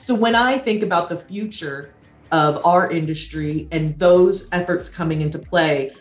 So 0.00 0.14
when 0.14 0.34
I 0.34 0.56
think 0.56 0.82
about 0.82 1.10
the 1.10 1.16
future 1.16 1.92
of 2.32 2.64
our 2.64 2.90
industry 2.90 3.68
and 3.70 3.98
those 3.98 4.48
efforts 4.50 4.88
coming 4.88 5.20
into 5.20 5.38
play, 5.38 5.92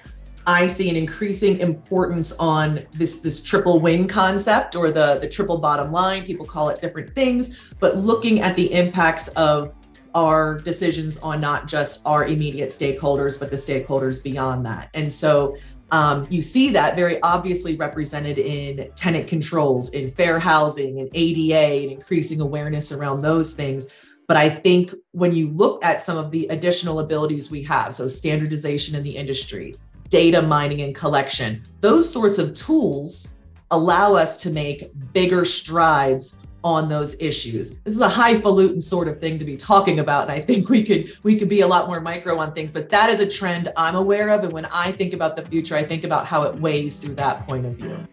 I 0.48 0.68
see 0.68 0.90
an 0.90 0.96
increasing 0.96 1.60
importance 1.60 2.32
on 2.40 2.86
this 2.94 3.20
this 3.20 3.44
triple 3.44 3.82
win 3.82 4.08
concept 4.08 4.78
or 4.78 4.90
the 4.90 5.18
the 5.20 5.28
triple 5.28 5.58
bottom 5.58 5.92
line. 5.92 6.24
People 6.24 6.46
call 6.46 6.70
it 6.70 6.80
different 6.80 7.14
things, 7.14 7.74
but 7.82 7.98
looking 7.98 8.40
at 8.40 8.56
the 8.56 8.72
impacts 8.72 9.28
of 9.30 9.74
our 10.16 10.60
decisions 10.60 11.18
on 11.18 11.42
not 11.42 11.68
just 11.68 12.02
our 12.06 12.26
immediate 12.26 12.70
stakeholders, 12.70 13.38
but 13.38 13.50
the 13.50 13.58
stakeholders 13.58 14.24
beyond 14.24 14.66
that. 14.66 14.90
And 14.94 15.12
so 15.12 15.58
um, 15.92 16.28
you 16.30 16.42
see 16.42 16.70
that 16.72 16.96
very 16.96 17.22
obviously 17.22 17.76
represented 17.76 18.38
in 18.38 18.92
tenant 18.96 19.28
controls, 19.28 19.90
in 19.92 20.12
fair 20.12 20.40
housing, 20.40 21.00
and 21.00 21.10
ADA, 21.14 21.84
and 21.84 21.92
increasing 21.92 22.42
awareness 22.42 22.92
around 22.92 23.22
those 23.22 23.54
things. 23.54 23.88
But 24.28 24.38
I 24.38 24.50
think 24.50 24.94
when 25.12 25.34
you 25.34 25.50
look 25.50 25.84
at 25.84 26.04
some 26.04 26.18
of 26.18 26.30
the 26.30 26.48
additional 26.48 27.00
abilities 27.00 27.50
we 27.50 27.64
have, 27.64 27.96
so 27.96 28.08
standardization 28.08 28.96
in 28.96 29.04
the 29.04 29.16
industry, 29.16 29.76
data 30.10 30.42
mining 30.42 30.82
and 30.82 30.94
collection, 30.94 31.64
those 31.82 32.12
sorts 32.12 32.38
of 32.38 32.54
tools 32.54 33.38
allow 33.72 34.14
us 34.14 34.38
to 34.42 34.52
make 34.52 34.92
bigger 35.14 35.46
strides 35.46 36.42
on 36.64 36.90
those 36.90 37.16
issues. 37.20 37.80
This 37.80 37.94
is 37.94 38.02
a 38.02 38.10
highfalutin 38.10 38.82
sort 38.82 39.08
of 39.08 39.20
thing 39.20 39.40
to 39.40 39.46
be 39.46 39.56
talking 39.56 40.00
about 40.00 40.24
and 40.24 40.32
I 40.32 40.40
think 40.40 40.70
we 40.70 40.84
could 40.84 41.12
we 41.24 41.38
could 41.38 41.50
be 41.50 41.62
a 41.62 41.68
lot 41.68 41.88
more 41.88 42.02
micro 42.02 42.38
on 42.40 42.54
things, 42.54 42.74
but 42.74 42.90
that 42.90 43.10
is 43.10 43.20
a 43.20 43.28
trend 43.28 43.72
I'm 43.78 43.96
aware 43.96 44.30
of 44.30 44.44
and 44.44 44.52
when 44.52 44.66
I 44.66 44.92
think 44.92 45.14
about 45.14 45.36
the 45.36 45.44
future, 45.44 45.76
I 45.76 45.84
think 45.84 46.04
about 46.04 46.26
how 46.26 46.44
it 46.44 46.56
weighs 46.60 46.98
through 46.98 47.16
that 47.16 47.48
point 47.48 47.66
of 47.66 47.74
view. 47.74 48.08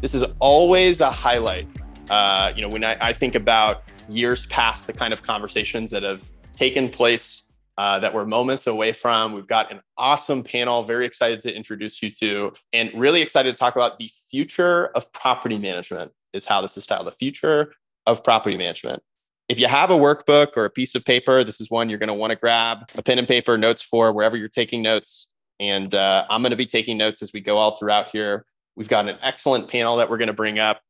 This 0.00 0.14
is 0.14 0.24
always 0.38 1.00
a 1.00 1.10
highlight. 1.10 1.66
Uh, 2.08 2.52
you 2.54 2.62
know, 2.62 2.68
when 2.68 2.84
I, 2.84 2.96
I 3.00 3.12
think 3.12 3.34
about 3.34 3.82
years 4.08 4.46
past, 4.46 4.86
the 4.86 4.92
kind 4.92 5.12
of 5.12 5.22
conversations 5.22 5.90
that 5.90 6.04
have 6.04 6.22
taken 6.54 6.88
place 6.88 7.42
uh, 7.78 7.98
that 7.98 8.14
we're 8.14 8.24
moments 8.24 8.66
away 8.66 8.92
from. 8.92 9.32
We've 9.32 9.46
got 9.46 9.70
an 9.70 9.80
awesome 9.96 10.42
panel, 10.42 10.82
very 10.84 11.06
excited 11.06 11.42
to 11.42 11.54
introduce 11.54 12.02
you 12.02 12.10
to, 12.12 12.52
and 12.72 12.90
really 12.94 13.22
excited 13.22 13.54
to 13.54 13.58
talk 13.58 13.76
about 13.76 13.98
the 13.98 14.10
future 14.30 14.86
of 14.88 15.12
property 15.12 15.58
management, 15.58 16.12
is 16.32 16.44
how 16.44 16.60
this 16.60 16.76
is 16.76 16.84
styled 16.84 17.06
the 17.06 17.12
future 17.12 17.72
of 18.06 18.24
property 18.24 18.56
management. 18.56 19.02
If 19.48 19.60
you 19.60 19.68
have 19.68 19.90
a 19.90 19.94
workbook 19.94 20.56
or 20.56 20.64
a 20.64 20.70
piece 20.70 20.94
of 20.94 21.04
paper, 21.04 21.44
this 21.44 21.60
is 21.60 21.70
one 21.70 21.88
you're 21.88 21.98
going 21.98 22.08
to 22.08 22.14
want 22.14 22.30
to 22.30 22.36
grab 22.36 22.90
a 22.96 23.02
pen 23.02 23.18
and 23.18 23.28
paper, 23.28 23.56
notes 23.56 23.82
for 23.82 24.12
wherever 24.12 24.36
you're 24.36 24.48
taking 24.48 24.82
notes. 24.82 25.28
And 25.60 25.94
uh, 25.94 26.24
I'm 26.28 26.42
going 26.42 26.50
to 26.50 26.56
be 26.56 26.66
taking 26.66 26.98
notes 26.98 27.22
as 27.22 27.32
we 27.32 27.40
go 27.40 27.56
all 27.56 27.76
throughout 27.76 28.08
here. 28.10 28.44
We've 28.74 28.88
got 28.88 29.08
an 29.08 29.16
excellent 29.22 29.68
panel 29.68 29.96
that 29.96 30.10
we're 30.10 30.18
going 30.18 30.26
to 30.28 30.34
bring 30.34 30.58
up. 30.58 30.80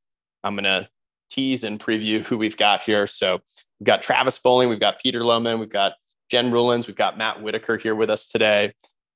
I'm 0.42 0.54
going 0.54 0.64
to 0.64 0.88
tease 1.30 1.64
and 1.64 1.78
preview 1.78 2.22
who 2.22 2.38
we've 2.38 2.56
got 2.56 2.80
here. 2.80 3.06
So 3.06 3.40
we've 3.78 3.86
got 3.86 4.02
Travis 4.02 4.38
Bohling, 4.38 4.68
we've 4.68 4.80
got 4.80 5.00
Peter 5.02 5.20
Lohmann, 5.20 5.58
we've 5.58 5.68
got 5.68 5.92
Jen 6.30 6.50
Ruelens. 6.50 6.86
We've 6.86 6.96
got 6.96 7.18
Matt 7.18 7.42
Whitaker 7.42 7.76
here 7.76 7.94
with 7.94 8.10
us 8.10 8.28
today. 8.28 8.72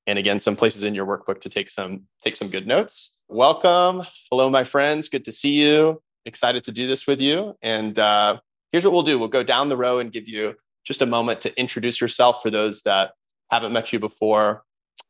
And 0.07 0.17
again, 0.17 0.39
some 0.39 0.55
places 0.55 0.83
in 0.83 0.95
your 0.95 1.05
workbook 1.05 1.41
to 1.41 1.49
take 1.49 1.69
some 1.69 2.03
take 2.23 2.35
some 2.35 2.49
good 2.49 2.67
notes. 2.67 3.15
Welcome. 3.27 4.03
Hello, 4.29 4.49
my 4.49 4.63
friends. 4.63 5.09
Good 5.09 5.25
to 5.25 5.31
see 5.31 5.61
you. 5.61 6.01
Excited 6.25 6.63
to 6.65 6.71
do 6.71 6.87
this 6.87 7.07
with 7.07 7.21
you. 7.21 7.55
And 7.61 7.97
uh, 7.97 8.39
here's 8.71 8.83
what 8.83 8.93
we'll 8.93 9.03
do. 9.03 9.19
We'll 9.19 9.27
go 9.27 9.43
down 9.43 9.69
the 9.69 9.77
row 9.77 9.99
and 9.99 10.11
give 10.11 10.27
you 10.27 10.55
just 10.85 11.01
a 11.01 11.05
moment 11.05 11.41
to 11.41 11.59
introduce 11.59 12.01
yourself 12.01 12.41
for 12.41 12.49
those 12.49 12.81
that 12.83 13.11
haven't 13.49 13.73
met 13.73 13.93
you 13.93 13.99
before. 13.99 14.63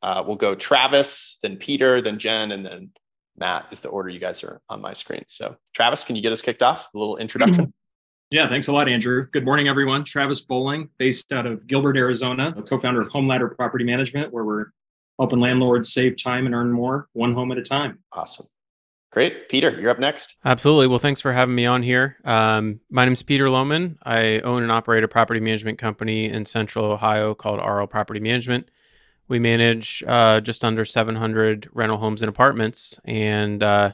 Uh, 0.03 0.23
we'll 0.25 0.35
go 0.35 0.55
Travis, 0.55 1.37
then 1.41 1.57
Peter, 1.57 2.01
then 2.01 2.17
Jen, 2.17 2.51
and 2.51 2.65
then 2.65 2.91
Matt 3.37 3.67
is 3.71 3.81
the 3.81 3.89
order 3.89 4.09
you 4.09 4.19
guys 4.19 4.43
are 4.43 4.61
on 4.69 4.81
my 4.81 4.93
screen. 4.93 5.23
So, 5.27 5.55
Travis, 5.73 6.03
can 6.03 6.15
you 6.15 6.21
get 6.21 6.31
us 6.31 6.41
kicked 6.41 6.63
off? 6.63 6.89
A 6.93 6.97
little 6.97 7.17
introduction. 7.17 7.73
Yeah, 8.31 8.47
thanks 8.47 8.69
a 8.69 8.71
lot, 8.71 8.87
Andrew. 8.87 9.27
Good 9.33 9.43
morning, 9.43 9.67
everyone. 9.67 10.05
Travis 10.05 10.39
Bohling, 10.39 10.87
based 10.97 11.33
out 11.33 11.45
of 11.45 11.67
Gilbert, 11.67 11.97
Arizona, 11.97 12.53
a 12.55 12.61
co-founder 12.61 13.01
of 13.01 13.09
Home 13.09 13.27
Ladder 13.27 13.49
Property 13.49 13.83
Management, 13.83 14.31
where 14.31 14.45
we're 14.45 14.67
helping 15.19 15.41
landlords 15.41 15.91
save 15.91 16.15
time 16.15 16.45
and 16.45 16.55
earn 16.55 16.71
more, 16.71 17.09
one 17.11 17.33
home 17.33 17.51
at 17.51 17.57
a 17.57 17.61
time. 17.61 17.99
Awesome. 18.13 18.47
Great. 19.11 19.49
Peter, 19.49 19.77
you're 19.81 19.89
up 19.89 19.99
next. 19.99 20.37
Absolutely. 20.45 20.87
Well, 20.87 20.97
thanks 20.97 21.19
for 21.19 21.33
having 21.33 21.53
me 21.53 21.65
on 21.65 21.83
here. 21.83 22.15
Um, 22.23 22.79
my 22.89 23.03
name 23.03 23.11
is 23.11 23.21
Peter 23.21 23.47
Lohmann. 23.47 23.97
I 24.05 24.39
own 24.39 24.63
and 24.63 24.71
operate 24.71 25.03
a 25.03 25.09
property 25.09 25.41
management 25.41 25.77
company 25.77 26.29
in 26.29 26.45
central 26.45 26.85
Ohio 26.85 27.35
called 27.35 27.59
RL 27.59 27.87
Property 27.87 28.21
Management. 28.21 28.71
We 29.27 29.39
manage 29.39 30.05
uh, 30.07 30.39
just 30.39 30.63
under 30.63 30.85
700 30.85 31.69
rental 31.73 31.97
homes 31.97 32.21
and 32.21 32.29
apartments. 32.29 32.97
And 33.03 33.61
uh, 33.61 33.91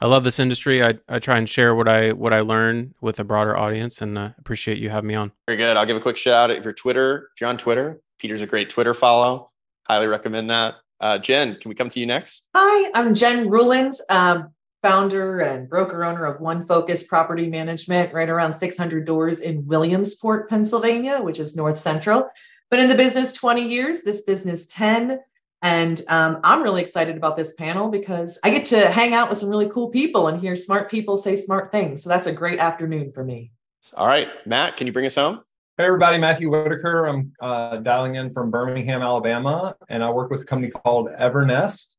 I 0.00 0.06
love 0.06 0.24
this 0.24 0.38
industry. 0.38 0.84
I, 0.84 0.94
I 1.08 1.18
try 1.18 1.38
and 1.38 1.48
share 1.48 1.74
what 1.74 1.88
I 1.88 2.12
what 2.12 2.32
I 2.32 2.40
learn 2.40 2.94
with 3.00 3.18
a 3.18 3.24
broader 3.24 3.56
audience, 3.56 4.02
and 4.02 4.18
uh, 4.18 4.30
appreciate 4.38 4.78
you 4.78 4.90
having 4.90 5.08
me 5.08 5.14
on. 5.14 5.32
Very 5.46 5.56
good. 5.56 5.76
I'll 5.76 5.86
give 5.86 5.96
a 5.96 6.00
quick 6.00 6.16
shout 6.16 6.50
out 6.50 6.56
if 6.56 6.64
you're 6.64 6.74
Twitter. 6.74 7.30
If 7.34 7.40
you're 7.40 7.48
on 7.48 7.56
Twitter, 7.56 8.00
Peter's 8.18 8.42
a 8.42 8.46
great 8.46 8.68
Twitter 8.68 8.92
follow. 8.92 9.50
Highly 9.84 10.06
recommend 10.06 10.50
that. 10.50 10.74
Uh, 11.00 11.18
Jen, 11.18 11.56
can 11.56 11.68
we 11.68 11.74
come 11.74 11.88
to 11.88 12.00
you 12.00 12.06
next? 12.06 12.48
Hi, 12.54 12.90
I'm 12.94 13.14
Jen 13.14 13.48
Ruelens, 13.48 14.00
um, 14.10 14.50
founder 14.82 15.40
and 15.40 15.68
broker 15.68 16.04
owner 16.04 16.24
of 16.24 16.40
One 16.40 16.64
Focus 16.64 17.04
Property 17.04 17.48
Management, 17.48 18.12
right 18.12 18.28
around 18.28 18.54
600 18.54 19.04
doors 19.04 19.40
in 19.40 19.66
Williamsport, 19.66 20.48
Pennsylvania, 20.48 21.20
which 21.20 21.38
is 21.38 21.56
North 21.56 21.78
Central. 21.78 22.28
But 22.70 22.80
in 22.80 22.88
the 22.88 22.94
business 22.94 23.32
20 23.32 23.66
years, 23.66 24.02
this 24.02 24.22
business 24.22 24.66
10. 24.66 25.20
And 25.66 26.00
um, 26.06 26.38
I'm 26.44 26.62
really 26.62 26.80
excited 26.80 27.16
about 27.16 27.36
this 27.36 27.52
panel 27.54 27.88
because 27.88 28.38
I 28.44 28.50
get 28.50 28.66
to 28.66 28.88
hang 28.88 29.14
out 29.14 29.28
with 29.28 29.36
some 29.36 29.48
really 29.50 29.68
cool 29.68 29.88
people 29.88 30.28
and 30.28 30.40
hear 30.40 30.54
smart 30.54 30.88
people 30.88 31.16
say 31.16 31.34
smart 31.34 31.72
things. 31.72 32.04
So 32.04 32.08
that's 32.08 32.28
a 32.28 32.32
great 32.32 32.60
afternoon 32.60 33.10
for 33.10 33.24
me. 33.24 33.50
All 33.94 34.06
right, 34.06 34.28
Matt, 34.46 34.76
can 34.76 34.86
you 34.86 34.92
bring 34.92 35.06
us 35.06 35.16
home? 35.16 35.40
Hey, 35.76 35.86
everybody, 35.86 36.18
Matthew 36.18 36.50
Whitaker. 36.50 37.06
I'm 37.06 37.32
uh, 37.42 37.78
dialing 37.78 38.14
in 38.14 38.32
from 38.32 38.48
Birmingham, 38.48 39.02
Alabama, 39.02 39.74
and 39.88 40.04
I 40.04 40.10
work 40.10 40.30
with 40.30 40.42
a 40.42 40.44
company 40.44 40.70
called 40.70 41.08
Evernest. 41.08 41.96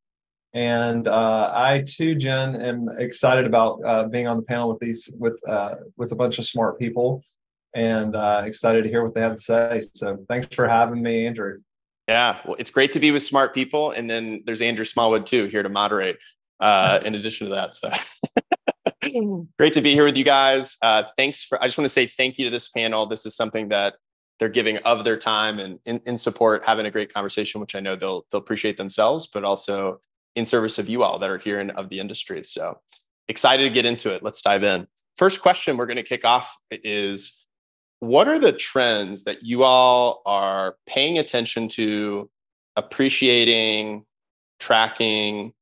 And 0.54 1.10
uh, 1.10 1.52
I 1.54 1.84
too, 1.86 2.16
Jen, 2.16 2.56
am 2.56 2.88
excited 2.98 3.46
about 3.46 3.84
uh, 3.84 4.08
being 4.08 4.28
on 4.28 4.38
the 4.38 4.44
panel 4.44 4.70
with 4.70 4.80
these 4.80 5.12
with 5.20 5.38
uh, 5.46 5.76
with 5.98 6.14
a 6.14 6.16
bunch 6.16 6.40
of 6.40 6.46
smart 6.46 6.80
people, 6.80 7.22
and 7.76 8.16
uh, 8.16 8.44
excited 8.46 8.84
to 8.84 8.90
hear 8.90 9.04
what 9.04 9.14
they 9.14 9.20
have 9.20 9.36
to 9.36 9.42
say. 9.42 9.82
So, 9.94 10.26
thanks 10.30 10.56
for 10.56 10.70
having 10.70 11.02
me, 11.02 11.28
Andrew. 11.28 11.60
Yeah, 12.08 12.40
well, 12.46 12.56
it's 12.58 12.72
great 12.72 12.94
to 12.94 13.00
be 13.00 13.12
with 13.12 13.22
smart 13.22 13.54
people, 13.54 13.92
and 13.92 14.10
then 14.10 14.44
there's 14.46 14.62
Andrew 14.62 14.86
Smallwood 14.86 15.26
too 15.26 15.46
here 15.46 15.64
to 15.64 15.70
moderate. 15.70 16.18
Uh, 16.60 17.00
in 17.06 17.14
addition 17.14 17.50
to 17.50 17.54
that, 17.54 17.76
so 17.76 17.92
great 19.60 19.74
to 19.74 19.82
be 19.82 19.94
here 19.94 20.06
with 20.06 20.18
you 20.18 20.24
guys. 20.24 20.78
Uh, 20.82 21.04
thanks 21.16 21.44
for. 21.44 21.62
I 21.62 21.68
just 21.68 21.78
want 21.78 21.86
to 21.86 21.90
say 21.90 22.08
thank 22.08 22.40
you 22.40 22.46
to 22.46 22.50
this 22.50 22.70
panel. 22.70 23.06
This 23.06 23.26
is 23.26 23.36
something 23.36 23.70
that 23.70 23.96
they're 24.40 24.50
giving 24.50 24.78
of 24.80 25.04
their 25.04 25.18
time 25.18 25.60
and 25.60 25.80
in, 25.86 26.02
in 26.06 26.18
support, 26.18 26.66
having 26.66 26.86
a 26.86 26.92
great 26.92 27.14
conversation, 27.14 27.62
which 27.62 27.76
I 27.76 27.80
know 27.80 27.96
they'll 27.96 28.26
they'll 28.32 28.42
appreciate 28.42 28.78
themselves, 28.78 29.28
but 29.28 29.44
also 29.44 30.02
in 30.36 30.46
service 30.46 30.80
of 30.80 30.88
you 30.88 31.04
all 31.04 31.20
that 31.20 31.30
are 31.30 31.38
here 31.38 31.60
and 31.60 31.72
of 31.72 31.90
the 31.90 32.00
industry. 32.00 32.44
So 32.44 32.80
excited 33.28 33.64
to 33.64 33.70
get 33.70 33.86
into 33.86 34.14
it. 34.14 34.24
Let's 34.24 34.42
dive 34.42 34.64
in. 34.64 34.88
First 35.16 35.42
question 35.42 35.78
we're 35.78 35.88
going 35.88 35.98
to 35.98 36.04
kick 36.04 36.26
off 36.26 36.56
is 36.72 37.46
what 38.00 38.28
are 38.28 38.40
the 38.40 38.52
trends 38.52 39.24
that 39.24 39.44
you 39.44 39.64
all 39.64 40.22
are 40.26 40.76
paying 40.86 41.18
attention 41.18 41.68
to 41.70 42.30
appreciating 42.76 44.06
tracking? 44.60 45.54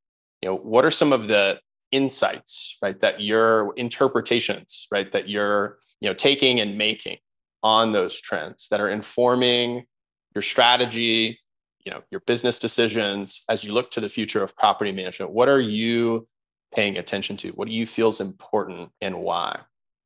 You 0.41 0.50
know 0.50 0.56
what 0.56 0.85
are 0.85 0.91
some 0.91 1.13
of 1.13 1.28
the 1.28 1.59
insights 1.91 2.78
right 2.81 3.00
that 3.00 3.22
your 3.22 3.74
interpretations 3.75 4.88
right 4.91 5.12
that 5.13 5.29
you're 5.29 5.78
you 6.01 6.09
know 6.09 6.13
taking 6.13 6.59
and 6.59 6.78
making 6.78 7.18
on 7.63 7.94
those 7.94 8.19
trends 8.19 8.68
that 8.69 8.81
are 8.81 8.90
informing 8.90 9.85
your 10.34 10.41
strategy 10.41 11.40
you 11.85 11.91
know 11.91 12.01
your 12.12 12.19
business 12.22 12.59
decisions 12.59 13.44
as 13.47 13.63
you 13.63 13.72
look 13.72 13.92
to 13.92 14.01
the 14.01 14.10
future 14.10 14.44
of 14.44 14.56
property 14.57 14.92
management? 14.92 15.31
What 15.31 15.48
are 15.48 15.62
you 15.62 16.27
paying 16.74 16.98
attention 16.98 17.38
to? 17.38 17.50
What 17.50 17.68
do 17.68 17.74
you 17.74 17.86
feel 17.86 18.10
is 18.10 18.19
important 18.19 18.89
and 19.01 19.19
why? 19.19 19.60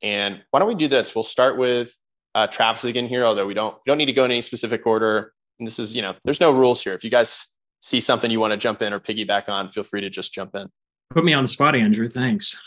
And 0.03 0.43
why 0.51 0.59
don't 0.59 0.67
we 0.67 0.75
do 0.75 0.87
this? 0.87 1.15
We'll 1.15 1.23
start 1.23 1.57
with 1.57 1.93
uh, 2.35 2.47
Travis 2.47 2.83
again 2.83 3.07
here, 3.07 3.25
although 3.25 3.45
we 3.45 3.53
don't 3.53 3.75
we 3.75 3.89
don't 3.89 3.97
need 3.97 4.05
to 4.05 4.13
go 4.13 4.25
in 4.25 4.31
any 4.31 4.41
specific 4.41 4.85
order. 4.85 5.33
And 5.59 5.67
this 5.67 5.79
is, 5.79 5.95
you 5.95 6.01
know, 6.01 6.15
there's 6.23 6.39
no 6.39 6.51
rules 6.51 6.83
here. 6.83 6.93
If 6.93 7.03
you 7.03 7.09
guys 7.09 7.47
see 7.81 7.99
something 7.99 8.31
you 8.31 8.39
want 8.39 8.51
to 8.51 8.57
jump 8.57 8.81
in 8.81 8.93
or 8.93 8.99
piggyback 8.99 9.49
on, 9.49 9.69
feel 9.69 9.83
free 9.83 10.01
to 10.01 10.09
just 10.09 10.33
jump 10.33 10.55
in. 10.55 10.69
Put 11.09 11.25
me 11.25 11.33
on 11.33 11.43
the 11.43 11.47
spot, 11.47 11.75
Andrew. 11.75 12.07
Thanks. 12.07 12.57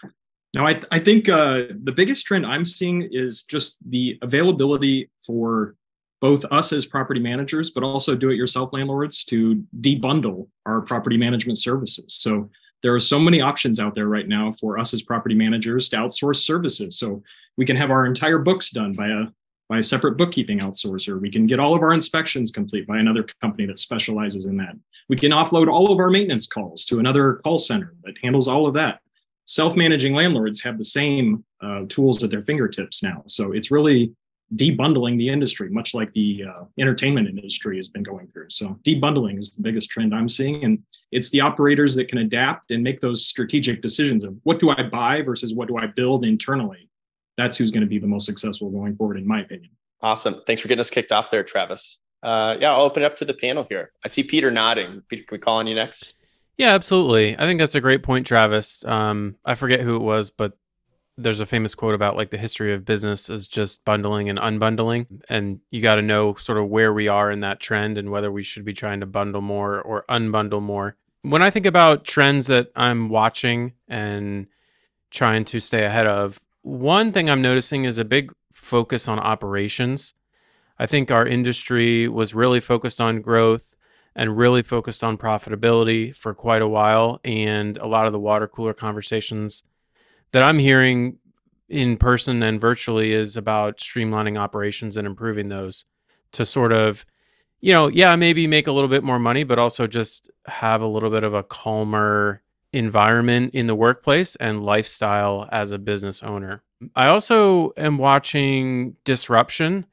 Now, 0.54 0.66
I, 0.66 0.82
I 0.90 0.98
think 0.98 1.28
uh, 1.28 1.62
the 1.82 1.92
biggest 1.92 2.26
trend 2.26 2.44
I'm 2.44 2.64
seeing 2.64 3.08
is 3.10 3.44
just 3.44 3.78
the 3.88 4.18
availability 4.20 5.10
for 5.24 5.76
both 6.20 6.44
us 6.50 6.72
as 6.72 6.84
property 6.84 7.20
managers, 7.20 7.70
but 7.70 7.82
also 7.82 8.14
do 8.14 8.30
it 8.30 8.36
yourself 8.36 8.72
landlords 8.72 9.24
to 9.24 9.64
debundle 9.80 10.48
our 10.66 10.82
property 10.82 11.16
management 11.16 11.58
services. 11.58 12.14
So 12.14 12.50
there 12.82 12.94
are 12.94 13.00
so 13.00 13.18
many 13.18 13.40
options 13.40 13.80
out 13.80 13.94
there 13.94 14.08
right 14.08 14.28
now 14.28 14.52
for 14.52 14.78
us 14.78 14.92
as 14.92 15.02
property 15.02 15.34
managers 15.34 15.88
to 15.90 15.96
outsource 15.96 16.44
services. 16.44 16.98
So 16.98 17.22
we 17.56 17.64
can 17.64 17.76
have 17.76 17.90
our 17.90 18.04
entire 18.04 18.38
books 18.38 18.70
done 18.70 18.92
by 18.92 19.08
a 19.08 19.26
by 19.72 19.78
a 19.78 19.82
separate 19.82 20.18
bookkeeping 20.18 20.58
outsourcer. 20.58 21.18
We 21.18 21.30
can 21.30 21.46
get 21.46 21.58
all 21.58 21.74
of 21.74 21.80
our 21.80 21.94
inspections 21.94 22.50
complete 22.50 22.86
by 22.86 22.98
another 22.98 23.24
company 23.40 23.64
that 23.68 23.78
specializes 23.78 24.44
in 24.44 24.58
that. 24.58 24.76
We 25.08 25.16
can 25.16 25.32
offload 25.32 25.66
all 25.66 25.90
of 25.90 25.98
our 25.98 26.10
maintenance 26.10 26.46
calls 26.46 26.84
to 26.84 26.98
another 26.98 27.36
call 27.42 27.56
center 27.56 27.94
that 28.04 28.18
handles 28.22 28.48
all 28.48 28.66
of 28.66 28.74
that. 28.74 29.00
Self 29.46 29.74
managing 29.74 30.14
landlords 30.14 30.60
have 30.60 30.76
the 30.76 30.84
same 30.84 31.42
uh, 31.62 31.84
tools 31.88 32.22
at 32.22 32.30
their 32.30 32.42
fingertips 32.42 33.02
now. 33.02 33.22
So 33.28 33.52
it's 33.52 33.70
really 33.70 34.14
debundling 34.56 35.16
the 35.16 35.30
industry, 35.30 35.70
much 35.70 35.94
like 35.94 36.12
the 36.12 36.44
uh, 36.54 36.64
entertainment 36.78 37.26
industry 37.26 37.78
has 37.78 37.88
been 37.88 38.02
going 38.02 38.26
through. 38.26 38.50
So 38.50 38.78
debundling 38.82 39.38
is 39.38 39.52
the 39.52 39.62
biggest 39.62 39.88
trend 39.88 40.14
I'm 40.14 40.28
seeing, 40.28 40.62
and 40.64 40.82
it's 41.12 41.30
the 41.30 41.40
operators 41.40 41.94
that 41.94 42.08
can 42.08 42.18
adapt 42.18 42.72
and 42.72 42.84
make 42.84 43.00
those 43.00 43.24
strategic 43.24 43.80
decisions 43.80 44.22
of 44.22 44.36
what 44.42 44.58
do 44.58 44.68
I 44.68 44.82
buy 44.82 45.22
versus 45.22 45.54
what 45.54 45.68
do 45.68 45.78
I 45.78 45.86
build 45.86 46.26
internally. 46.26 46.90
That's 47.36 47.56
who's 47.56 47.70
going 47.70 47.82
to 47.82 47.86
be 47.86 47.98
the 47.98 48.06
most 48.06 48.26
successful 48.26 48.70
going 48.70 48.96
forward, 48.96 49.16
in 49.16 49.26
my 49.26 49.40
opinion. 49.40 49.70
Awesome. 50.00 50.42
Thanks 50.46 50.60
for 50.60 50.68
getting 50.68 50.80
us 50.80 50.90
kicked 50.90 51.12
off 51.12 51.30
there, 51.30 51.44
Travis. 51.44 51.98
Uh, 52.22 52.56
yeah, 52.60 52.72
I'll 52.72 52.82
open 52.82 53.02
it 53.02 53.06
up 53.06 53.16
to 53.16 53.24
the 53.24 53.34
panel 53.34 53.66
here. 53.68 53.92
I 54.04 54.08
see 54.08 54.22
Peter 54.22 54.50
nodding. 54.50 55.02
Peter, 55.08 55.24
can 55.24 55.36
we 55.36 55.40
call 55.40 55.58
on 55.58 55.66
you 55.66 55.74
next? 55.74 56.14
Yeah, 56.58 56.74
absolutely. 56.74 57.36
I 57.36 57.40
think 57.40 57.58
that's 57.58 57.74
a 57.74 57.80
great 57.80 58.02
point, 58.02 58.26
Travis. 58.26 58.84
Um, 58.84 59.36
I 59.44 59.54
forget 59.54 59.80
who 59.80 59.96
it 59.96 60.02
was, 60.02 60.30
but 60.30 60.56
there's 61.18 61.40
a 61.40 61.46
famous 61.46 61.74
quote 61.74 61.94
about 61.94 62.16
like 62.16 62.30
the 62.30 62.38
history 62.38 62.72
of 62.72 62.84
business 62.84 63.28
is 63.28 63.46
just 63.46 63.84
bundling 63.84 64.28
and 64.28 64.38
unbundling 64.38 65.06
and 65.28 65.60
you 65.70 65.82
got 65.82 65.96
to 65.96 66.02
know 66.02 66.34
sort 66.34 66.58
of 66.58 66.68
where 66.68 66.92
we 66.92 67.08
are 67.08 67.30
in 67.30 67.40
that 67.40 67.60
trend 67.60 67.98
and 67.98 68.10
whether 68.10 68.32
we 68.32 68.42
should 68.42 68.64
be 68.64 68.72
trying 68.72 69.00
to 69.00 69.06
bundle 69.06 69.42
more 69.42 69.80
or 69.82 70.04
unbundle 70.08 70.62
more 70.62 70.96
when 71.22 71.42
i 71.42 71.50
think 71.50 71.66
about 71.66 72.04
trends 72.04 72.46
that 72.46 72.68
i'm 72.76 73.10
watching 73.10 73.72
and 73.88 74.46
trying 75.10 75.44
to 75.44 75.60
stay 75.60 75.84
ahead 75.84 76.06
of 76.06 76.40
one 76.62 77.12
thing 77.12 77.28
i'm 77.28 77.42
noticing 77.42 77.84
is 77.84 77.98
a 77.98 78.04
big 78.04 78.32
focus 78.62 79.08
on 79.08 79.18
operations. 79.18 80.14
I 80.78 80.86
think 80.86 81.10
our 81.10 81.26
industry 81.26 82.08
was 82.08 82.34
really 82.34 82.60
focused 82.60 83.00
on 83.00 83.20
growth 83.20 83.74
and 84.14 84.36
really 84.36 84.62
focused 84.62 85.04
on 85.04 85.18
profitability 85.18 86.14
for 86.14 86.32
quite 86.32 86.62
a 86.62 86.68
while 86.68 87.20
and 87.24 87.76
a 87.78 87.86
lot 87.86 88.06
of 88.06 88.12
the 88.12 88.18
water 88.18 88.46
cooler 88.46 88.72
conversations 88.72 89.64
that 90.32 90.42
I'm 90.42 90.58
hearing 90.58 91.18
in 91.68 91.96
person 91.96 92.42
and 92.42 92.60
virtually 92.60 93.12
is 93.12 93.36
about 93.36 93.78
streamlining 93.78 94.38
operations 94.38 94.96
and 94.96 95.06
improving 95.06 95.48
those 95.48 95.84
to 96.32 96.44
sort 96.44 96.72
of 96.72 97.04
you 97.60 97.72
know 97.72 97.88
yeah 97.88 98.16
maybe 98.16 98.46
make 98.46 98.66
a 98.66 98.72
little 98.72 98.88
bit 98.88 99.04
more 99.04 99.18
money 99.18 99.44
but 99.44 99.58
also 99.58 99.86
just 99.86 100.30
have 100.46 100.80
a 100.82 100.86
little 100.86 101.10
bit 101.10 101.24
of 101.24 101.34
a 101.34 101.42
calmer 101.42 102.42
environment 102.72 103.54
in 103.54 103.66
the 103.66 103.74
workplace 103.74 104.36
and 104.36 104.64
lifestyle 104.64 105.48
as 105.52 105.70
a 105.70 105.78
business 105.78 106.22
owner. 106.22 106.62
I 106.96 107.06
also 107.06 107.72
am 107.76 107.98
watching 107.98 108.96
disruption. 109.04 109.86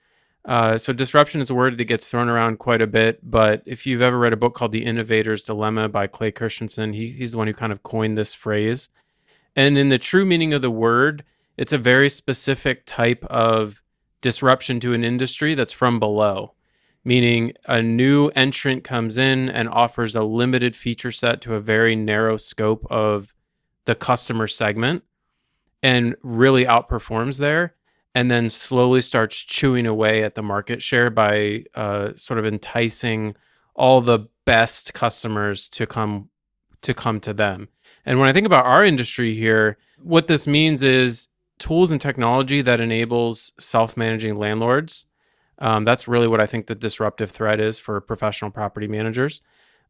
Uh, 0.46 0.78
so 0.78 0.94
disruption 0.94 1.42
is 1.42 1.50
a 1.50 1.56
word 1.56 1.78
that 1.78 1.86
gets 1.86 2.10
thrown 2.10 2.30
around 2.30 2.58
quite 2.58 2.82
a 2.82 2.88
bit 2.88 3.20
but 3.22 3.62
if 3.66 3.86
you've 3.86 4.02
ever 4.02 4.18
read 4.18 4.32
a 4.32 4.38
book 4.38 4.56
called 4.56 4.72
the 4.72 4.86
innovator's 4.86 5.44
dilemma 5.44 5.90
by 5.90 6.08
clay 6.08 6.32
christensen 6.32 6.94
he, 6.94 7.10
he's 7.10 7.34
the 7.34 7.38
one 7.38 7.46
who 7.46 7.54
kind 7.54 7.74
of 7.74 7.84
coined 7.84 8.18
this 8.18 8.34
phrase. 8.34 8.90
And 9.56 9.78
in 9.78 9.90
the 9.90 9.98
true 9.98 10.26
meaning 10.26 10.54
of 10.54 10.62
the 10.62 10.72
word, 10.72 11.26
it's 11.58 11.74
a 11.74 11.78
very 11.78 12.10
specific 12.10 12.86
type 12.86 13.26
of 13.26 13.82
disruption 14.22 14.80
to 14.80 14.94
an 14.94 15.04
industry 15.04 15.56
that's 15.56 15.74
from 15.74 16.00
below, 16.00 16.54
meaning 17.10 17.54
a 17.66 17.82
new 17.82 18.28
entrant 18.36 18.84
comes 18.84 19.18
in 19.18 19.50
and 19.50 19.68
offers 19.70 20.16
a 20.16 20.22
limited 20.22 20.76
feature 20.76 21.12
set 21.12 21.42
to 21.42 21.56
a 21.56 21.60
very 21.60 21.96
narrow 21.96 22.38
scope 22.38 22.86
of 22.92 23.34
the 23.86 23.96
customer 23.96 24.46
segment 24.46 25.04
and 25.82 26.16
really 26.22 26.66
outperforms 26.66 27.40
there 27.40 27.74
and 28.14 28.30
then 28.30 28.48
slowly 28.48 29.02
starts 29.02 29.44
chewing 29.44 29.88
away 29.88 30.24
at 30.24 30.36
the 30.36 30.44
market 30.44 30.84
share 30.84 31.10
by 31.10 31.64
uh, 31.74 32.12
sort 32.16 32.38
of 32.38 32.46
enticing 32.46 33.36
all 33.74 34.02
the 34.02 34.20
best 34.46 34.94
customers 34.94 35.68
to 35.68 35.88
come 35.88 36.30
to 36.84 36.94
come 36.94 37.20
to 37.20 37.34
them 37.34 37.68
and 38.06 38.20
when 38.20 38.30
I 38.30 38.34
think 38.34 38.46
about 38.46 38.66
our 38.66 38.86
industry 38.86 39.34
here, 39.34 39.78
what 40.02 40.28
this 40.28 40.46
means 40.46 40.84
is 40.84 41.28
tools 41.58 41.92
and 41.92 42.00
technology 42.00 42.62
that 42.62 42.80
enables 42.80 43.54
self-managing 43.60 44.36
landlords. 44.38 45.06
Um, 45.60 45.84
that's 45.84 46.08
really 46.08 46.28
what 46.28 46.42
I 46.42 46.46
think 46.46 46.68
the 46.68 46.76
disruptive 46.76 47.30
threat 47.30 47.60
is 47.60 47.80
for 47.80 48.00
professional 48.02 48.50
property 48.52 48.88
managers. 48.88 49.42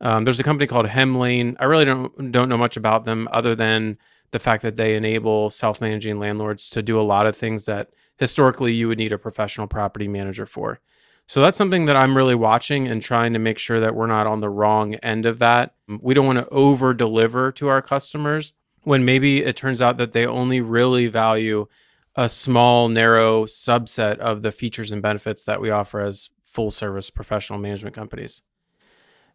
Um, 0.02 0.24
there's 0.24 0.40
a 0.40 0.44
company 0.44 0.68
called 0.68 0.88
Hemlane. 0.88 1.56
I 1.60 1.66
really 1.66 1.86
don't 1.86 2.32
don't 2.32 2.50
know 2.50 2.58
much 2.58 2.78
about 2.78 3.04
them 3.04 3.28
other 3.32 3.56
than 3.56 3.98
the 4.32 4.40
fact 4.40 4.64
that 4.64 4.76
they 4.76 4.96
enable 4.96 5.50
self-managing 5.50 6.20
landlords 6.20 6.70
to 6.72 6.82
do 6.82 7.00
a 7.00 7.02
lot 7.02 7.26
of 7.26 7.36
things 7.36 7.66
that 7.66 7.90
historically 8.18 8.74
you 8.74 8.88
would 8.88 8.98
need 8.98 9.12
a 9.12 9.18
professional 9.18 9.68
property 9.68 10.08
manager 10.08 10.46
for. 10.46 10.80
So 11.26 11.42
that's 11.42 11.58
something 11.58 11.86
that 11.86 11.96
I'm 11.96 12.18
really 12.18 12.36
watching 12.36 12.88
and 12.88 13.02
trying 13.02 13.34
to 13.34 13.40
make 13.40 13.60
sure 13.60 13.80
that 13.80 13.96
we're 13.96 14.08
not 14.08 14.26
on 14.28 14.40
the 14.40 14.50
wrong 14.50 14.96
end 14.96 15.26
of 15.26 15.40
that. 15.40 15.76
We 15.88 16.14
don't 16.14 16.26
want 16.26 16.40
to 16.40 16.50
over 16.50 16.94
deliver 16.94 17.52
to 17.54 17.68
our 17.68 17.82
customers 17.82 18.54
when 18.82 19.06
maybe 19.06 19.44
it 19.44 19.56
turns 19.56 19.82
out 19.82 19.98
that 19.98 20.12
they 20.12 20.26
only 20.26 20.62
really 20.62 21.08
value 21.08 21.68
a 22.20 22.28
small, 22.28 22.90
narrow 22.90 23.46
subset 23.46 24.18
of 24.18 24.42
the 24.42 24.52
features 24.52 24.92
and 24.92 25.02
benefits 25.02 25.46
that 25.46 25.62
we 25.62 25.70
offer 25.70 26.02
as 26.02 26.30
full 26.44 26.70
service 26.70 27.10
professional 27.10 27.58
management 27.58 27.96
companies. 27.96 28.42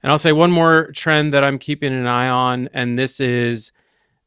And 0.02 0.12
I'll 0.12 0.18
say 0.18 0.32
one 0.32 0.50
more 0.50 0.90
trend 0.92 1.32
that 1.32 1.42
I'm 1.42 1.58
keeping 1.58 1.94
an 1.94 2.06
eye 2.06 2.28
on, 2.28 2.68
and 2.74 2.98
this 2.98 3.20
is 3.20 3.72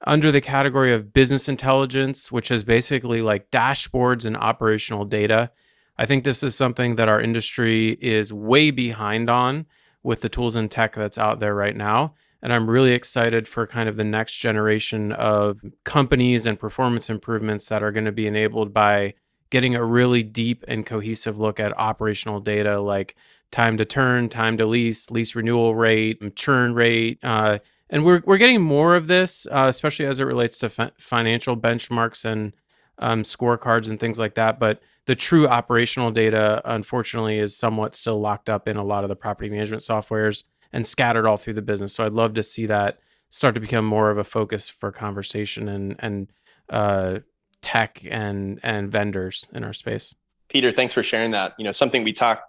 under 0.07 0.31
the 0.31 0.42
category 0.42 0.92
of 0.92 1.13
business 1.13 1.48
intelligence, 1.48 2.31
which 2.31 2.50
is 2.50 2.63
basically 2.63 3.21
like 3.21 3.51
dashboards 3.51 4.25
and 4.25 4.36
operational 4.36 5.06
data. 5.06 5.51
I 6.00 6.07
think 6.07 6.24
this 6.24 6.42
is 6.42 6.56
something 6.56 6.95
that 6.95 7.09
our 7.09 7.21
industry 7.21 7.92
is 8.01 8.33
way 8.33 8.71
behind 8.71 9.30
on 9.30 9.68
with 10.01 10.21
the 10.21 10.30
tools 10.30 10.56
and 10.56 10.71
tech 10.71 10.95
that's 10.95 11.19
out 11.19 11.39
there 11.39 11.54
right 11.54 11.77
now. 11.77 12.15
And 12.42 12.54
I'm 12.54 12.69
really 12.69 12.92
excited 12.92 13.48
for 13.48 13.66
kind 13.66 13.89
of 13.89 13.98
the 13.98 14.04
next 14.04 14.36
generation 14.36 15.12
of 15.12 15.60
companies 15.84 16.45
and 16.45 16.60
performance 16.60 17.10
improvements 17.10 17.68
that 17.69 17.81
are 17.81 17.92
going 17.92 18.06
to 18.06 18.12
be 18.12 18.28
enabled 18.28 18.74
by 18.74 19.16
getting 19.50 19.75
a 19.75 19.84
really 19.84 20.24
deep 20.24 20.63
and 20.68 20.86
cohesive 20.86 21.39
look 21.39 21.60
at 21.60 21.78
operational 21.78 22.39
data 22.39 22.80
like 22.80 23.16
time 23.51 23.78
to 23.78 23.86
turn, 23.86 24.30
time 24.30 24.57
to 24.57 24.66
lease, 24.66 25.10
lease 25.10 25.36
renewal 25.36 25.75
rate, 25.75 26.36
churn 26.36 26.74
rate. 26.74 27.18
Uh, 27.24 27.60
and 27.89 28.06
we're, 28.06 28.22
we're 28.25 28.38
getting 28.38 28.62
more 28.62 28.95
of 28.95 29.07
this, 29.07 29.48
uh, 29.48 29.66
especially 29.68 30.06
as 30.06 30.19
it 30.19 30.25
relates 30.25 30.60
to 30.60 30.69
fi- 30.69 30.92
financial 30.98 31.56
benchmarks 31.56 32.25
and 32.25 32.54
um, 33.00 33.24
scorecards 33.24 33.90
and 33.90 34.00
things 34.00 34.19
like 34.19 34.36
that. 34.36 34.60
But 34.60 34.81
the 35.06 35.16
true 35.16 35.48
operational 35.48 36.12
data, 36.12 36.62
unfortunately, 36.66 37.40
is 37.40 37.56
somewhat 37.56 37.95
still 37.95 38.19
locked 38.19 38.50
up 38.50 38.68
in 38.68 38.75
a 38.75 38.83
lot 38.83 39.06
of 39.06 39.10
the 39.10 39.16
property 39.16 39.50
management 39.50 39.81
softwares 39.81 40.44
and 40.74 40.86
scattered 40.86 41.25
all 41.25 41.38
through 41.38 41.54
the 41.54 41.62
business. 41.62 41.94
So 41.94 42.06
I'd 42.06 42.14
love 42.14 42.34
to 42.36 42.44
see 42.44 42.66
that 42.68 43.00
start 43.30 43.56
to 43.56 43.62
become 43.62 43.86
more 43.86 44.09
of 44.09 44.18
a 44.18 44.24
focus 44.24 44.69
for 44.69 44.92
conversation 44.92 45.69
and 45.69 45.95
and 46.00 46.28
uh, 46.69 47.19
tech 47.62 48.02
and 48.09 48.59
and 48.64 48.92
vendors 48.92 49.50
in 49.54 49.64
our 49.64 49.74
space. 49.74 50.16
Peter, 50.50 50.71
thanks 50.71 50.94
for 50.94 51.04
sharing 51.04 51.31
that. 51.31 51.54
You 51.57 51.66
know, 51.66 51.71
something 51.71 52.04
we 52.04 52.14
talk 52.14 52.44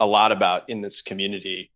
a 0.00 0.06
lot 0.06 0.32
about 0.32 0.68
in 0.68 0.80
this 0.80 1.02
community 1.02 1.70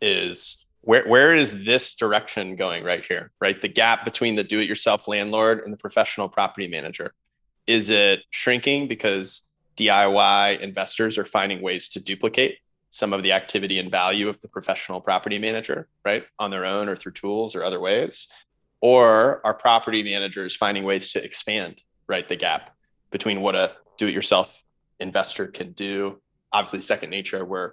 is 0.00 0.64
where 0.82 1.06
where 1.08 1.34
is 1.34 1.64
this 1.64 1.94
direction 1.94 2.56
going 2.56 2.84
right 2.84 3.04
here, 3.04 3.32
right? 3.40 3.60
The 3.60 3.68
gap 3.68 4.04
between 4.04 4.34
the 4.34 4.44
do-it-yourself 4.44 5.08
landlord 5.08 5.60
and 5.64 5.72
the 5.72 5.76
professional 5.76 6.28
property 6.28 6.68
manager. 6.68 7.14
Is 7.66 7.88
it 7.90 8.20
shrinking 8.30 8.88
because 8.88 9.42
DIY 9.76 10.60
investors 10.60 11.18
are 11.18 11.24
finding 11.24 11.62
ways 11.62 11.88
to 11.90 12.02
duplicate 12.02 12.58
some 12.94 13.12
of 13.12 13.24
the 13.24 13.32
activity 13.32 13.80
and 13.80 13.90
value 13.90 14.28
of 14.28 14.40
the 14.40 14.46
professional 14.46 15.00
property 15.00 15.36
manager, 15.36 15.88
right, 16.04 16.24
on 16.38 16.52
their 16.52 16.64
own 16.64 16.88
or 16.88 16.94
through 16.94 17.10
tools 17.10 17.56
or 17.56 17.64
other 17.64 17.80
ways? 17.80 18.28
Or 18.80 19.40
are 19.44 19.52
property 19.52 20.04
managers 20.04 20.54
finding 20.54 20.84
ways 20.84 21.12
to 21.12 21.24
expand, 21.24 21.82
right, 22.06 22.28
the 22.28 22.36
gap 22.36 22.70
between 23.10 23.40
what 23.40 23.56
a 23.56 23.72
do 23.98 24.06
it 24.06 24.14
yourself 24.14 24.62
investor 25.00 25.48
can 25.48 25.72
do? 25.72 26.20
Obviously, 26.52 26.82
second 26.82 27.10
nature, 27.10 27.44
we're 27.44 27.72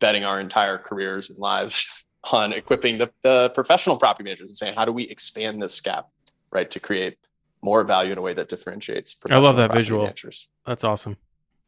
betting 0.00 0.24
our 0.24 0.38
entire 0.38 0.76
careers 0.76 1.30
and 1.30 1.38
lives 1.38 2.04
on 2.32 2.52
equipping 2.52 2.98
the, 2.98 3.10
the 3.22 3.48
professional 3.54 3.96
property 3.96 4.24
managers 4.24 4.50
and 4.50 4.56
saying, 4.58 4.74
how 4.74 4.84
do 4.84 4.92
we 4.92 5.04
expand 5.04 5.62
this 5.62 5.80
gap, 5.80 6.08
right, 6.52 6.70
to 6.70 6.78
create 6.78 7.16
more 7.62 7.84
value 7.84 8.12
in 8.12 8.18
a 8.18 8.20
way 8.20 8.34
that 8.34 8.50
differentiates. 8.50 9.16
I 9.30 9.38
love 9.38 9.56
that 9.56 9.72
visual. 9.72 10.02
Managers. 10.02 10.48
That's 10.66 10.84
awesome. 10.84 11.16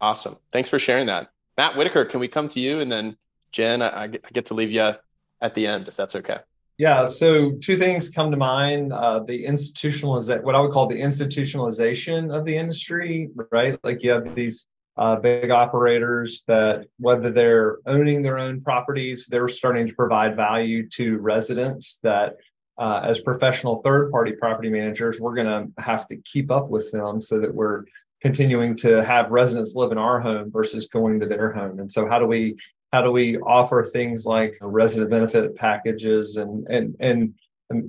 Awesome. 0.01 0.37
Thanks 0.53 0.69
for 0.69 0.79
sharing 0.79 1.07
that. 1.07 1.31
Matt 1.61 1.77
Whitaker, 1.77 2.07
can 2.07 2.21
we 2.21 2.29
come 2.29 2.49
to 2.49 2.59
you? 2.59 2.81
And 2.81 2.91
then 2.91 3.19
Jen, 3.53 3.83
I, 3.83 4.05
I 4.05 4.07
get 4.07 4.47
to 4.47 4.55
leave 4.55 4.71
you 4.71 4.95
at 5.43 5.55
the 5.55 5.67
end 5.67 5.89
if 5.89 5.95
that's 5.95 6.17
okay. 6.17 6.39
Yeah. 6.79 7.05
So 7.05 7.53
two 7.61 7.77
things 7.77 8.09
come 8.09 8.31
to 8.31 8.39
mind: 8.39 8.95
uh, 8.95 9.21
the 9.27 9.45
institutionalization, 9.45 10.43
what 10.43 10.55
I 10.55 10.61
would 10.61 10.71
call 10.71 10.87
the 10.87 10.99
institutionalization 10.99 12.35
of 12.35 12.47
the 12.47 12.57
industry, 12.57 13.29
right? 13.53 13.79
Like 13.85 14.03
you 14.03 14.11
have 14.13 14.35
these 14.35 14.69
uh, 14.97 15.17
big 15.17 15.51
operators 15.51 16.45
that, 16.49 16.87
whether 16.99 17.31
they're 17.31 17.77
owning 17.85 18.23
their 18.23 18.39
own 18.39 18.63
properties, 18.63 19.27
they're 19.27 19.47
starting 19.47 19.87
to 19.87 19.95
provide 19.95 20.37
value 20.37 20.89
to 20.97 21.19
residents 21.19 21.99
that. 22.03 22.37
Uh, 22.79 23.03
as 23.05 23.21
professional 23.21 23.83
third 23.83 24.11
party 24.11 24.33
property 24.33 24.71
managers, 24.71 25.21
we're 25.21 25.35
going 25.35 25.47
to 25.47 25.83
have 25.83 26.07
to 26.07 26.17
keep 26.25 26.51
up 26.51 26.71
with 26.71 26.91
them 26.93 27.21
so 27.21 27.39
that 27.39 27.55
we're 27.55 27.85
continuing 28.21 28.77
to 28.77 29.03
have 29.05 29.31
residents 29.31 29.75
live 29.75 29.93
in 29.93 29.99
our 29.99 30.21
home 30.21 30.51
versus 30.51 30.87
going 30.87 31.21
to 31.21 31.27
their 31.27 31.53
home. 31.53 31.81
And 31.81 31.91
so 31.91 32.09
how 32.09 32.19
do 32.19 32.27
we 32.27 32.57
how 32.93 33.03
do 33.03 33.13
we 33.13 33.39
offer 33.39 33.85
things 33.85 34.27
like 34.27 34.59
resident 34.61 35.11
benefit 35.11 35.57
packages 35.57 36.37
and 36.37 36.67
and 36.69 36.97
and 37.01 37.35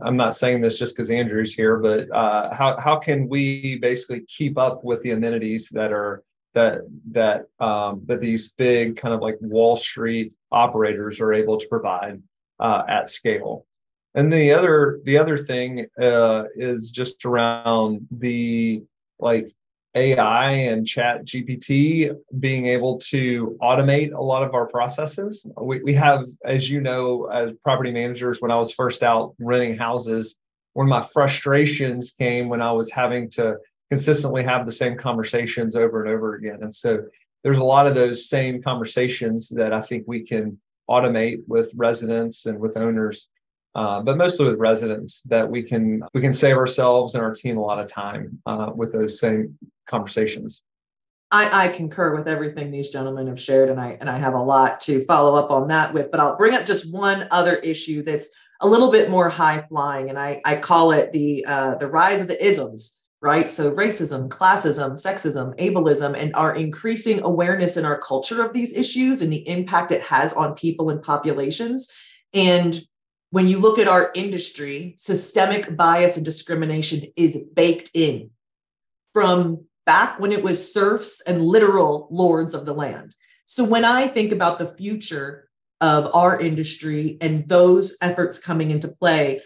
I'm 0.03 0.15
not 0.15 0.35
saying 0.35 0.61
this 0.61 0.77
just 0.77 0.95
because 0.95 1.09
Andrew's 1.09 1.53
here, 1.53 1.77
but 1.77 2.09
uh, 2.11 2.53
how 2.53 2.79
how 2.79 2.97
can 2.97 3.27
we 3.27 3.79
basically 3.79 4.21
keep 4.27 4.57
up 4.57 4.83
with 4.83 5.01
the 5.01 5.11
amenities 5.11 5.69
that 5.69 5.91
are 5.91 6.23
that 6.53 6.81
that 7.11 7.45
um, 7.59 8.03
that 8.05 8.19
these 8.19 8.51
big 8.51 8.95
kind 8.95 9.13
of 9.13 9.21
like 9.21 9.37
Wall 9.41 9.75
Street 9.75 10.33
operators 10.51 11.19
are 11.19 11.33
able 11.33 11.57
to 11.59 11.67
provide 11.67 12.21
uh, 12.59 12.83
at 12.87 13.09
scale? 13.09 13.65
And 14.13 14.31
the 14.31 14.53
other 14.53 14.99
the 15.03 15.17
other 15.17 15.37
thing 15.37 15.87
uh, 15.99 16.43
is 16.55 16.91
just 16.91 17.25
around 17.25 18.07
the 18.11 18.83
like 19.19 19.51
AI 19.93 20.51
and 20.51 20.87
chat 20.87 21.25
GPT 21.25 22.15
being 22.39 22.67
able 22.67 22.97
to 22.99 23.57
automate 23.61 24.13
a 24.13 24.21
lot 24.21 24.43
of 24.43 24.53
our 24.53 24.67
processes. 24.67 25.45
We, 25.61 25.83
we 25.83 25.93
have, 25.95 26.25
as 26.45 26.69
you 26.69 26.79
know, 26.79 27.25
as 27.25 27.51
property 27.63 27.91
managers, 27.91 28.41
when 28.41 28.51
I 28.51 28.55
was 28.55 28.71
first 28.71 29.03
out 29.03 29.35
renting 29.39 29.77
houses, 29.77 30.35
one 30.73 30.85
of 30.85 30.89
my 30.89 31.01
frustrations 31.01 32.11
came 32.11 32.47
when 32.47 32.61
I 32.61 32.71
was 32.71 32.89
having 32.91 33.29
to 33.31 33.57
consistently 33.89 34.43
have 34.43 34.65
the 34.65 34.71
same 34.71 34.97
conversations 34.97 35.75
over 35.75 36.05
and 36.05 36.13
over 36.13 36.35
again. 36.35 36.59
And 36.61 36.73
so 36.73 36.99
there's 37.43 37.57
a 37.57 37.63
lot 37.63 37.87
of 37.87 37.95
those 37.95 38.29
same 38.29 38.61
conversations 38.61 39.49
that 39.49 39.73
I 39.73 39.81
think 39.81 40.05
we 40.07 40.23
can 40.23 40.59
automate 40.89 41.39
with 41.47 41.71
residents 41.75 42.45
and 42.45 42.59
with 42.59 42.77
owners 42.77 43.27
uh, 43.73 44.01
but 44.01 44.17
mostly 44.17 44.45
with 44.45 44.59
residents 44.59 45.21
that 45.23 45.49
we 45.49 45.63
can 45.63 46.03
we 46.13 46.21
can 46.21 46.33
save 46.33 46.57
ourselves 46.57 47.15
and 47.15 47.23
our 47.23 47.33
team 47.33 47.57
a 47.57 47.61
lot 47.61 47.79
of 47.79 47.87
time 47.87 48.39
uh, 48.45 48.71
with 48.75 48.91
those 48.91 49.19
same 49.19 49.57
conversations. 49.87 50.61
I, 51.33 51.65
I 51.65 51.67
concur 51.69 52.13
with 52.15 52.27
everything 52.27 52.71
these 52.71 52.89
gentlemen 52.89 53.27
have 53.27 53.39
shared, 53.39 53.69
and 53.69 53.79
I 53.79 53.97
and 54.01 54.09
I 54.09 54.17
have 54.17 54.33
a 54.33 54.41
lot 54.41 54.81
to 54.81 55.05
follow 55.05 55.35
up 55.35 55.49
on 55.49 55.69
that 55.69 55.93
with. 55.93 56.11
But 56.11 56.19
I'll 56.19 56.35
bring 56.35 56.53
up 56.53 56.65
just 56.65 56.91
one 56.91 57.27
other 57.31 57.55
issue 57.55 58.03
that's 58.03 58.29
a 58.59 58.67
little 58.67 58.91
bit 58.91 59.09
more 59.09 59.29
high 59.29 59.65
flying, 59.69 60.09
and 60.09 60.19
I 60.19 60.41
I 60.43 60.57
call 60.57 60.91
it 60.91 61.13
the 61.13 61.45
uh, 61.45 61.75
the 61.75 61.87
rise 61.87 62.19
of 62.19 62.27
the 62.27 62.45
isms. 62.45 62.97
Right. 63.23 63.51
So 63.51 63.71
racism, 63.75 64.29
classism, 64.29 64.93
sexism, 64.93 65.55
ableism, 65.59 66.19
and 66.19 66.33
our 66.33 66.55
increasing 66.55 67.21
awareness 67.21 67.77
in 67.77 67.85
our 67.85 67.99
culture 68.01 68.43
of 68.43 68.51
these 68.51 68.73
issues 68.73 69.21
and 69.21 69.31
the 69.31 69.47
impact 69.47 69.91
it 69.91 70.01
has 70.01 70.33
on 70.33 70.55
people 70.55 70.89
and 70.89 71.03
populations. 71.03 71.87
And 72.33 72.81
when 73.31 73.47
you 73.47 73.59
look 73.59 73.79
at 73.79 73.87
our 73.87 74.11
industry, 74.13 74.95
systemic 74.97 75.75
bias 75.75 76.17
and 76.17 76.25
discrimination 76.25 77.03
is 77.15 77.37
baked 77.55 77.89
in 77.93 78.29
from 79.13 79.65
back 79.85 80.19
when 80.19 80.31
it 80.31 80.43
was 80.43 80.73
serfs 80.73 81.21
and 81.21 81.41
literal 81.41 82.07
lords 82.11 82.53
of 82.53 82.65
the 82.65 82.73
land. 82.73 83.15
So 83.45 83.63
when 83.63 83.83
I 83.83 84.07
think 84.07 84.31
about 84.31 84.59
the 84.59 84.67
future 84.67 85.49
of 85.79 86.13
our 86.13 86.39
industry 86.39 87.17
and 87.21 87.47
those 87.47 87.97
efforts 88.01 88.37
coming 88.37 88.69
into 88.69 88.89
play, 88.89 89.41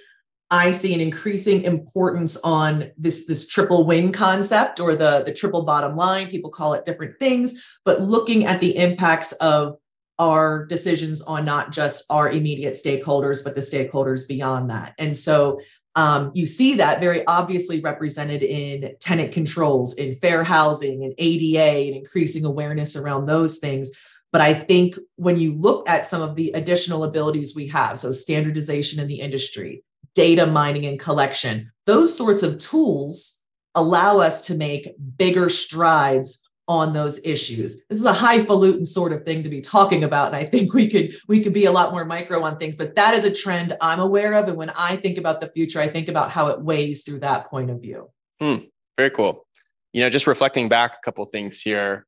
I 0.51 0.71
see 0.71 0.93
an 0.93 1.01
increasing 1.01 1.63
importance 1.63 2.37
on 2.37 2.91
this, 2.97 3.25
this 3.25 3.47
triple 3.47 3.85
win 3.85 4.11
concept 4.11 4.79
or 4.79 4.95
the, 4.95 5.23
the 5.25 5.33
triple 5.33 5.63
bottom 5.63 5.95
line. 5.95 6.29
People 6.29 6.51
call 6.51 6.73
it 6.73 6.85
different 6.85 7.17
things, 7.19 7.63
but 7.83 8.01
looking 8.01 8.45
at 8.45 8.59
the 8.59 8.77
impacts 8.77 9.31
of 9.33 9.77
our 10.17 10.65
decisions 10.65 11.21
on 11.21 11.45
not 11.45 11.71
just 11.71 12.05
our 12.09 12.29
immediate 12.29 12.73
stakeholders, 12.73 13.43
but 13.43 13.55
the 13.55 13.61
stakeholders 13.61 14.27
beyond 14.27 14.69
that. 14.69 14.93
And 14.97 15.17
so 15.17 15.59
um, 15.95 16.31
you 16.33 16.45
see 16.45 16.75
that 16.75 16.99
very 16.99 17.25
obviously 17.25 17.79
represented 17.79 18.43
in 18.43 18.95
tenant 18.99 19.31
controls, 19.31 19.93
in 19.95 20.15
fair 20.15 20.43
housing, 20.43 21.03
and 21.03 21.13
ADA, 21.17 21.87
and 21.87 21.95
increasing 21.95 22.43
awareness 22.45 22.95
around 22.95 23.25
those 23.25 23.57
things. 23.57 23.91
But 24.31 24.41
I 24.41 24.53
think 24.53 24.97
when 25.15 25.37
you 25.37 25.53
look 25.53 25.87
at 25.87 26.05
some 26.05 26.21
of 26.21 26.35
the 26.35 26.51
additional 26.51 27.05
abilities 27.05 27.55
we 27.55 27.67
have, 27.67 27.99
so 27.99 28.11
standardization 28.11 28.99
in 28.99 29.07
the 29.07 29.21
industry, 29.21 29.83
data 30.13 30.45
mining 30.45 30.85
and 30.85 30.99
collection, 30.99 31.71
those 31.85 32.15
sorts 32.15 32.43
of 32.43 32.59
tools 32.59 33.41
allow 33.75 34.19
us 34.19 34.41
to 34.47 34.55
make 34.55 34.95
bigger 35.17 35.47
strides 35.47 36.44
on 36.67 36.93
those 36.93 37.19
issues. 37.23 37.85
This 37.85 37.99
is 37.99 38.05
a 38.05 38.13
highfalutin 38.13 38.85
sort 38.85 39.13
of 39.13 39.23
thing 39.23 39.43
to 39.43 39.49
be 39.49 39.61
talking 39.61 40.03
about. 40.03 40.27
And 40.27 40.35
I 40.35 40.43
think 40.43 40.73
we 40.73 40.87
could 40.87 41.13
we 41.27 41.41
could 41.41 41.53
be 41.53 41.65
a 41.65 41.71
lot 41.71 41.91
more 41.91 42.05
micro 42.05 42.43
on 42.43 42.57
things, 42.57 42.77
but 42.77 42.95
that 42.95 43.13
is 43.13 43.23
a 43.23 43.31
trend 43.31 43.75
I'm 43.81 43.99
aware 43.99 44.33
of. 44.33 44.47
And 44.47 44.57
when 44.57 44.71
I 44.71 44.95
think 44.95 45.17
about 45.17 45.41
the 45.41 45.47
future, 45.47 45.79
I 45.79 45.87
think 45.87 46.07
about 46.07 46.31
how 46.31 46.47
it 46.47 46.61
weighs 46.61 47.03
through 47.03 47.19
that 47.19 47.49
point 47.49 47.69
of 47.69 47.81
view. 47.81 48.09
Hmm, 48.39 48.65
very 48.97 49.11
cool. 49.11 49.45
You 49.93 50.01
know, 50.01 50.09
just 50.09 50.27
reflecting 50.27 50.67
back 50.67 50.95
a 50.95 50.99
couple 51.05 51.23
things 51.25 51.61
here. 51.61 52.05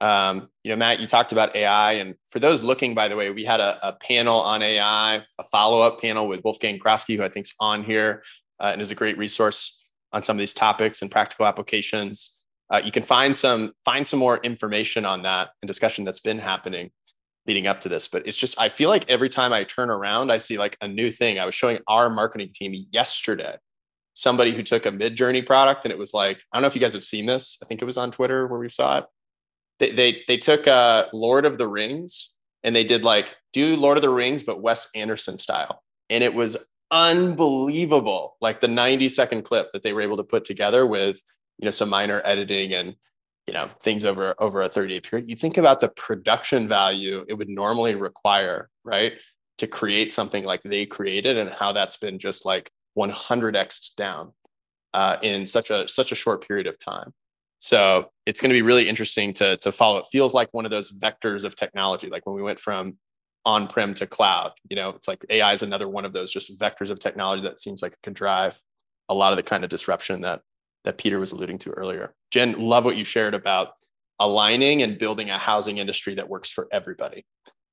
Um, 0.00 0.50
you 0.62 0.70
know, 0.70 0.76
Matt, 0.76 1.00
you 1.00 1.06
talked 1.06 1.32
about 1.32 1.56
AI. 1.56 1.94
And 1.94 2.14
for 2.30 2.38
those 2.38 2.62
looking, 2.62 2.94
by 2.94 3.08
the 3.08 3.16
way, 3.16 3.30
we 3.30 3.44
had 3.44 3.60
a, 3.60 3.88
a 3.88 3.92
panel 3.94 4.40
on 4.40 4.62
AI, 4.62 5.22
a 5.38 5.44
follow-up 5.44 6.00
panel 6.00 6.28
with 6.28 6.44
Wolfgang 6.44 6.78
Kraske, 6.78 7.16
who 7.16 7.22
I 7.22 7.28
think's 7.28 7.54
on 7.60 7.82
here 7.82 8.22
uh, 8.60 8.70
and 8.72 8.80
is 8.80 8.90
a 8.90 8.94
great 8.94 9.18
resource 9.18 9.86
on 10.12 10.22
some 10.22 10.36
of 10.36 10.38
these 10.38 10.52
topics 10.52 11.02
and 11.02 11.10
practical 11.10 11.46
applications 11.46 12.35
uh, 12.70 12.80
you 12.84 12.90
can 12.90 13.02
find 13.02 13.36
some 13.36 13.72
find 13.84 14.06
some 14.06 14.18
more 14.18 14.38
information 14.38 15.04
on 15.04 15.22
that 15.22 15.50
and 15.62 15.68
discussion 15.68 16.04
that's 16.04 16.20
been 16.20 16.38
happening 16.38 16.90
leading 17.46 17.66
up 17.66 17.80
to 17.80 17.88
this 17.88 18.08
but 18.08 18.26
it's 18.26 18.36
just 18.36 18.58
i 18.60 18.68
feel 18.68 18.88
like 18.88 19.08
every 19.08 19.28
time 19.28 19.52
i 19.52 19.62
turn 19.64 19.90
around 19.90 20.32
i 20.32 20.36
see 20.36 20.58
like 20.58 20.76
a 20.80 20.88
new 20.88 21.10
thing. 21.10 21.38
I 21.38 21.46
was 21.46 21.54
showing 21.54 21.78
our 21.88 22.10
marketing 22.10 22.50
team 22.54 22.74
yesterday 22.92 23.56
somebody 24.14 24.52
who 24.52 24.62
took 24.62 24.86
a 24.86 24.90
Midjourney 24.90 25.44
product 25.44 25.84
and 25.84 25.92
it 25.92 25.98
was 25.98 26.14
like 26.14 26.38
i 26.52 26.56
don't 26.56 26.62
know 26.62 26.68
if 26.68 26.74
you 26.74 26.80
guys 26.80 26.94
have 26.94 27.04
seen 27.04 27.26
this. 27.26 27.58
I 27.62 27.66
think 27.66 27.82
it 27.82 27.86
was 27.86 27.98
on 27.98 28.10
twitter 28.10 28.46
where 28.46 28.58
we 28.58 28.68
saw 28.68 28.98
it. 28.98 29.04
They 29.78 29.92
they, 29.92 30.22
they 30.26 30.36
took 30.36 30.66
uh 30.66 31.06
lord 31.12 31.44
of 31.44 31.58
the 31.58 31.68
rings 31.68 32.32
and 32.64 32.74
they 32.74 32.84
did 32.84 33.04
like 33.04 33.34
do 33.52 33.76
lord 33.76 33.96
of 33.96 34.02
the 34.02 34.10
rings 34.10 34.42
but 34.42 34.60
wes 34.60 34.88
anderson 34.94 35.38
style. 35.38 35.82
And 36.10 36.22
it 36.24 36.34
was 36.34 36.56
unbelievable 36.90 38.36
like 38.40 38.60
the 38.60 38.68
90 38.68 39.08
second 39.08 39.42
clip 39.42 39.72
that 39.72 39.82
they 39.82 39.92
were 39.92 40.02
able 40.02 40.16
to 40.16 40.24
put 40.24 40.44
together 40.44 40.86
with 40.86 41.20
you 41.58 41.64
know 41.64 41.70
some 41.70 41.88
minor 41.88 42.22
editing 42.24 42.74
and 42.74 42.94
you 43.46 43.54
know 43.54 43.68
things 43.82 44.04
over 44.04 44.34
over 44.38 44.62
a 44.62 44.68
30 44.68 44.94
day 44.94 45.00
period 45.00 45.30
you 45.30 45.36
think 45.36 45.56
about 45.56 45.80
the 45.80 45.88
production 45.88 46.68
value 46.68 47.24
it 47.28 47.34
would 47.34 47.48
normally 47.48 47.94
require 47.94 48.68
right 48.84 49.14
to 49.58 49.66
create 49.66 50.12
something 50.12 50.44
like 50.44 50.62
they 50.62 50.84
created 50.84 51.36
and 51.36 51.50
how 51.50 51.72
that's 51.72 51.96
been 51.96 52.18
just 52.18 52.44
like 52.44 52.70
100x 52.98 53.94
down 53.96 54.32
uh, 54.94 55.16
in 55.22 55.46
such 55.46 55.70
a 55.70 55.86
such 55.88 56.12
a 56.12 56.14
short 56.14 56.46
period 56.46 56.66
of 56.66 56.78
time. 56.78 57.12
So 57.58 58.10
it's 58.26 58.40
going 58.40 58.50
to 58.50 58.54
be 58.54 58.62
really 58.62 58.88
interesting 58.88 59.32
to 59.34 59.56
to 59.58 59.72
follow. 59.72 59.98
It 59.98 60.06
feels 60.10 60.34
like 60.34 60.48
one 60.52 60.64
of 60.64 60.70
those 60.70 60.92
vectors 60.92 61.44
of 61.44 61.56
technology 61.56 62.08
like 62.08 62.26
when 62.26 62.36
we 62.36 62.42
went 62.42 62.60
from 62.60 62.96
on-prem 63.44 63.94
to 63.94 64.08
cloud 64.08 64.50
you 64.68 64.74
know 64.74 64.88
it's 64.90 65.06
like 65.06 65.24
ai 65.30 65.52
is 65.52 65.62
another 65.62 65.88
one 65.88 66.04
of 66.04 66.12
those 66.12 66.32
just 66.32 66.58
vectors 66.58 66.90
of 66.90 66.98
technology 66.98 67.42
that 67.42 67.60
seems 67.60 67.80
like 67.80 67.92
it 67.92 67.98
can 68.02 68.12
drive 68.12 68.60
a 69.08 69.14
lot 69.14 69.32
of 69.32 69.36
the 69.36 69.42
kind 69.42 69.62
of 69.62 69.70
disruption 69.70 70.22
that 70.22 70.40
that 70.86 70.96
Peter 70.96 71.18
was 71.18 71.32
alluding 71.32 71.58
to 71.58 71.70
earlier. 71.72 72.14
Jen, 72.30 72.58
love 72.58 72.86
what 72.86 72.96
you 72.96 73.04
shared 73.04 73.34
about 73.34 73.72
aligning 74.18 74.82
and 74.82 74.96
building 74.96 75.28
a 75.28 75.36
housing 75.36 75.76
industry 75.76 76.14
that 76.14 76.28
works 76.28 76.50
for 76.50 76.66
everybody, 76.72 77.26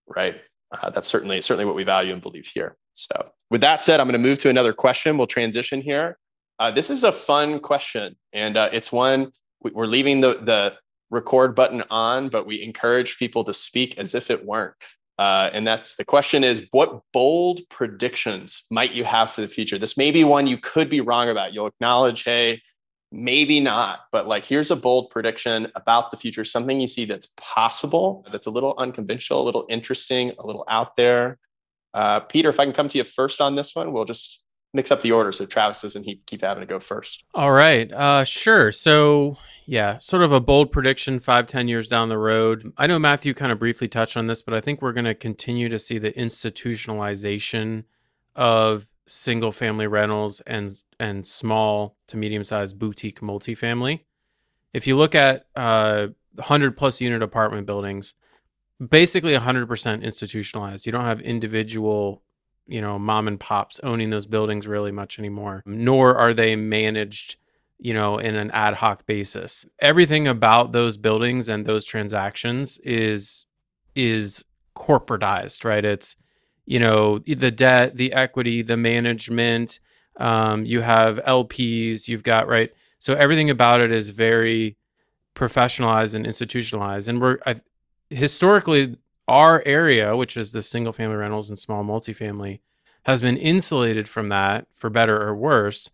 right? 0.08 0.42
Uh, 0.72 0.90
that's 0.90 1.08
certainly 1.08 1.40
certainly 1.40 1.66
what 1.66 1.76
we 1.76 1.84
value 1.84 2.12
and 2.12 2.22
believe 2.22 2.48
here. 2.54 2.76
So, 2.94 3.30
with 3.50 3.62
that 3.62 3.82
said, 3.82 4.00
I'm 4.00 4.08
going 4.08 4.22
to 4.22 4.28
move 4.28 4.40
to 4.40 4.50
another 4.50 4.74
question. 4.74 5.18
We'll 5.18 5.28
transition 5.28 5.82
here. 5.82 6.18
Uh, 6.60 6.72
this 6.72 6.90
is 6.90 7.04
a 7.04 7.12
fun 7.12 7.60
question, 7.60 8.16
and 8.34 8.58
uh, 8.58 8.70
it's 8.74 8.92
one 8.92 9.32
we're 9.62 9.86
leaving 9.86 10.20
the 10.20 10.40
the 10.42 10.74
record 11.12 11.56
button 11.56 11.84
on, 11.92 12.30
but 12.30 12.48
we 12.48 12.62
encourage 12.64 13.18
people 13.18 13.44
to 13.44 13.54
speak 13.54 13.98
as 14.00 14.16
if 14.16 14.32
it 14.32 14.44
weren't. 14.44 14.74
Uh, 15.20 15.52
and 15.54 15.66
that's 15.66 15.96
the 15.96 16.04
question 16.04 16.44
is 16.44 16.68
what 16.72 17.02
bold 17.14 17.62
predictions 17.70 18.64
might 18.72 18.94
you 18.94 19.04
have 19.04 19.30
for 19.32 19.42
the 19.42 19.48
future? 19.48 19.78
This 19.78 19.96
may 19.96 20.10
be 20.10 20.24
one 20.24 20.48
you 20.48 20.58
could 20.58 20.90
be 20.90 21.02
wrong 21.02 21.30
about. 21.30 21.54
You'll 21.54 21.68
acknowledge, 21.68 22.24
hey, 22.24 22.62
maybe 23.14 23.60
not 23.60 24.00
but 24.12 24.28
like 24.28 24.44
here's 24.44 24.72
a 24.72 24.76
bold 24.76 25.12
prediction 25.12 25.72
about 25.76 26.10
the 26.10 26.18
future 26.18 26.44
something 26.44 26.80
you 26.80 26.88
see 26.88 27.06
that's 27.06 27.28
possible 27.38 28.26
that's 28.32 28.48
a 28.48 28.50
little 28.50 28.74
unconventional 28.80 29.44
a 29.44 29.46
little 29.46 29.68
interesting 29.70 30.32
a 30.40 30.46
little 30.46 30.66
out 30.68 30.96
there. 30.96 31.38
Uh, 31.94 32.20
peter 32.22 32.50
if 32.50 32.60
i 32.60 32.66
can 32.66 32.74
come 32.74 32.88
to 32.88 32.98
you 32.98 33.04
first 33.04 33.40
on 33.40 33.56
this 33.56 33.76
one 33.76 33.94
we'll 33.94 34.04
just 34.04 34.44
mix 34.74 34.90
up 34.90 35.02
the 35.02 35.12
order 35.12 35.32
so 35.32 35.46
travis 35.46 35.84
doesn't 35.84 36.04
keep 36.26 36.42
having 36.42 36.62
to 36.62 36.66
go 36.66 36.80
first. 36.80 37.24
All 37.36 37.52
right 37.52 37.92
uh, 37.92 38.24
sure. 38.24 38.72
So 38.72 39.38
yeah 39.68 40.00
sort 40.00 40.24
of 40.24 40.32
a 40.32 40.42
bold 40.42 40.72
prediction 40.72 41.20
five 41.20 41.46
ten 41.46 41.68
years 41.68 41.88
down 41.88 42.10
the 42.10 42.18
road. 42.18 42.74
I 42.78 42.88
know 42.88 42.98
matthew 42.98 43.36
kind 43.36 43.52
of 43.52 43.60
briefly 43.60 43.88
touched 43.88 44.18
on 44.18 44.26
this 44.26 44.42
but 44.42 44.56
i 44.56 44.60
think 44.60 44.82
we're 44.82 44.92
going 44.92 45.06
to 45.06 45.14
continue 45.14 45.70
to 45.70 45.78
see 45.78 46.00
the 46.00 46.12
institutionalization 46.14 47.84
of 48.36 48.88
single 49.06 49.52
family 49.52 49.88
rentals 49.88 50.42
and 50.42 50.84
and 51.00 51.28
small 51.28 51.98
to 52.08 52.18
medium 52.18 52.44
sized 52.44 52.80
boutique 52.80 53.22
multifamily. 53.22 54.02
If 54.74 54.88
you 54.88 54.98
look 54.98 55.14
at 55.14 55.46
uh, 55.56 56.08
100 56.36 56.76
plus 56.78 57.00
unit 57.00 57.22
apartment 57.22 57.68
buildings, 57.68 58.16
basically 58.90 59.34
100% 59.34 60.02
institutionalized. 60.02 60.86
You 60.86 60.92
don't 60.92 61.06
have 61.06 61.22
individual, 61.22 62.24
you 62.66 62.82
know, 62.82 62.98
mom 62.98 63.28
and 63.28 63.40
pops 63.40 63.80
owning 63.84 64.10
those 64.10 64.26
buildings 64.26 64.66
really 64.66 64.92
much 64.92 65.20
anymore, 65.20 65.62
nor 65.66 66.16
are 66.16 66.34
they 66.34 66.56
managed 66.56 67.38
you 67.84 67.94
know, 67.94 68.18
in 68.18 68.36
an 68.36 68.50
ad 68.52 68.76
hoc 68.76 69.06
basis. 69.06 69.66
Everything 69.80 70.26
about 70.26 70.72
those 70.72 70.96
buildings 70.96 71.50
and 71.50 71.66
those 71.66 71.86
transactions 71.86 72.80
is 72.80 73.46
is 73.94 74.46
corporatized, 74.76 75.66
right? 75.66 75.84
It's 75.84 76.16
you 76.66 76.80
know 76.80 77.20
the 77.20 77.52
debt, 77.52 77.96
the 77.96 78.14
equity, 78.14 78.62
the 78.62 78.78
management. 78.78 79.80
Um, 80.18 80.66
you 80.66 80.82
have 80.82 81.18
LPs. 81.26 82.08
You've 82.08 82.24
got 82.24 82.48
right. 82.48 82.72
So 83.00 83.16
everything 83.16 83.50
about 83.50 83.82
it 83.82 83.92
is 83.92 84.10
very 84.10 84.78
professionalized 85.36 86.16
and 86.16 86.26
institutionalized. 86.26 87.10
And 87.10 87.20
we're 87.20 87.40
I, 87.46 87.56
historically 88.10 88.98
our 89.28 89.64
area, 89.66 90.16
which 90.16 90.38
is 90.38 90.52
the 90.52 90.62
single 90.62 90.94
family 90.94 91.16
rentals 91.16 91.50
and 91.50 91.58
small 91.58 91.84
multifamily, 91.84 92.60
has 93.04 93.22
been 93.22 93.38
insulated 93.38 94.08
from 94.08 94.30
that 94.30 94.68
for 94.76 94.90
better 94.90 95.22
or 95.22 95.36
worse 95.36 95.90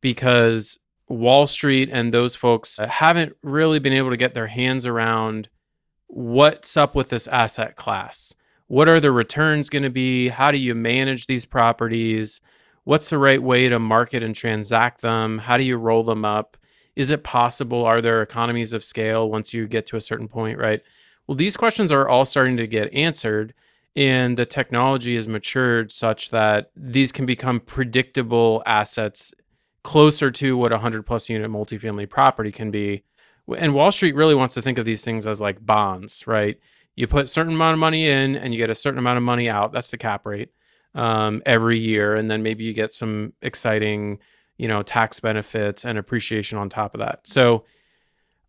because 0.00 0.78
Wall 1.08 1.46
Street 1.46 1.88
and 1.92 2.12
those 2.12 2.36
folks 2.36 2.78
haven't 2.78 3.36
really 3.42 3.78
been 3.78 3.92
able 3.92 4.10
to 4.10 4.16
get 4.16 4.34
their 4.34 4.46
hands 4.48 4.86
around 4.86 5.48
what's 6.06 6.76
up 6.76 6.94
with 6.94 7.08
this 7.08 7.26
asset 7.28 7.76
class. 7.76 8.34
What 8.72 8.88
are 8.88 9.00
the 9.00 9.12
returns 9.12 9.68
going 9.68 9.82
to 9.82 9.90
be? 9.90 10.30
How 10.30 10.50
do 10.50 10.56
you 10.56 10.74
manage 10.74 11.26
these 11.26 11.44
properties? 11.44 12.40
What's 12.84 13.10
the 13.10 13.18
right 13.18 13.42
way 13.42 13.68
to 13.68 13.78
market 13.78 14.22
and 14.22 14.34
transact 14.34 15.02
them? 15.02 15.36
How 15.36 15.58
do 15.58 15.62
you 15.62 15.76
roll 15.76 16.02
them 16.02 16.24
up? 16.24 16.56
Is 16.96 17.10
it 17.10 17.22
possible? 17.22 17.84
Are 17.84 18.00
there 18.00 18.22
economies 18.22 18.72
of 18.72 18.82
scale 18.82 19.30
once 19.30 19.52
you 19.52 19.68
get 19.68 19.84
to 19.88 19.98
a 19.98 20.00
certain 20.00 20.26
point, 20.26 20.58
right? 20.58 20.80
Well, 21.26 21.36
these 21.36 21.54
questions 21.54 21.92
are 21.92 22.08
all 22.08 22.24
starting 22.24 22.56
to 22.56 22.66
get 22.66 22.94
answered, 22.94 23.52
and 23.94 24.38
the 24.38 24.46
technology 24.46 25.16
has 25.16 25.28
matured 25.28 25.92
such 25.92 26.30
that 26.30 26.70
these 26.74 27.12
can 27.12 27.26
become 27.26 27.60
predictable 27.60 28.62
assets 28.64 29.34
closer 29.84 30.30
to 30.30 30.56
what 30.56 30.72
a 30.72 30.76
100 30.76 31.04
plus 31.04 31.28
unit 31.28 31.50
multifamily 31.50 32.08
property 32.08 32.50
can 32.50 32.70
be. 32.70 33.04
And 33.54 33.74
Wall 33.74 33.92
Street 33.92 34.14
really 34.14 34.34
wants 34.34 34.54
to 34.54 34.62
think 34.62 34.78
of 34.78 34.86
these 34.86 35.04
things 35.04 35.26
as 35.26 35.42
like 35.42 35.58
bonds, 35.60 36.26
right? 36.26 36.58
You 36.94 37.06
put 37.06 37.24
a 37.24 37.26
certain 37.26 37.54
amount 37.54 37.74
of 37.74 37.78
money 37.78 38.08
in 38.08 38.36
and 38.36 38.52
you 38.52 38.58
get 38.58 38.70
a 38.70 38.74
certain 38.74 38.98
amount 38.98 39.16
of 39.16 39.22
money 39.22 39.48
out. 39.48 39.72
That's 39.72 39.90
the 39.90 39.98
cap 39.98 40.26
rate 40.26 40.50
um, 40.94 41.42
every 41.46 41.78
year. 41.78 42.14
And 42.14 42.30
then 42.30 42.42
maybe 42.42 42.64
you 42.64 42.74
get 42.74 42.92
some 42.92 43.32
exciting, 43.42 44.18
you 44.58 44.68
know, 44.68 44.82
tax 44.82 45.20
benefits 45.20 45.84
and 45.84 45.98
appreciation 45.98 46.58
on 46.58 46.68
top 46.68 46.94
of 46.94 47.00
that. 47.00 47.20
So 47.24 47.64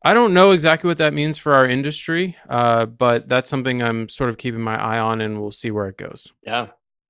I 0.04 0.14
don't 0.14 0.34
know 0.34 0.52
exactly 0.52 0.90
what 0.90 0.98
that 0.98 1.14
means 1.14 1.38
for 1.38 1.54
our 1.54 1.66
industry, 1.66 2.36
uh, 2.50 2.86
but 2.86 3.30
that's 3.30 3.50
something 3.50 3.82
I'm 3.82 4.10
sort 4.10 4.30
of 4.30 4.38
keeping 4.38 4.62
my 4.62 4.76
eye 4.76 5.00
on 5.00 5.22
and 5.22 5.40
we'll 5.42 5.52
see 5.52 5.72
where 5.72 5.88
it 5.88 5.98
goes. 5.98 6.34
Yeah. 6.44 6.68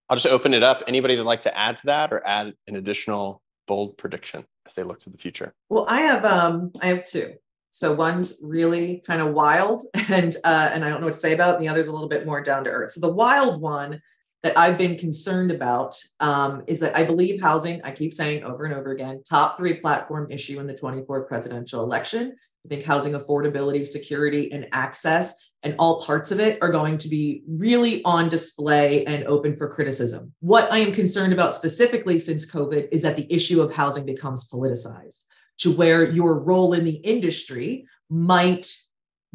I'll 0.10 0.18
just 0.18 0.28
open 0.28 0.54
it 0.54 0.62
up. 0.62 0.84
Anybody 0.88 1.16
that'd 1.16 1.26
like 1.26 1.42
to 1.42 1.58
add 1.58 1.78
to 1.78 1.86
that 1.88 2.14
or 2.14 2.22
add 2.28 2.54
an 2.68 2.76
additional 2.76 3.42
bold 3.66 3.98
prediction 3.98 4.46
as 4.66 4.74
they 4.74 4.84
look 4.84 5.00
to 5.02 5.10
the 5.10 5.18
future? 5.18 5.54
Well, 5.70 5.86
I 5.90 6.02
have 6.02 6.26
um 6.26 6.72
I 6.82 6.88
have 6.88 7.06
two. 7.06 7.36
So 7.74 7.92
one's 7.92 8.40
really 8.44 9.02
kind 9.06 9.20
of 9.20 9.34
wild 9.34 9.82
and 10.10 10.36
uh 10.44 10.70
and 10.72 10.86
I 10.86 10.90
don't 10.90 11.02
know 11.02 11.08
what 11.08 11.16
to 11.16 11.20
say 11.20 11.34
about, 11.34 11.50
it, 11.50 11.56
and 11.56 11.64
the 11.64 11.70
other's 11.70 11.88
a 11.88 11.92
little 11.92 12.08
bit 12.08 12.26
more 12.26 12.40
down 12.40 12.66
to 12.66 12.70
earth. 12.70 12.92
So 12.92 13.02
the 13.02 13.10
wild 13.10 13.60
one 13.60 14.00
that 14.44 14.56
I've 14.58 14.78
been 14.78 14.96
concerned 14.96 15.52
about 15.52 15.98
um, 16.20 16.64
is 16.68 16.80
that 16.82 16.96
I 16.96 17.04
believe 17.04 17.42
housing, 17.42 17.82
I 17.84 17.92
keep 17.92 18.14
saying 18.14 18.44
over 18.44 18.66
and 18.66 18.76
over 18.76 18.92
again, 18.92 19.24
top 19.28 19.58
three 19.58 19.76
platform 19.76 20.30
issue 20.30 20.60
in 20.60 20.68
the 20.68 20.76
24 20.76 21.24
presidential 21.24 21.82
election. 21.82 22.36
I 22.66 22.70
think 22.70 22.84
housing 22.84 23.14
affordability, 23.14 23.88
security, 23.88 24.52
and 24.52 24.68
access 24.72 25.36
and 25.64 25.76
all 25.80 26.02
parts 26.02 26.32
of 26.32 26.40
it 26.40 26.60
are 26.62 26.70
going 26.70 26.98
to 27.00 27.08
be 27.08 27.42
really 27.48 28.04
on 28.04 28.30
display 28.30 29.04
and 29.06 29.24
open 29.24 29.56
for 29.58 29.68
criticism. 29.68 30.34
What 30.42 30.72
I 30.72 30.78
am 30.80 30.92
concerned 30.92 31.34
about 31.34 31.54
specifically 31.54 32.20
since 32.20 32.50
COVID 32.50 32.90
is 32.92 33.02
that 33.02 33.18
the 33.18 33.34
issue 33.34 33.62
of 33.62 33.74
housing 33.74 34.06
becomes 34.06 34.50
politicized 34.50 35.24
to 35.60 35.72
where 35.72 36.04
your 36.04 36.40
role 36.40 36.74
in 36.74 36.84
the 36.84 36.96
industry 36.96 37.86
might 38.10 38.76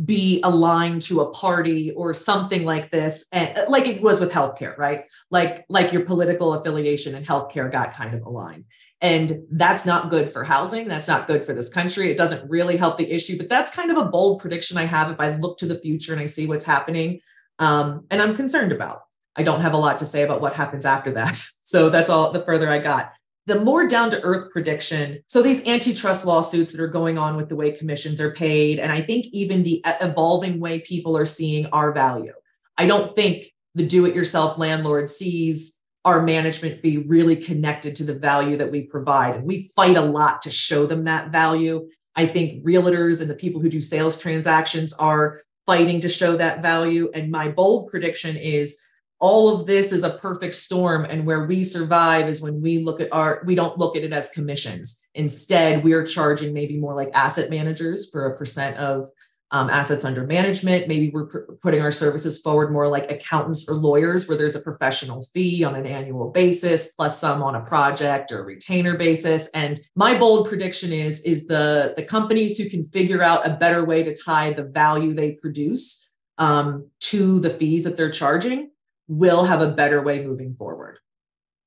be 0.04 0.40
aligned 0.44 1.02
to 1.02 1.20
a 1.20 1.30
party 1.30 1.90
or 1.92 2.14
something 2.14 2.64
like 2.64 2.92
this 2.92 3.26
and 3.32 3.58
like 3.68 3.88
it 3.88 4.00
was 4.00 4.20
with 4.20 4.30
healthcare 4.30 4.78
right 4.78 5.06
like 5.32 5.64
like 5.68 5.92
your 5.92 6.04
political 6.04 6.54
affiliation 6.54 7.16
and 7.16 7.26
healthcare 7.26 7.70
got 7.70 7.92
kind 7.92 8.14
of 8.14 8.24
aligned 8.24 8.64
and 9.00 9.44
that's 9.52 9.86
not 9.86 10.10
good 10.10 10.30
for 10.30 10.42
housing. 10.42 10.88
That's 10.88 11.06
not 11.06 11.28
good 11.28 11.46
for 11.46 11.52
this 11.52 11.68
country. 11.68 12.10
It 12.10 12.16
doesn't 12.16 12.48
really 12.50 12.76
help 12.76 12.98
the 12.98 13.10
issue, 13.10 13.38
but 13.38 13.48
that's 13.48 13.70
kind 13.70 13.90
of 13.90 13.96
a 13.96 14.04
bold 14.04 14.40
prediction 14.40 14.76
I 14.76 14.84
have 14.84 15.10
if 15.10 15.20
I 15.20 15.36
look 15.36 15.58
to 15.58 15.66
the 15.66 15.78
future 15.78 16.12
and 16.12 16.20
I 16.20 16.26
see 16.26 16.46
what's 16.46 16.64
happening. 16.64 17.20
Um, 17.58 18.06
and 18.10 18.20
I'm 18.20 18.34
concerned 18.34 18.72
about. 18.72 19.02
I 19.36 19.44
don't 19.44 19.60
have 19.60 19.72
a 19.72 19.78
lot 19.78 20.00
to 20.00 20.06
say 20.06 20.22
about 20.22 20.40
what 20.40 20.54
happens 20.54 20.84
after 20.84 21.12
that. 21.12 21.40
So 21.68 21.90
that's 21.90 22.08
all 22.08 22.32
the 22.32 22.40
further 22.40 22.66
I 22.70 22.78
got. 22.78 23.12
The 23.48 23.58
more 23.58 23.88
down 23.88 24.10
to 24.10 24.20
earth 24.20 24.52
prediction. 24.52 25.20
So 25.26 25.40
these 25.40 25.66
antitrust 25.66 26.26
lawsuits 26.26 26.70
that 26.70 26.82
are 26.82 26.86
going 26.86 27.16
on 27.16 27.34
with 27.34 27.48
the 27.48 27.56
way 27.56 27.70
commissions 27.70 28.20
are 28.20 28.30
paid, 28.30 28.78
and 28.78 28.92
I 28.92 29.00
think 29.00 29.24
even 29.32 29.62
the 29.62 29.82
evolving 30.02 30.60
way 30.60 30.80
people 30.80 31.16
are 31.16 31.24
seeing 31.24 31.64
our 31.72 31.92
value. 31.92 32.34
I 32.76 32.84
don't 32.84 33.12
think 33.14 33.46
the 33.74 33.86
do 33.86 34.04
it 34.04 34.14
yourself 34.14 34.58
landlord 34.58 35.08
sees 35.08 35.80
our 36.04 36.20
management 36.20 36.82
fee 36.82 36.98
really 36.98 37.36
connected 37.36 37.96
to 37.96 38.04
the 38.04 38.18
value 38.18 38.58
that 38.58 38.70
we 38.70 38.82
provide. 38.82 39.36
And 39.36 39.44
we 39.44 39.70
fight 39.74 39.96
a 39.96 40.02
lot 40.02 40.42
to 40.42 40.50
show 40.50 40.86
them 40.86 41.04
that 41.04 41.32
value. 41.32 41.88
I 42.16 42.26
think 42.26 42.62
realtors 42.64 43.22
and 43.22 43.30
the 43.30 43.34
people 43.34 43.62
who 43.62 43.70
do 43.70 43.80
sales 43.80 44.20
transactions 44.20 44.92
are 44.92 45.40
fighting 45.64 46.00
to 46.00 46.08
show 46.10 46.36
that 46.36 46.60
value. 46.60 47.10
And 47.14 47.30
my 47.30 47.48
bold 47.48 47.88
prediction 47.90 48.36
is 48.36 48.78
all 49.20 49.48
of 49.48 49.66
this 49.66 49.92
is 49.92 50.04
a 50.04 50.10
perfect 50.10 50.54
storm. 50.54 51.04
And 51.04 51.26
where 51.26 51.44
we 51.44 51.64
survive 51.64 52.28
is 52.28 52.40
when 52.40 52.60
we 52.60 52.78
look 52.78 53.00
at 53.00 53.12
our, 53.12 53.42
we 53.44 53.54
don't 53.54 53.78
look 53.78 53.96
at 53.96 54.04
it 54.04 54.12
as 54.12 54.30
commissions. 54.30 55.04
Instead, 55.14 55.82
we're 55.82 56.04
charging 56.04 56.52
maybe 56.52 56.78
more 56.78 56.94
like 56.94 57.10
asset 57.14 57.50
managers 57.50 58.08
for 58.10 58.26
a 58.26 58.38
percent 58.38 58.76
of 58.76 59.08
um, 59.50 59.70
assets 59.70 60.04
under 60.04 60.26
management. 60.26 60.88
Maybe 60.88 61.10
we're 61.10 61.26
pr- 61.26 61.52
putting 61.62 61.80
our 61.80 61.90
services 61.90 62.40
forward 62.40 62.70
more 62.70 62.86
like 62.86 63.10
accountants 63.10 63.68
or 63.68 63.74
lawyers, 63.74 64.28
where 64.28 64.36
there's 64.36 64.56
a 64.56 64.60
professional 64.60 65.24
fee 65.32 65.64
on 65.64 65.74
an 65.74 65.86
annual 65.86 66.30
basis, 66.30 66.92
plus 66.92 67.18
some 67.18 67.42
on 67.42 67.54
a 67.54 67.62
project 67.62 68.30
or 68.30 68.44
retainer 68.44 68.96
basis. 68.96 69.48
And 69.54 69.80
my 69.96 70.16
bold 70.18 70.48
prediction 70.48 70.92
is 70.92 71.22
is 71.22 71.46
the 71.46 71.94
the 71.96 72.02
companies 72.02 72.58
who 72.58 72.68
can 72.68 72.84
figure 72.84 73.22
out 73.22 73.46
a 73.46 73.54
better 73.54 73.84
way 73.84 74.02
to 74.02 74.14
tie 74.14 74.52
the 74.52 74.64
value 74.64 75.14
they 75.14 75.32
produce 75.32 76.10
um, 76.36 76.90
to 77.00 77.40
the 77.40 77.50
fees 77.50 77.84
that 77.84 77.96
they're 77.96 78.10
charging 78.10 78.70
will 79.08 79.44
have 79.44 79.60
a 79.60 79.68
better 79.68 80.02
way 80.02 80.22
moving 80.22 80.54
forward. 80.54 80.98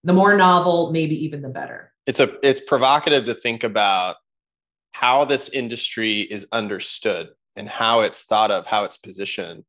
The 0.03 0.13
more 0.13 0.35
novel, 0.35 0.91
maybe 0.91 1.25
even 1.25 1.41
the 1.41 1.49
better. 1.49 1.91
It's 2.07 2.19
a 2.19 2.35
it's 2.41 2.61
provocative 2.61 3.25
to 3.25 3.33
think 3.33 3.63
about 3.63 4.15
how 4.93 5.25
this 5.25 5.49
industry 5.49 6.21
is 6.21 6.47
understood 6.51 7.29
and 7.55 7.67
how 7.67 8.01
it's 8.01 8.23
thought 8.23 8.51
of, 8.51 8.65
how 8.65 8.83
it's 8.83 8.97
positioned, 8.97 9.63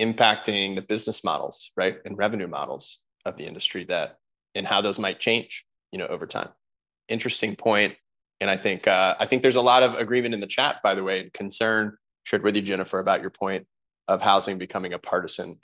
impacting 0.00 0.76
the 0.76 0.82
business 0.82 1.24
models, 1.24 1.70
right, 1.76 1.98
and 2.04 2.18
revenue 2.18 2.46
models 2.46 2.98
of 3.24 3.36
the 3.36 3.46
industry 3.46 3.84
that 3.84 4.18
and 4.54 4.66
how 4.66 4.80
those 4.80 4.98
might 4.98 5.20
change, 5.20 5.64
you 5.92 5.98
know, 5.98 6.06
over 6.06 6.26
time. 6.26 6.48
Interesting 7.08 7.56
point, 7.56 7.94
and 8.40 8.50
I 8.50 8.56
think 8.56 8.86
uh, 8.86 9.16
I 9.18 9.26
think 9.26 9.42
there's 9.42 9.56
a 9.56 9.62
lot 9.62 9.82
of 9.82 9.94
agreement 9.94 10.34
in 10.34 10.40
the 10.40 10.46
chat, 10.46 10.76
by 10.82 10.94
the 10.94 11.02
way, 11.02 11.30
concern 11.32 11.96
shared 12.24 12.42
with 12.42 12.56
you, 12.56 12.62
Jennifer, 12.62 12.98
about 12.98 13.22
your 13.22 13.30
point 13.30 13.66
of 14.08 14.20
housing 14.20 14.58
becoming 14.58 14.92
a 14.92 14.98
partisan 14.98 15.58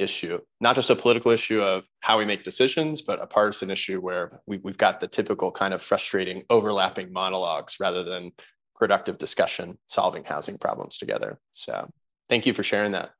issue, 0.00 0.38
not 0.60 0.74
just 0.74 0.90
a 0.90 0.96
political 0.96 1.30
issue 1.30 1.60
of 1.60 1.84
how 2.00 2.18
we 2.18 2.24
make 2.24 2.44
decisions, 2.44 3.02
but 3.02 3.22
a 3.22 3.26
partisan 3.26 3.70
issue 3.70 4.00
where 4.00 4.40
we, 4.46 4.60
have 4.64 4.78
got 4.78 5.00
the 5.00 5.08
typical 5.08 5.50
kind 5.50 5.74
of 5.74 5.82
frustrating 5.82 6.42
overlapping 6.50 7.12
monologues 7.12 7.76
rather 7.80 8.02
than 8.02 8.32
productive 8.76 9.18
discussion 9.18 9.78
solving 9.86 10.24
housing 10.24 10.58
problems 10.58 10.98
together. 10.98 11.38
So 11.52 11.88
thank 12.28 12.46
you 12.46 12.54
for 12.54 12.62
sharing 12.62 12.92
that. 12.92 13.10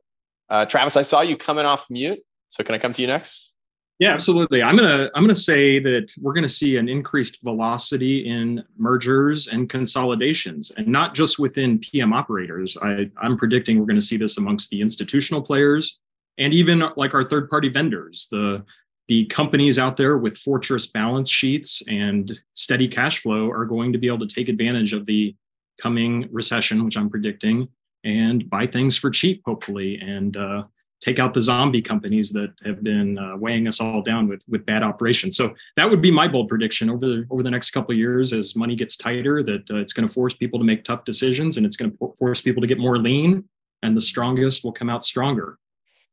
Uh, 0.49 0.67
Travis, 0.67 0.97
I 0.97 1.03
saw 1.03 1.21
you 1.21 1.37
coming 1.37 1.67
off 1.67 1.87
mute. 1.91 2.21
So 2.49 2.65
can 2.65 2.75
I 2.75 2.79
come 2.79 2.93
to 2.95 3.03
you 3.03 3.07
next? 3.09 3.51
Yeah, 4.01 4.15
absolutely. 4.15 4.63
I'm 4.63 4.77
gonna 4.77 5.11
I'm 5.15 5.23
gonna 5.23 5.35
say 5.35 5.79
that 5.79 6.11
we're 6.23 6.33
gonna 6.33 6.49
see 6.49 6.79
an 6.79 6.89
increased 6.89 7.45
velocity 7.45 8.27
in 8.27 8.65
mergers 8.79 9.47
and 9.47 9.69
consolidations, 9.69 10.73
and 10.79 10.87
not 10.87 11.15
just 11.15 11.39
within 11.39 11.79
PM 11.79 12.15
operators. 12.15 12.79
I, 12.81 13.11
I'm 13.21 13.37
predicting 13.37 13.79
we're 13.79 13.85
gonna 13.85 14.01
see 14.01 14.17
this 14.17 14.39
amongst 14.39 14.71
the 14.71 14.81
institutional 14.81 15.43
players 15.43 16.01
and 16.39 16.53
even 16.53 16.85
like 16.97 17.15
our 17.15 17.25
third 17.25 17.51
party 17.51 17.69
vendors, 17.69 18.29
the 18.31 18.65
the 19.09 19.25
companies 19.27 19.77
out 19.77 19.97
there 19.97 20.19
with 20.19 20.39
fortress 20.39 20.87
balance 20.87 21.29
sheets 21.29 21.83
and 21.89 22.41
steady 22.55 22.87
cash 22.87 23.19
flow 23.19 23.51
are 23.51 23.65
going 23.65 23.93
to 23.93 23.99
be 23.99 24.07
able 24.07 24.25
to 24.25 24.33
take 24.33 24.49
advantage 24.49 24.93
of 24.93 25.05
the 25.05 25.35
coming 25.81 26.29
recession, 26.31 26.85
which 26.85 26.97
I'm 26.97 27.11
predicting, 27.11 27.67
and 28.05 28.49
buy 28.49 28.67
things 28.67 28.97
for 28.97 29.11
cheap, 29.11 29.43
hopefully, 29.45 29.99
and 29.99 30.37
uh, 30.37 30.63
take 31.01 31.19
out 31.19 31.35
the 31.35 31.41
zombie 31.41 31.83
companies 31.83 32.31
that 32.31 32.53
have 32.65 32.85
been 32.85 33.19
uh, 33.19 33.37
weighing 33.37 33.67
us 33.67 33.81
all 33.81 34.03
down 34.03 34.29
with 34.29 34.45
with 34.49 34.65
bad 34.65 34.83
operations. 34.83 35.37
So 35.37 35.55
that 35.77 35.91
would 35.91 36.01
be 36.01 36.11
my 36.11 36.29
bold 36.29 36.49
prediction 36.49 36.89
over 36.89 37.07
the 37.07 37.27
over 37.31 37.43
the 37.43 37.51
next 37.51 37.71
couple 37.71 37.93
of 37.93 37.99
years 37.99 38.33
as 38.33 38.55
money 38.55 38.77
gets 38.77 38.97
tighter. 38.97 39.43
That 39.43 39.69
uh, 39.71 39.77
it's 39.77 39.93
going 39.93 40.07
to 40.07 40.13
force 40.13 40.35
people 40.35 40.59
to 40.61 40.65
make 40.65 40.85
tough 40.85 41.05
decisions, 41.05 41.57
and 41.57 41.67
it's 41.67 41.77
going 41.77 41.91
to 41.91 42.15
force 42.19 42.41
people 42.41 42.61
to 42.61 42.67
get 42.67 42.79
more 42.79 42.99
lean, 42.99 43.49
and 43.83 43.97
the 43.97 44.01
strongest 44.01 44.63
will 44.63 44.73
come 44.73 44.91
out 44.91 45.03
stronger. 45.03 45.59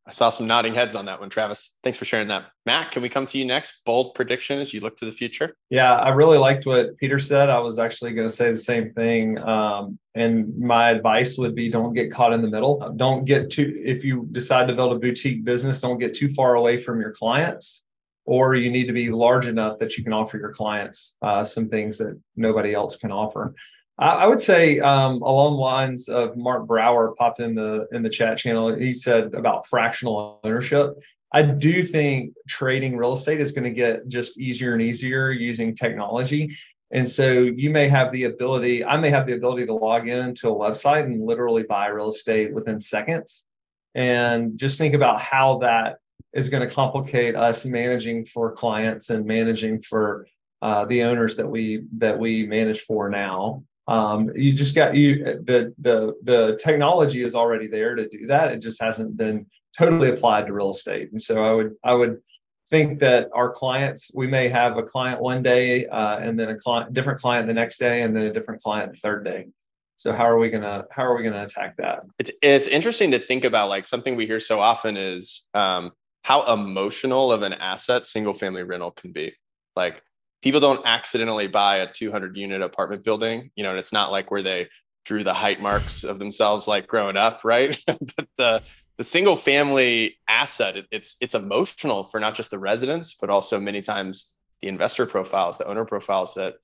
I 0.08 0.12
saw 0.12 0.30
some 0.30 0.48
nodding 0.48 0.74
heads 0.74 0.96
on 0.96 1.06
that 1.08 1.20
one, 1.20 1.30
Travis. 1.30 1.74
Thanks 1.84 1.98
for 1.98 2.06
sharing 2.06 2.30
that. 2.30 2.46
Matt, 2.65 2.91
can 2.91 3.02
we 3.02 3.10
come 3.10 3.26
to 3.26 3.38
you 3.38 3.43
next? 3.43 3.82
Bold 3.86 4.15
prediction 4.15 4.58
as 4.58 4.74
you 4.74 4.80
look 4.80 4.96
to 4.98 5.06
the 5.06 5.12
future. 5.12 5.58
Yeah, 5.70 5.96
I 5.96 6.10
really 6.10 6.38
liked 6.38 6.65
what 6.65 6.96
Peter 6.98 7.20
said. 7.20 7.50
I 7.50 7.60
was 7.60 7.78
actually 7.78 8.13
going 8.13 8.28
to 8.28 8.34
say 8.34 8.50
the 8.50 8.58
same 8.58 8.93
thing. 8.93 9.38
Um, 9.38 10.00
and 10.15 10.58
my 10.58 10.91
advice 10.91 11.38
would 11.38 11.56
be 11.56 11.70
don't 11.70 11.93
get 11.93 12.10
caught 12.10 12.32
in 12.32 12.41
the 12.41 12.48
middle. 12.48 12.93
Don't 12.96 13.26
get 13.26 13.50
too, 13.50 13.82
if 13.84 14.06
you 14.06 14.30
decide 14.32 14.70
to 14.70 14.76
build 14.76 14.93
a 14.93 15.00
boutique 15.00 15.43
business, 15.43 15.82
don't 15.82 16.00
get 16.00 16.13
too 16.13 16.34
far 16.34 16.56
away 16.56 16.78
from 16.78 17.02
your 17.02 17.12
clients, 17.12 17.84
or 18.24 18.56
you 18.56 18.72
need 18.72 18.86
to 18.86 18.93
be 18.93 19.10
large 19.10 19.48
enough 19.48 19.78
that 19.80 19.98
you 19.98 20.06
can 20.06 20.13
offer 20.13 20.38
your 20.38 20.54
clients 20.54 21.17
uh, 21.22 21.43
some 21.43 21.67
things 21.67 21.98
that 21.98 22.17
nobody 22.38 22.74
else 22.74 22.96
can 22.96 23.12
offer. 23.12 23.54
I 24.00 24.28
would 24.28 24.42
say 24.42 24.80
um, 24.80 25.24
along 25.24 25.54
the 25.54 25.62
lines 25.62 26.08
of 26.08 26.38
Mark 26.38 26.68
Brower 26.68 27.16
popped 27.18 27.40
in 27.40 27.56
the 27.56 27.88
in 27.92 28.04
the 28.04 28.10
chat 28.10 28.38
channel. 28.38 28.76
He 28.76 28.94
said 28.94 29.34
about 29.34 29.68
fractional 29.68 30.40
ownership. 30.44 30.94
I 31.34 31.42
do 31.42 31.84
think 31.84 32.34
trading 32.48 32.96
real 32.96 33.14
estate 33.14 33.42
is 33.42 33.52
going 33.52 33.64
to 33.64 33.72
get 33.72 34.08
just 34.08 34.40
easier 34.40 34.74
and 34.74 34.82
easier 34.82 35.32
using 35.32 35.76
technology. 35.76 36.56
And 36.92 37.08
so 37.08 37.32
you 37.32 37.70
may 37.70 37.90
have 37.90 38.12
the 38.12 38.26
ability, 38.26 38.86
I 38.86 38.96
may 38.98 39.10
have 39.10 39.26
the 39.26 39.34
ability 39.34 39.66
to 39.66 39.74
log 39.74 40.08
in 40.08 40.34
to 40.36 40.50
a 40.50 40.56
website 40.56 41.04
and 41.04 41.26
literally 41.26 41.64
buy 41.64 41.88
real 41.88 42.10
estate 42.10 42.54
within 42.54 42.80
seconds. 42.80 43.46
And 43.94 44.58
just 44.58 44.78
think 44.78 44.94
about 44.94 45.20
how 45.20 45.58
that 45.60 45.98
is 46.34 46.50
going 46.50 46.68
to 46.68 46.74
complicate 46.74 47.36
us 47.36 47.66
managing 47.66 48.26
for 48.26 48.54
clients 48.54 49.10
and 49.10 49.26
managing 49.26 49.82
for 49.82 50.28
uh, 50.62 50.86
the 50.86 51.04
owners 51.04 51.36
that 51.38 51.48
we 51.48 51.84
that 51.98 52.18
we 52.18 52.46
manage 52.46 52.82
for 52.82 53.10
now. 53.10 53.64
Um, 53.88 54.32
you 54.36 54.54
just 54.54 54.76
got 54.76 54.95
you 54.95 55.41
the 55.45 55.73
the 55.80 56.15
the 56.23 56.60
technology 56.62 57.23
is 57.23 57.36
already 57.36 57.67
there 57.67 57.95
to 57.95 58.08
do 58.08 58.28
that. 58.28 58.52
It 58.52 58.62
just 58.62 58.82
hasn't 58.82 59.15
been 59.15 59.45
totally 59.78 60.10
applied 60.10 60.47
to 60.47 60.54
real 60.54 60.71
estate. 60.71 61.12
And 61.12 61.21
so 61.21 61.43
I 61.43 61.54
would 61.54 61.76
I 61.84 61.93
would 61.93 62.21
think 62.69 63.00
that 63.00 63.30
our 63.34 63.50
clients 63.50 64.12
we 64.13 64.28
may 64.28 64.50
have 64.50 64.78
a 64.78 64.84
client 64.84 65.21
one 65.21 65.41
day 65.41 65.86
uh, 65.88 66.17
and 66.17 66.38
then 66.38 66.50
a 66.50 66.56
client 66.56 66.93
different 66.93 67.19
client 67.19 67.47
the 67.47 67.54
next 67.54 67.78
day 67.78 68.02
and 68.02 68.15
then 68.15 68.23
a 68.23 68.34
different 68.34 68.62
client 68.62 68.91
the 68.91 68.97
third 68.97 69.23
day. 69.23 69.47
So 69.95 70.13
how 70.13 70.26
are 70.26 70.38
we 70.38 70.50
gonna 70.50 70.86
how 70.91 71.04
are 71.04 71.15
we 71.15 71.23
gonna 71.23 71.43
attack 71.43 71.78
that? 71.78 72.02
It's 72.19 72.32
it's 72.41 72.67
interesting 72.67 73.12
to 73.12 73.19
think 73.19 73.45
about 73.45 73.69
like 73.69 73.86
something 73.86 74.15
we 74.15 74.28
hear 74.28 74.39
so 74.39 74.60
often 74.60 74.97
is 74.97 75.47
um, 75.54 75.91
how 76.23 76.54
emotional 76.54 77.32
of 77.32 77.41
an 77.41 77.54
asset 77.54 78.06
single 78.06 78.34
family 78.34 78.63
rental 78.63 78.91
can 78.91 79.12
be. 79.12 79.34
Like 79.76 80.04
people 80.41 80.60
don't 80.60 80.86
accidentally 80.86 81.47
buy 81.47 81.78
a 81.78 81.91
200 81.91 82.38
unit 82.38 82.62
apartment 82.62 83.04
building, 83.04 83.52
you 83.56 83.63
know, 83.63 83.71
and 83.71 83.80
it's 83.80 83.93
not 83.93 84.12
like 84.12 84.32
where 84.32 84.41
they 84.41 84.67
drew 85.06 85.23
the 85.23 85.34
height 85.34 85.62
marks 85.62 86.04
of 86.04 86.19
themselves 86.19 86.67
like 86.67 86.88
growing 86.88 87.17
up, 87.17 87.43
right? 87.43 87.82
but 87.88 88.28
the 88.38 88.62
the 88.97 89.04
single 89.04 89.36
family 89.36 90.17
asset, 90.28 90.76
it, 90.76 90.86
it's 90.91 91.15
it's 91.21 91.36
emotional 91.36 92.04
for 92.04 92.19
not 92.19 92.36
just 92.36 92.52
the 92.52 92.60
residents, 92.60 93.15
but 93.19 93.30
also 93.30 93.60
many 93.60 93.82
times 93.82 94.34
the 94.62 94.67
investor 94.67 95.06
profiles, 95.06 95.58
the 95.58 95.67
owner 95.67 95.86
profiles 95.86 96.34
that 96.34 96.56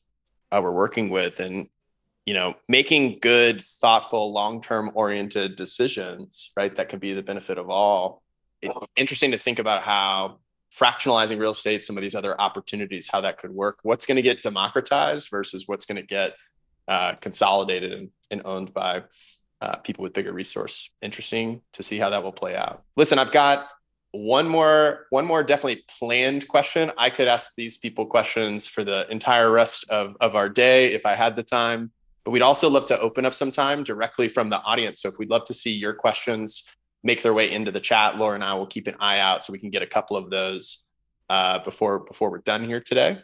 uh, 0.52 0.60
we're 0.62 0.72
working 0.72 1.10
with, 1.10 1.40
and 1.40 1.68
you 2.26 2.34
know, 2.34 2.56
making 2.68 3.20
good, 3.22 3.62
thoughtful, 3.62 4.34
long 4.34 4.62
term 4.62 4.92
oriented 4.94 5.56
decisions, 5.56 6.52
right? 6.58 6.76
That 6.76 6.90
can 6.90 7.00
be 7.00 7.14
the 7.14 7.24
benefit 7.24 7.58
of 7.58 7.70
all. 7.70 8.24
It's 8.62 8.74
interesting 8.96 9.32
to 9.32 9.38
think 9.38 9.60
about 9.60 9.84
how 9.84 10.40
fractionalizing 10.74 11.40
real 11.40 11.52
estate, 11.52 11.82
some 11.82 11.98
of 11.98 12.02
these 12.02 12.16
other 12.16 12.40
opportunities, 12.40 13.08
how 13.08 13.22
that 13.22 13.38
could 13.38 13.52
work. 13.52 13.80
What's 13.84 14.06
going 14.06 14.16
to 14.16 14.22
get 14.22 14.42
democratized 14.42 15.30
versus 15.30 15.68
what's 15.68 15.86
going 15.86 15.98
to 15.98 16.08
get 16.08 16.34
uh, 16.88 17.14
consolidated 17.16 17.94
and, 17.94 18.10
and, 18.32 18.42
owned 18.44 18.74
by 18.74 19.04
uh, 19.62 19.78
people 19.78 20.04
with 20.04 20.12
bigger 20.12 20.34
resource. 20.34 20.90
Interesting 21.02 21.62
to 21.72 21.82
see 21.82 21.98
how 21.98 22.10
that 22.10 22.24
will 22.24 22.34
play 22.34 22.58
out. 22.58 22.84
Listen, 22.98 23.20
I've 23.20 23.32
got 23.32 23.68
one 24.12 24.48
more, 24.50 25.08
one 25.10 25.26
more 25.26 25.44
definitely 25.44 25.84
planned 25.88 26.48
question. 26.50 26.92
I 26.98 27.10
could 27.10 27.30
ask 27.30 27.54
these 27.56 27.78
people 27.78 28.06
questions 28.06 28.68
for 28.68 28.84
the 28.84 29.10
entire 29.10 29.50
rest 29.50 29.86
of, 29.90 30.18
of 30.20 30.36
our 30.36 30.50
day 30.50 30.94
if 30.94 31.06
I 31.06 31.16
had 31.16 31.38
the 31.38 31.44
time. 31.44 31.92
But 32.26 32.32
we'd 32.32 32.42
also 32.42 32.70
love 32.70 32.86
to 32.88 33.00
open 33.00 33.26
up 33.26 33.34
some 33.34 33.52
time 33.52 33.84
directly 33.84 34.28
from 34.28 34.50
the 34.50 34.60
audience. 34.60 35.02
So 35.02 35.10
if 35.10 35.18
we'd 35.20 35.30
love 35.30 35.46
to 35.46 35.54
see 35.54 35.72
your 35.72 35.94
questions 35.94 36.64
make 37.04 37.22
their 37.22 37.34
way 37.34 37.52
into 37.52 37.72
the 37.72 37.80
chat. 37.80 38.18
Laura 38.18 38.36
and 38.36 38.44
I 38.44 38.54
will 38.54 38.66
keep 38.66 38.88
an 38.88 38.96
eye 39.00 39.20
out 39.20 39.44
so 39.44 39.54
we 39.54 39.60
can 39.60 39.70
get 39.70 39.82
a 39.82 39.88
couple 39.88 40.16
of 40.16 40.30
those 40.30 40.84
uh, 41.30 41.60
before 41.60 42.00
before 42.00 42.30
we're 42.30 42.40
done 42.40 42.64
here 42.64 42.80
today. 42.80 43.20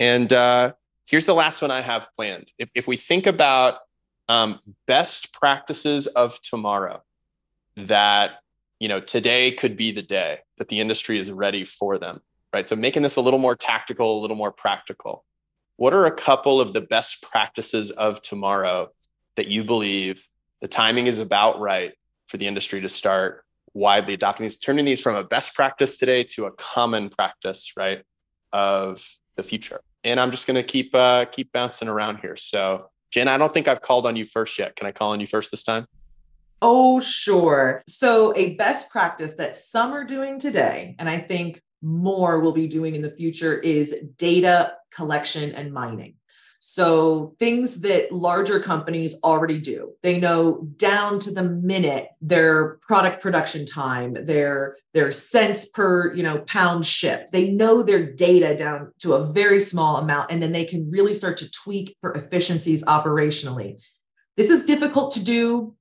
And 0.00 0.32
uh, 0.32 0.72
here's 1.06 1.26
the 1.26 1.34
last 1.34 1.60
one 1.60 1.70
I 1.70 1.80
have 1.80 2.06
planned. 2.16 2.50
If, 2.58 2.68
if 2.74 2.86
we 2.86 2.96
think 2.96 3.26
about 3.26 3.78
um, 4.28 4.60
best 4.86 5.32
practices 5.32 6.06
of 6.06 6.40
tomorrow, 6.42 7.02
that 7.76 8.40
you 8.80 8.88
know 8.88 9.00
today 9.00 9.52
could 9.52 9.76
be 9.76 9.92
the 9.92 10.02
day 10.02 10.38
that 10.58 10.68
the 10.68 10.80
industry 10.80 11.18
is 11.18 11.30
ready 11.30 11.64
for 11.64 11.98
them, 11.98 12.20
right? 12.52 12.66
So 12.66 12.76
making 12.76 13.02
this 13.02 13.16
a 13.16 13.20
little 13.20 13.38
more 13.38 13.56
tactical, 13.56 14.18
a 14.18 14.20
little 14.20 14.36
more 14.36 14.52
practical. 14.52 15.24
What 15.76 15.94
are 15.94 16.06
a 16.06 16.10
couple 16.10 16.60
of 16.60 16.72
the 16.72 16.80
best 16.80 17.22
practices 17.22 17.92
of 17.92 18.20
tomorrow 18.20 18.90
that 19.36 19.46
you 19.46 19.62
believe 19.62 20.26
the 20.60 20.66
timing 20.66 21.06
is 21.06 21.20
about 21.20 21.60
right 21.60 21.92
for 22.28 22.36
the 22.36 22.46
industry 22.46 22.80
to 22.80 22.88
start 22.88 23.44
widely 23.74 24.14
adopting 24.14 24.44
these, 24.44 24.56
turning 24.56 24.84
these 24.84 25.00
from 25.00 25.16
a 25.16 25.24
best 25.24 25.54
practice 25.54 25.98
today 25.98 26.22
to 26.22 26.46
a 26.46 26.52
common 26.52 27.08
practice, 27.08 27.72
right, 27.76 28.02
of 28.52 29.04
the 29.36 29.42
future. 29.42 29.80
And 30.04 30.20
I'm 30.20 30.30
just 30.30 30.46
going 30.46 30.54
to 30.54 30.62
keep 30.62 30.94
uh, 30.94 31.24
keep 31.24 31.52
bouncing 31.52 31.88
around 31.88 32.18
here. 32.18 32.36
So, 32.36 32.90
Jen, 33.10 33.28
I 33.28 33.36
don't 33.36 33.52
think 33.52 33.66
I've 33.66 33.80
called 33.80 34.06
on 34.06 34.14
you 34.14 34.24
first 34.24 34.58
yet. 34.58 34.76
Can 34.76 34.86
I 34.86 34.92
call 34.92 35.12
on 35.12 35.20
you 35.20 35.26
first 35.26 35.50
this 35.50 35.64
time? 35.64 35.86
Oh, 36.60 37.00
sure. 37.00 37.82
So, 37.88 38.34
a 38.36 38.54
best 38.54 38.90
practice 38.90 39.34
that 39.34 39.56
some 39.56 39.92
are 39.92 40.04
doing 40.04 40.38
today, 40.38 40.94
and 40.98 41.08
I 41.08 41.18
think 41.18 41.62
more 41.82 42.40
will 42.40 42.52
be 42.52 42.66
doing 42.66 42.94
in 42.94 43.02
the 43.02 43.10
future, 43.10 43.58
is 43.58 43.94
data 44.16 44.72
collection 44.92 45.52
and 45.52 45.72
mining. 45.72 46.14
So 46.70 47.34
things 47.38 47.80
that 47.80 48.12
larger 48.12 48.60
companies 48.60 49.16
already 49.24 49.58
do. 49.58 49.94
They 50.02 50.20
know 50.20 50.68
down 50.76 51.18
to 51.20 51.30
the 51.30 51.42
minute 51.42 52.08
their 52.20 52.76
product 52.82 53.22
production 53.22 53.64
time, 53.64 54.12
their 54.26 54.76
their 54.92 55.10
cents 55.10 55.64
per, 55.70 56.12
you 56.12 56.22
know, 56.22 56.40
pound 56.40 56.84
shipped. 56.84 57.32
They 57.32 57.48
know 57.48 57.82
their 57.82 58.12
data 58.12 58.54
down 58.54 58.92
to 58.98 59.14
a 59.14 59.32
very 59.32 59.60
small 59.60 59.96
amount 59.96 60.30
and 60.30 60.42
then 60.42 60.52
they 60.52 60.66
can 60.66 60.90
really 60.90 61.14
start 61.14 61.38
to 61.38 61.50
tweak 61.50 61.96
for 62.02 62.12
efficiencies 62.12 62.84
operationally. 62.84 63.82
This 64.36 64.50
is 64.50 64.66
difficult 64.66 65.14
to 65.14 65.24
do 65.24 65.74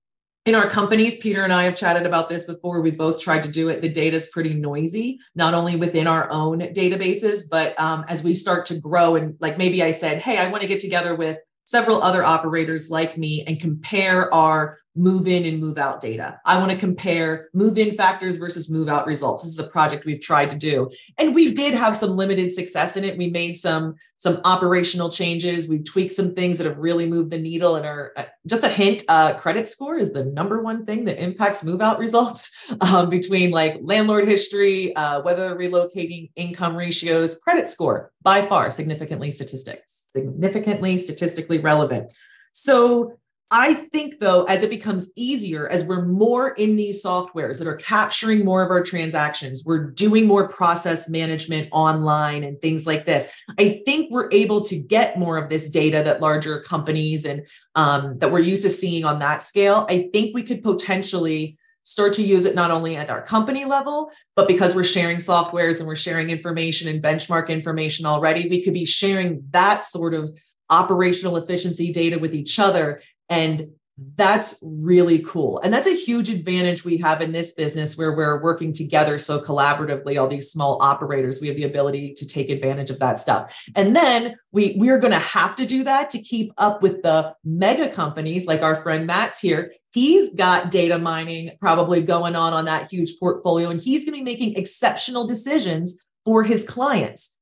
in 0.48 0.56
our 0.56 0.70
companies, 0.70 1.18
Peter 1.18 1.44
and 1.44 1.52
I 1.52 1.66
have 1.66 1.76
chatted 1.76 2.06
about 2.06 2.30
this 2.30 2.46
before. 2.46 2.80
We 2.80 2.92
both 2.92 3.20
tried 3.20 3.44
to 3.44 3.50
do 3.50 3.68
it. 3.68 3.82
The 3.82 3.90
data 3.90 4.16
is 4.16 4.30
pretty 4.30 4.54
noisy, 4.54 5.20
not 5.36 5.54
only 5.54 5.76
within 5.76 6.08
our 6.08 6.32
own 6.32 6.60
databases, 6.60 7.44
but 7.52 7.78
um, 7.78 8.06
as 8.08 8.24
we 8.24 8.34
start 8.34 8.66
to 8.68 8.80
grow. 8.80 9.18
And 9.18 9.36
like 9.42 9.58
maybe 9.58 9.84
I 9.84 9.92
said, 9.92 10.20
hey, 10.20 10.38
I 10.38 10.48
want 10.48 10.62
to 10.62 10.68
get 10.70 10.80
together 10.80 11.16
with 11.16 11.38
several 11.66 12.02
other 12.02 12.24
operators 12.24 12.90
like 12.90 13.18
me 13.18 13.44
and 13.46 13.60
compare 13.60 14.34
our 14.34 14.78
move 14.98 15.28
in 15.28 15.46
and 15.46 15.60
move 15.60 15.78
out 15.78 16.02
data. 16.02 16.40
I 16.44 16.58
want 16.58 16.72
to 16.72 16.78
compare 16.78 17.50
move 17.54 17.78
in 17.78 17.96
factors 17.96 18.38
versus 18.38 18.70
move 18.70 18.90
out 18.90 19.06
results. 19.06 19.44
This 19.44 19.54
is 19.54 19.60
a 19.60 19.70
project 19.70 20.06
we've 20.06 20.22
tried 20.22 20.50
to 20.50 20.58
do. 20.58 20.90
And 21.18 21.36
we 21.36 21.54
did 21.54 21.74
have 21.74 21.96
some 21.96 22.18
limited 22.18 22.54
success 22.54 22.98
in 22.98 23.04
it. 23.04 23.18
We 23.18 23.30
made 23.30 23.58
some 23.58 23.96
some 24.20 24.42
operational 24.46 25.12
changes. 25.12 25.68
We 25.68 25.84
tweaked 25.84 26.12
some 26.12 26.34
things 26.34 26.58
that 26.58 26.66
have 26.66 26.80
really 26.80 27.08
moved 27.08 27.30
the 27.30 27.38
needle 27.38 27.76
and 27.76 27.86
are 27.86 28.14
uh, 28.18 28.24
just 28.48 28.64
a 28.64 28.70
hint 28.70 29.04
uh, 29.08 29.36
credit 29.36 29.68
score 29.68 29.96
is 29.98 30.12
the 30.12 30.26
number 30.26 30.60
one 30.62 30.86
thing 30.86 31.06
that 31.06 31.22
impacts 31.24 31.64
move 31.64 31.82
out 31.82 32.00
results 32.00 32.52
um, 32.82 33.10
between 33.10 33.52
like 33.52 33.78
landlord 33.82 34.28
history, 34.28 34.96
uh, 34.96 35.22
whether 35.22 35.56
relocating 35.56 36.32
income 36.36 36.76
ratios, 36.76 37.36
credit 37.36 37.68
score 37.68 38.12
by 38.24 38.46
far 38.46 38.72
significantly 38.72 39.30
statistics, 39.30 40.08
significantly 40.12 40.98
statistically 40.98 41.60
relevant. 41.60 42.12
So 42.52 43.14
I 43.50 43.76
think 43.94 44.20
though, 44.20 44.44
as 44.44 44.64
it 44.64 44.70
becomes 44.70 45.12
easier, 45.16 45.70
as 45.70 45.86
we're 45.86 46.06
more 46.06 46.50
in 46.50 46.76
these 46.76 47.04
softwares 47.04 47.58
that 47.60 47.68
are 47.68 47.78
capturing 47.78 48.44
more 48.44 48.62
of 48.62 48.72
our 48.72 48.84
transactions, 48.84 49.64
we're 49.66 49.90
doing 49.92 50.28
more 50.28 50.50
process 50.50 51.08
management 51.08 51.70
online 51.72 52.44
and 52.44 52.62
things 52.62 52.86
like 52.86 53.06
this. 53.06 53.32
I 53.58 53.82
think 53.86 54.12
we're 54.12 54.30
able 54.34 54.62
to 54.66 54.78
get 54.78 55.18
more 55.18 55.38
of 55.38 55.50
this 55.50 55.70
data 55.70 56.04
that 56.04 56.20
larger 56.20 56.60
companies 56.62 57.24
and 57.24 57.48
um, 57.76 58.20
that 58.20 58.32
we're 58.32 58.40
used 58.40 58.64
to 58.64 58.70
seeing 58.70 59.06
on 59.06 59.20
that 59.20 59.44
scale. 59.44 59.86
I 59.90 60.10
think 60.12 60.36
we 60.36 60.44
could 60.44 60.62
potentially 60.62 61.58
start 61.84 62.12
to 62.14 62.24
use 62.24 62.44
it 62.44 62.54
not 62.54 62.70
only 62.70 62.98
at 62.98 63.10
our 63.10 63.22
company 63.22 63.64
level, 63.64 64.12
but 64.36 64.50
because 64.50 64.76
we're 64.76 64.84
sharing 64.84 65.18
softwares 65.18 65.80
and 65.80 65.88
we're 65.88 65.96
sharing 65.96 66.30
information 66.30 66.90
and 66.90 67.02
benchmark 67.02 67.48
information 67.48 68.06
already, 68.06 68.50
we 68.50 68.62
could 68.62 68.74
be 68.74 68.84
sharing 68.84 69.42
that 69.52 69.86
sort 69.86 70.14
of 70.14 70.30
operational 70.70 71.38
efficiency 71.38 71.94
data 71.94 72.20
with 72.20 72.36
each 72.36 72.60
other 72.60 73.02
and 73.30 73.68
That's 74.16 74.60
really 74.62 75.20
cool. 75.20 75.60
And 75.64 75.74
that's 75.74 75.88
a 75.88 75.96
huge 75.96 76.30
advantage 76.30 76.86
we 76.86 76.98
have 76.98 77.20
in 77.20 77.32
this 77.32 77.54
business 77.54 77.98
where 77.98 78.14
we're 78.14 78.44
working 78.44 78.72
together 78.72 79.18
so 79.18 79.40
collaboratively, 79.40 80.22
all 80.22 80.28
these 80.28 80.52
small 80.52 80.78
operators, 80.82 81.42
we 81.42 81.48
have 81.48 81.58
the 81.58 81.64
ability 81.64 82.14
to 82.14 82.28
take 82.28 82.52
advantage 82.52 82.92
of 82.92 83.00
that 83.00 83.18
stuff. 83.18 83.60
And 83.76 83.96
then 83.96 84.36
we 84.52 84.76
we're 84.78 85.00
going 85.00 85.14
to 85.14 85.20
have 85.20 85.56
to 85.56 85.66
do 85.66 85.84
that 85.86 86.12
to 86.12 86.22
keep 86.22 86.54
up 86.58 86.84
with 86.84 87.02
the 87.02 87.34
mega 87.44 87.90
companies 87.90 88.46
like 88.46 88.62
our 88.62 88.76
friend 88.76 89.08
Matt's 89.08 89.40
here. 89.40 89.74
He's 89.94 90.36
got 90.36 90.70
data 90.70 91.00
mining 91.00 91.58
probably 91.60 92.02
going 92.02 92.36
on 92.36 92.54
on 92.54 92.66
that 92.66 92.92
huge 92.92 93.14
portfolio 93.20 93.72
and 93.72 93.82
he's 93.82 94.06
going 94.06 94.14
to 94.14 94.24
be 94.24 94.32
making 94.32 94.58
exceptional 94.58 95.26
decisions 95.26 96.00
for 96.24 96.44
his 96.44 96.64
clients. 96.64 97.36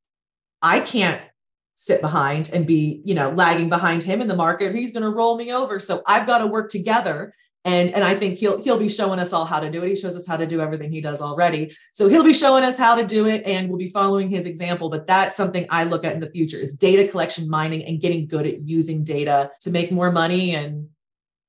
I 0.62 0.80
can't 0.80 1.22
sit 1.76 2.02
behind 2.02 2.50
and 2.54 2.66
be, 2.66 3.02
you 3.04 3.14
know, 3.14 3.32
lagging 3.32 3.70
behind 3.70 4.04
him 4.04 4.22
in 4.22 4.28
the 4.28 4.36
market. 4.36 4.74
He's 4.74 4.92
going 4.92 5.04
to 5.04 5.10
roll 5.10 5.38
me 5.38 5.52
over. 5.52 5.80
So 5.80 6.02
I've 6.06 6.26
got 6.26 6.40
to 6.40 6.48
work 6.48 6.70
together. 6.70 7.34
And, 7.66 7.90
and 7.96 8.04
I 8.04 8.14
think 8.14 8.38
he'll 8.38 8.62
he'll 8.62 8.78
be 8.78 8.90
showing 8.90 9.18
us 9.18 9.34
all 9.34 9.44
how 9.44 9.60
to 9.60 9.72
do 9.72 9.84
it. 9.84 9.90
He 9.90 9.96
shows 9.96 10.16
us 10.16 10.28
how 10.28 10.38
to 10.38 10.46
do 10.46 10.62
everything 10.62 10.92
he 10.92 11.02
does 11.02 11.20
already. 11.20 11.76
So 11.94 12.08
he'll 12.08 12.24
be 12.24 12.34
showing 12.34 12.64
us 12.64 12.78
how 12.78 12.94
to 12.94 13.04
do 13.04 13.26
it 13.26 13.42
and 13.44 13.70
we'll 13.70 13.80
be 13.80 13.90
following 13.90 14.30
his 14.30 14.46
example. 14.46 14.90
But 14.90 15.08
that's 15.08 15.36
something 15.36 15.66
I 15.72 15.86
look 15.86 16.06
at 16.06 16.14
in 16.14 16.20
the 16.20 16.30
future 16.30 16.58
is 16.58 16.76
data 16.76 17.08
collection 17.08 17.50
mining 17.50 17.84
and 17.84 18.00
getting 18.00 18.28
good 18.28 18.46
at 18.46 18.62
using 18.68 19.04
data 19.04 19.50
to 19.62 19.72
make 19.72 19.92
more 19.92 20.12
money 20.12 20.56
and 20.56 20.90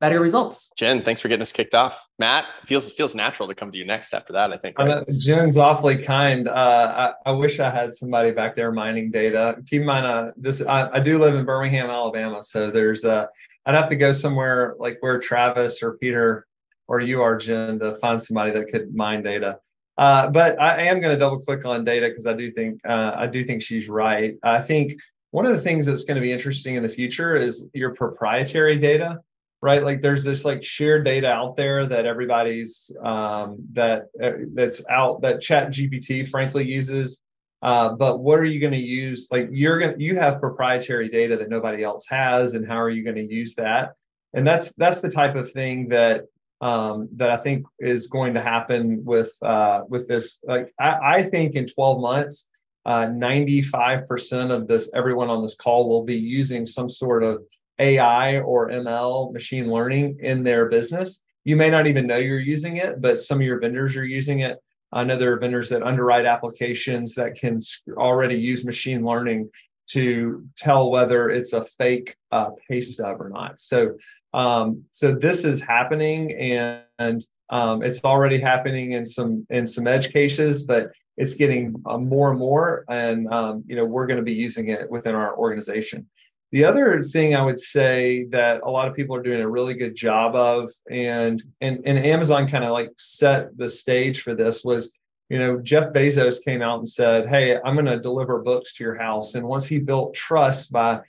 better 0.00 0.20
results. 0.20 0.70
Jen, 0.76 1.02
thanks 1.02 1.20
for 1.20 1.28
getting 1.28 1.42
us 1.42 1.52
kicked 1.52 1.74
off. 1.74 2.08
Matt, 2.18 2.46
feels 2.64 2.90
feels 2.92 3.14
natural 3.14 3.48
to 3.48 3.54
come 3.54 3.72
to 3.72 3.78
you 3.78 3.84
next 3.84 4.14
after 4.14 4.32
that. 4.34 4.52
I 4.52 4.56
think. 4.56 4.78
Right? 4.78 5.04
Jen's 5.18 5.56
awfully 5.56 5.98
kind. 5.98 6.48
Uh, 6.48 7.12
I, 7.24 7.30
I, 7.30 7.32
wish 7.32 7.60
I 7.60 7.70
had 7.70 7.94
somebody 7.94 8.30
back 8.30 8.56
there 8.56 8.72
mining 8.72 9.10
data. 9.10 9.56
Keep 9.66 9.82
in 9.82 9.86
mind, 9.86 10.06
uh, 10.06 10.32
this 10.36 10.60
I, 10.62 10.90
I, 10.90 11.00
do 11.00 11.18
live 11.18 11.34
in 11.34 11.44
Birmingham, 11.44 11.90
Alabama, 11.90 12.42
so 12.42 12.70
there's 12.70 13.04
uh, 13.04 13.26
I'd 13.64 13.74
have 13.74 13.88
to 13.88 13.96
go 13.96 14.12
somewhere 14.12 14.74
like 14.78 14.98
where 15.00 15.18
Travis 15.18 15.82
or 15.82 15.94
Peter 15.98 16.46
or 16.88 17.00
you 17.00 17.22
are, 17.22 17.36
Jen, 17.36 17.78
to 17.80 17.96
find 17.96 18.20
somebody 18.20 18.52
that 18.52 18.68
could 18.68 18.94
mine 18.94 19.22
data. 19.22 19.58
Uh, 19.98 20.30
but 20.30 20.60
I 20.60 20.82
am 20.82 21.00
going 21.00 21.14
to 21.14 21.18
double 21.18 21.38
click 21.38 21.64
on 21.64 21.84
data 21.84 22.08
because 22.08 22.26
I 22.26 22.34
do 22.34 22.52
think 22.52 22.80
uh, 22.86 23.12
I 23.16 23.26
do 23.26 23.44
think 23.44 23.62
she's 23.62 23.88
right. 23.88 24.36
I 24.42 24.60
think 24.60 24.94
one 25.30 25.46
of 25.46 25.52
the 25.52 25.60
things 25.60 25.86
that's 25.86 26.04
going 26.04 26.16
to 26.16 26.20
be 26.20 26.32
interesting 26.32 26.76
in 26.76 26.82
the 26.82 26.88
future 26.88 27.36
is 27.36 27.66
your 27.72 27.94
proprietary 27.94 28.76
data 28.76 29.18
right? 29.66 29.82
Like 29.82 30.00
there's 30.00 30.22
this 30.22 30.44
like 30.44 30.62
shared 30.62 31.04
data 31.04 31.26
out 31.26 31.56
there 31.56 31.86
that 31.86 32.06
everybody's 32.06 32.92
um, 33.02 33.58
that 33.72 34.04
uh, 34.22 34.46
that's 34.54 34.80
out 34.88 35.22
that 35.22 35.40
chat 35.40 35.70
gpt 35.70 36.28
frankly 36.28 36.64
uses. 36.64 37.20
Uh, 37.62 37.88
but 37.94 38.20
what 38.20 38.38
are 38.38 38.44
you 38.44 38.60
going 38.60 38.72
to 38.72 38.78
use? 38.78 39.26
Like 39.28 39.48
you're 39.50 39.80
going 39.80 39.98
to 39.98 40.00
you 40.00 40.16
have 40.20 40.38
proprietary 40.38 41.08
data 41.08 41.36
that 41.38 41.48
nobody 41.48 41.82
else 41.82 42.06
has 42.08 42.54
and 42.54 42.64
how 42.64 42.80
are 42.80 42.90
you 42.90 43.02
going 43.02 43.16
to 43.16 43.26
use 43.26 43.56
that? 43.56 43.94
And 44.34 44.46
that's 44.46 44.72
that's 44.74 45.00
the 45.00 45.10
type 45.10 45.34
of 45.34 45.50
thing 45.50 45.88
that 45.88 46.26
um, 46.60 47.08
that 47.16 47.28
i 47.28 47.36
think 47.36 47.66
is 47.80 48.06
going 48.06 48.32
to 48.34 48.40
happen 48.40 49.04
with 49.04 49.32
uh, 49.42 49.80
with 49.88 50.06
this. 50.06 50.38
Like 50.44 50.72
I, 50.78 51.16
I 51.16 51.22
think 51.24 51.56
in 51.56 51.66
12 51.66 52.00
months 52.00 52.48
uh, 52.86 53.06
95% 53.06 54.52
of 54.52 54.68
this 54.68 54.88
everyone 54.94 55.28
on 55.28 55.42
this 55.42 55.56
call 55.56 55.88
will 55.88 56.04
be 56.04 56.14
using 56.14 56.64
some 56.66 56.88
sort 56.88 57.24
of 57.24 57.42
AI 57.78 58.40
or 58.40 58.70
ML, 58.70 59.32
machine 59.32 59.70
learning 59.70 60.18
in 60.20 60.42
their 60.42 60.66
business. 60.66 61.22
You 61.44 61.56
may 61.56 61.70
not 61.70 61.86
even 61.86 62.06
know 62.06 62.16
you're 62.16 62.40
using 62.40 62.76
it, 62.76 63.00
but 63.00 63.20
some 63.20 63.38
of 63.38 63.46
your 63.46 63.60
vendors 63.60 63.96
are 63.96 64.04
using 64.04 64.40
it. 64.40 64.58
I 64.92 65.04
know 65.04 65.16
there 65.16 65.32
are 65.32 65.38
vendors 65.38 65.68
that 65.70 65.82
underwrite 65.82 66.26
applications 66.26 67.14
that 67.14 67.34
can 67.34 67.60
already 67.96 68.36
use 68.36 68.64
machine 68.64 69.04
learning 69.04 69.50
to 69.88 70.46
tell 70.56 70.90
whether 70.90 71.30
it's 71.30 71.52
a 71.52 71.64
fake 71.64 72.16
uh, 72.32 72.50
pay 72.68 72.80
stub 72.80 73.20
or 73.20 73.28
not. 73.28 73.60
So, 73.60 73.96
um, 74.32 74.84
so 74.90 75.12
this 75.12 75.44
is 75.44 75.60
happening, 75.60 76.32
and, 76.32 76.82
and 76.98 77.24
um, 77.50 77.82
it's 77.82 78.04
already 78.04 78.40
happening 78.40 78.92
in 78.92 79.06
some 79.06 79.46
in 79.50 79.66
some 79.66 79.86
edge 79.86 80.12
cases, 80.12 80.64
but 80.64 80.90
it's 81.16 81.34
getting 81.34 81.74
uh, 81.86 81.98
more 81.98 82.30
and 82.30 82.38
more. 82.38 82.84
And 82.88 83.32
um, 83.32 83.64
you 83.66 83.76
know, 83.76 83.84
we're 83.84 84.06
going 84.06 84.18
to 84.18 84.24
be 84.24 84.34
using 84.34 84.68
it 84.68 84.90
within 84.90 85.14
our 85.14 85.36
organization. 85.36 86.08
The 86.56 86.64
other 86.64 87.02
thing 87.02 87.34
I 87.34 87.42
would 87.42 87.60
say 87.60 88.24
that 88.30 88.62
a 88.64 88.70
lot 88.70 88.88
of 88.88 88.94
people 88.94 89.14
are 89.14 89.22
doing 89.22 89.42
a 89.42 89.48
really 89.48 89.74
good 89.74 89.94
job 89.94 90.34
of, 90.34 90.72
and 90.90 91.42
and, 91.60 91.82
and 91.84 91.98
Amazon 91.98 92.48
kind 92.48 92.64
of 92.64 92.70
like 92.70 92.92
set 92.96 93.54
the 93.58 93.68
stage 93.68 94.22
for 94.22 94.34
this 94.34 94.64
was, 94.64 94.90
you 95.28 95.38
know, 95.38 95.58
Jeff 95.58 95.92
Bezos 95.92 96.42
came 96.42 96.62
out 96.62 96.78
and 96.78 96.88
said, 96.88 97.28
Hey, 97.28 97.58
I'm 97.62 97.74
going 97.74 97.84
to 97.84 98.00
deliver 98.00 98.40
books 98.40 98.72
to 98.72 98.84
your 98.84 98.94
house. 98.94 99.34
And 99.34 99.46
once 99.46 99.66
he 99.66 99.78
built 99.78 100.14
trust 100.14 100.72
by 100.72 101.00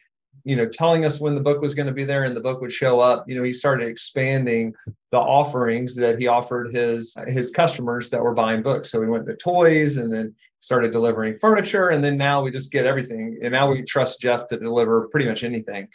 you 0.43 0.55
know 0.55 0.67
telling 0.67 1.05
us 1.05 1.19
when 1.19 1.35
the 1.35 1.41
book 1.41 1.61
was 1.61 1.75
going 1.75 1.87
to 1.87 1.93
be 1.93 2.03
there 2.03 2.23
and 2.23 2.35
the 2.35 2.41
book 2.41 2.61
would 2.61 2.71
show 2.71 2.99
up 2.99 3.25
you 3.27 3.35
know 3.35 3.43
he 3.43 3.51
started 3.51 3.87
expanding 3.87 4.73
the 5.11 5.17
offerings 5.17 5.95
that 5.95 6.19
he 6.19 6.27
offered 6.27 6.73
his 6.73 7.15
his 7.27 7.49
customers 7.49 8.09
that 8.09 8.21
were 8.21 8.33
buying 8.33 8.61
books. 8.61 8.91
So 8.91 8.99
we 8.99 9.07
went 9.07 9.25
to 9.27 9.35
toys 9.35 9.97
and 9.97 10.11
then 10.11 10.35
started 10.59 10.91
delivering 10.91 11.37
furniture 11.37 11.89
and 11.89 12.03
then 12.03 12.17
now 12.17 12.41
we 12.41 12.51
just 12.51 12.71
get 12.71 12.85
everything. 12.85 13.39
And 13.41 13.51
now 13.51 13.71
we 13.71 13.83
trust 13.83 14.19
jeff 14.19 14.47
to 14.47 14.57
deliver 14.57 15.07
pretty 15.07 15.27
much 15.27 15.43
anything. 15.43 15.87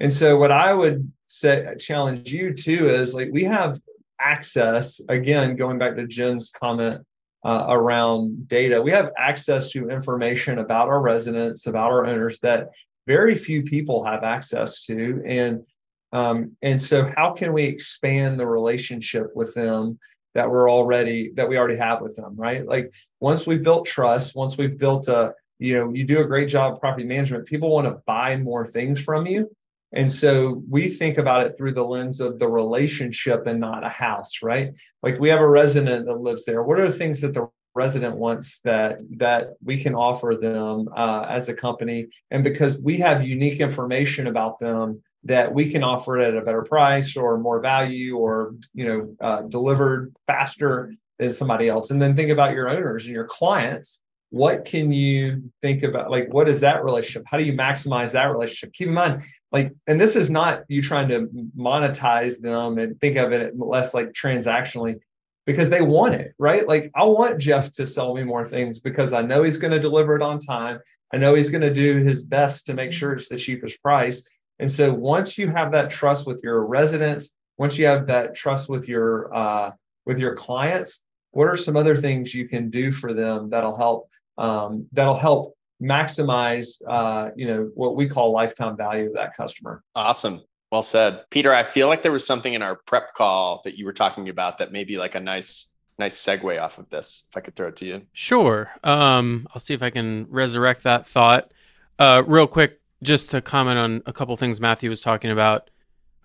And 0.00 0.12
so 0.12 0.36
what 0.36 0.52
i 0.52 0.72
would 0.72 1.10
say 1.28 1.74
challenge 1.78 2.30
you 2.30 2.52
too 2.52 2.90
is 2.90 3.14
like 3.14 3.28
we 3.32 3.44
have 3.44 3.80
access 4.20 5.00
again 5.08 5.56
going 5.56 5.78
back 5.78 5.96
to 5.96 6.06
jen's 6.06 6.50
comment 6.50 7.02
uh, 7.44 7.66
around 7.68 8.46
data 8.46 8.80
we 8.80 8.90
have 8.92 9.10
access 9.18 9.70
to 9.70 9.90
information 9.90 10.58
about 10.58 10.88
our 10.88 11.00
residents 11.00 11.66
about 11.66 11.90
our 11.90 12.06
owners 12.06 12.38
that 12.40 12.68
very 13.06 13.34
few 13.34 13.62
people 13.62 14.04
have 14.04 14.22
access 14.22 14.84
to. 14.86 15.22
And 15.26 15.64
um, 16.12 16.56
and 16.60 16.80
so 16.80 17.10
how 17.16 17.32
can 17.32 17.54
we 17.54 17.64
expand 17.64 18.38
the 18.38 18.46
relationship 18.46 19.34
with 19.34 19.54
them 19.54 19.98
that 20.34 20.50
we're 20.50 20.70
already 20.70 21.32
that 21.36 21.48
we 21.48 21.56
already 21.56 21.78
have 21.78 22.02
with 22.02 22.16
them 22.16 22.34
right? 22.36 22.66
Like 22.66 22.92
once 23.20 23.46
we've 23.46 23.62
built 23.62 23.86
trust 23.86 24.36
once 24.36 24.58
we've 24.58 24.78
built 24.78 25.08
a 25.08 25.32
you 25.58 25.74
know 25.74 25.92
you 25.92 26.04
do 26.04 26.20
a 26.20 26.26
great 26.26 26.48
job 26.48 26.74
of 26.74 26.80
property 26.80 27.04
management 27.04 27.46
people 27.46 27.70
want 27.70 27.86
to 27.86 28.02
buy 28.06 28.36
more 28.36 28.66
things 28.66 29.00
from 29.00 29.26
you. 29.26 29.50
And 29.94 30.10
so 30.10 30.62
we 30.70 30.88
think 30.88 31.18
about 31.18 31.46
it 31.46 31.56
through 31.58 31.74
the 31.74 31.84
lens 31.84 32.20
of 32.20 32.38
the 32.38 32.48
relationship 32.48 33.46
and 33.46 33.60
not 33.60 33.84
a 33.84 33.88
house 33.88 34.42
right? 34.42 34.72
Like 35.02 35.18
we 35.18 35.30
have 35.30 35.40
a 35.40 35.48
resident 35.48 36.06
that 36.06 36.20
lives 36.20 36.44
there. 36.44 36.62
What 36.62 36.78
are 36.78 36.90
the 36.90 36.96
things 36.96 37.22
that 37.22 37.32
the 37.32 37.48
resident 37.74 38.16
wants 38.16 38.60
that 38.60 39.02
that 39.16 39.54
we 39.64 39.78
can 39.80 39.94
offer 39.94 40.36
them 40.40 40.88
uh, 40.96 41.26
as 41.28 41.48
a 41.48 41.54
company. 41.54 42.06
And 42.30 42.44
because 42.44 42.78
we 42.78 42.98
have 42.98 43.26
unique 43.26 43.60
information 43.60 44.26
about 44.26 44.58
them 44.60 45.02
that 45.24 45.52
we 45.52 45.70
can 45.70 45.84
offer 45.84 46.18
it 46.18 46.34
at 46.34 46.42
a 46.42 46.44
better 46.44 46.62
price 46.62 47.16
or 47.16 47.38
more 47.38 47.60
value 47.60 48.16
or 48.16 48.54
you 48.74 48.84
know 48.84 49.16
uh, 49.20 49.42
delivered 49.42 50.12
faster 50.26 50.92
than 51.18 51.32
somebody 51.32 51.68
else. 51.68 51.90
And 51.90 52.00
then 52.00 52.16
think 52.16 52.30
about 52.30 52.52
your 52.52 52.68
owners 52.68 53.06
and 53.06 53.14
your 53.14 53.26
clients. 53.26 54.02
What 54.30 54.64
can 54.64 54.90
you 54.92 55.50
think 55.60 55.82
about 55.82 56.10
like 56.10 56.32
what 56.32 56.48
is 56.48 56.60
that 56.60 56.84
relationship? 56.84 57.24
How 57.26 57.36
do 57.36 57.44
you 57.44 57.52
maximize 57.52 58.12
that 58.12 58.24
relationship? 58.24 58.72
Keep 58.72 58.88
in 58.88 58.94
mind 58.94 59.22
like 59.52 59.72
and 59.86 60.00
this 60.00 60.16
is 60.16 60.30
not 60.30 60.64
you 60.68 60.82
trying 60.82 61.08
to 61.08 61.28
monetize 61.56 62.40
them 62.40 62.78
and 62.78 62.98
think 63.00 63.16
of 63.16 63.32
it 63.32 63.58
less 63.58 63.94
like 63.94 64.12
transactionally 64.12 65.00
because 65.46 65.70
they 65.70 65.82
want 65.82 66.14
it, 66.14 66.34
right? 66.38 66.66
Like 66.66 66.90
I 66.94 67.04
want 67.04 67.38
Jeff 67.38 67.72
to 67.72 67.86
sell 67.86 68.14
me 68.14 68.22
more 68.22 68.46
things 68.46 68.80
because 68.80 69.12
I 69.12 69.22
know 69.22 69.42
he's 69.42 69.56
going 69.56 69.72
to 69.72 69.80
deliver 69.80 70.14
it 70.16 70.22
on 70.22 70.38
time. 70.38 70.78
I 71.12 71.16
know 71.16 71.34
he's 71.34 71.50
going 71.50 71.62
to 71.62 71.72
do 71.72 71.98
his 71.98 72.22
best 72.22 72.66
to 72.66 72.74
make 72.74 72.92
sure 72.92 73.12
it's 73.12 73.28
the 73.28 73.36
cheapest 73.36 73.82
price. 73.82 74.26
And 74.58 74.70
so 74.70 74.92
once 74.92 75.36
you 75.36 75.50
have 75.50 75.72
that 75.72 75.90
trust 75.90 76.26
with 76.26 76.40
your 76.42 76.64
residents, 76.64 77.30
once 77.58 77.76
you 77.76 77.86
have 77.86 78.06
that 78.06 78.34
trust 78.34 78.68
with 78.68 78.88
your 78.88 79.34
uh, 79.34 79.70
with 80.06 80.18
your 80.18 80.34
clients, 80.34 81.02
what 81.32 81.48
are 81.48 81.56
some 81.56 81.76
other 81.76 81.96
things 81.96 82.34
you 82.34 82.48
can 82.48 82.70
do 82.70 82.92
for 82.92 83.12
them 83.12 83.50
that'll 83.50 83.76
help 83.76 84.08
um, 84.38 84.86
that'll 84.92 85.16
help 85.16 85.54
maximize 85.82 86.80
uh, 86.88 87.30
you 87.34 87.46
know 87.46 87.70
what 87.74 87.96
we 87.96 88.08
call 88.08 88.32
lifetime 88.32 88.76
value 88.76 89.06
of 89.06 89.14
that 89.14 89.36
customer. 89.36 89.82
Awesome. 89.94 90.42
Well 90.72 90.82
said. 90.82 91.28
Peter, 91.28 91.52
I 91.52 91.64
feel 91.64 91.86
like 91.86 92.00
there 92.00 92.10
was 92.10 92.26
something 92.26 92.54
in 92.54 92.62
our 92.62 92.76
prep 92.76 93.12
call 93.12 93.60
that 93.64 93.76
you 93.76 93.84
were 93.84 93.92
talking 93.92 94.30
about 94.30 94.56
that 94.56 94.72
may 94.72 94.84
be 94.84 94.96
like 94.96 95.14
a 95.14 95.20
nice 95.20 95.68
nice 95.98 96.16
segue 96.16 96.60
off 96.60 96.78
of 96.78 96.88
this 96.88 97.24
if 97.28 97.36
i 97.36 97.40
could 97.40 97.54
throw 97.54 97.68
it 97.68 97.76
to 97.76 97.84
you. 97.84 98.02
Sure. 98.14 98.70
Um, 98.82 99.46
i'll 99.52 99.60
see 99.60 99.74
if 99.74 99.82
i 99.82 99.90
can 99.90 100.26
resurrect 100.30 100.82
that 100.84 101.06
thought. 101.06 101.52
Uh, 101.98 102.22
real 102.26 102.46
quick 102.46 102.80
just 103.02 103.28
to 103.30 103.42
comment 103.42 103.78
on 103.78 104.02
a 104.06 104.14
couple 104.14 104.34
things 104.38 104.62
matthew 104.62 104.88
was 104.88 105.02
talking 105.02 105.30
about. 105.30 105.68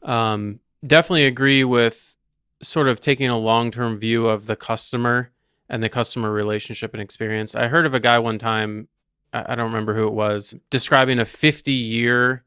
Um, 0.02 0.62
definitely 0.86 1.26
agree 1.26 1.66
with 1.66 2.16
sort 2.62 2.88
of 2.88 3.02
taking 3.02 3.28
a 3.28 3.38
long-term 3.38 4.00
view 4.00 4.28
of 4.28 4.46
the 4.46 4.56
customer 4.56 5.32
and 5.68 5.84
the 5.84 5.90
customer 5.90 6.32
relationship 6.32 6.94
and 6.94 7.02
experience. 7.02 7.54
I 7.54 7.68
heard 7.68 7.86
of 7.86 7.94
a 7.94 8.00
guy 8.00 8.18
one 8.18 8.40
time 8.40 8.88
i 9.34 9.56
don't 9.56 9.68
remember 9.68 9.94
who 9.94 10.08
it 10.08 10.14
was 10.14 10.56
describing 10.70 11.20
a 11.20 11.26
50 11.26 11.74
year 11.74 12.46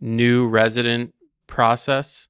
new 0.00 0.48
resident 0.48 1.14
process 1.50 2.28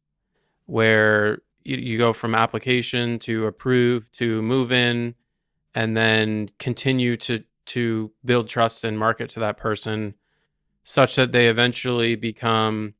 where 0.66 1.42
you, 1.62 1.76
you 1.76 1.98
go 1.98 2.12
from 2.12 2.34
application 2.34 3.18
to 3.20 3.46
approve 3.46 4.10
to 4.12 4.42
move 4.42 4.72
in 4.72 5.14
and 5.74 5.96
then 5.96 6.50
continue 6.58 7.16
to 7.16 7.44
to 7.66 8.10
build 8.24 8.48
trust 8.48 8.82
and 8.82 8.98
market 8.98 9.28
to 9.30 9.40
that 9.40 9.56
person 9.56 10.14
such 10.82 11.14
that 11.14 11.30
they 11.30 11.48
eventually 11.48 12.16
become 12.16 12.94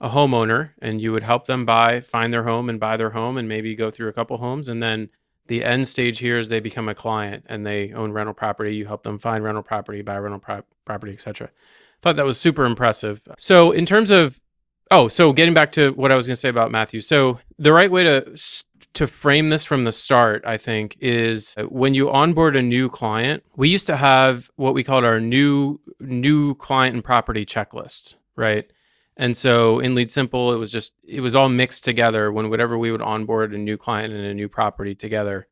a 0.00 0.10
homeowner 0.10 0.70
and 0.80 1.00
you 1.00 1.10
would 1.10 1.24
help 1.24 1.46
them 1.46 1.64
buy, 1.64 2.00
find 2.00 2.32
their 2.32 2.44
home 2.44 2.68
and 2.68 2.78
buy 2.78 2.96
their 2.96 3.10
home 3.10 3.36
and 3.36 3.48
maybe 3.48 3.74
go 3.74 3.90
through 3.90 4.08
a 4.08 4.12
couple 4.12 4.36
homes. 4.36 4.68
And 4.68 4.80
then 4.80 5.08
the 5.48 5.64
end 5.64 5.88
stage 5.88 6.20
here 6.20 6.38
is 6.38 6.48
they 6.48 6.60
become 6.60 6.88
a 6.88 6.94
client 6.94 7.44
and 7.48 7.66
they 7.66 7.92
own 7.92 8.12
rental 8.12 8.34
property. 8.34 8.76
You 8.76 8.86
help 8.86 9.02
them 9.02 9.18
find 9.18 9.42
rental 9.42 9.62
property, 9.62 10.02
buy 10.02 10.18
rental 10.18 10.38
pro- 10.38 10.62
property, 10.84 11.12
etc. 11.12 11.50
Thought 12.00 12.16
that 12.16 12.24
was 12.24 12.38
super 12.38 12.64
impressive. 12.64 13.20
So 13.38 13.72
in 13.72 13.84
terms 13.86 14.12
of 14.12 14.38
oh, 14.90 15.08
so 15.08 15.32
getting 15.32 15.54
back 15.54 15.72
to 15.72 15.90
what 15.92 16.12
I 16.12 16.16
was 16.16 16.26
going 16.26 16.34
to 16.34 16.40
say 16.40 16.48
about 16.48 16.70
Matthew. 16.70 17.00
So 17.00 17.40
the 17.58 17.72
right 17.72 17.90
way 17.90 18.04
to 18.04 18.36
to 18.94 19.06
frame 19.06 19.50
this 19.50 19.64
from 19.64 19.84
the 19.84 19.92
start, 19.92 20.42
I 20.44 20.56
think, 20.56 20.96
is 21.00 21.54
when 21.68 21.94
you 21.94 22.10
onboard 22.10 22.56
a 22.56 22.62
new 22.62 22.88
client. 22.88 23.44
We 23.56 23.68
used 23.68 23.86
to 23.86 23.96
have 23.96 24.50
what 24.56 24.74
we 24.74 24.82
called 24.82 25.04
our 25.04 25.20
new 25.20 25.80
new 26.00 26.54
client 26.54 26.94
and 26.94 27.04
property 27.04 27.44
checklist, 27.44 28.14
right? 28.34 28.70
And 29.16 29.36
so 29.36 29.80
in 29.80 29.94
LeadSimple, 29.94 30.54
it 30.54 30.58
was 30.58 30.70
just 30.72 30.94
it 31.06 31.20
was 31.20 31.34
all 31.34 31.48
mixed 31.48 31.84
together 31.84 32.32
when 32.32 32.50
whatever 32.50 32.78
we 32.78 32.90
would 32.90 33.02
onboard 33.02 33.52
a 33.52 33.58
new 33.58 33.76
client 33.76 34.14
and 34.14 34.24
a 34.24 34.34
new 34.34 34.48
property 34.48 34.94
together. 34.94 35.48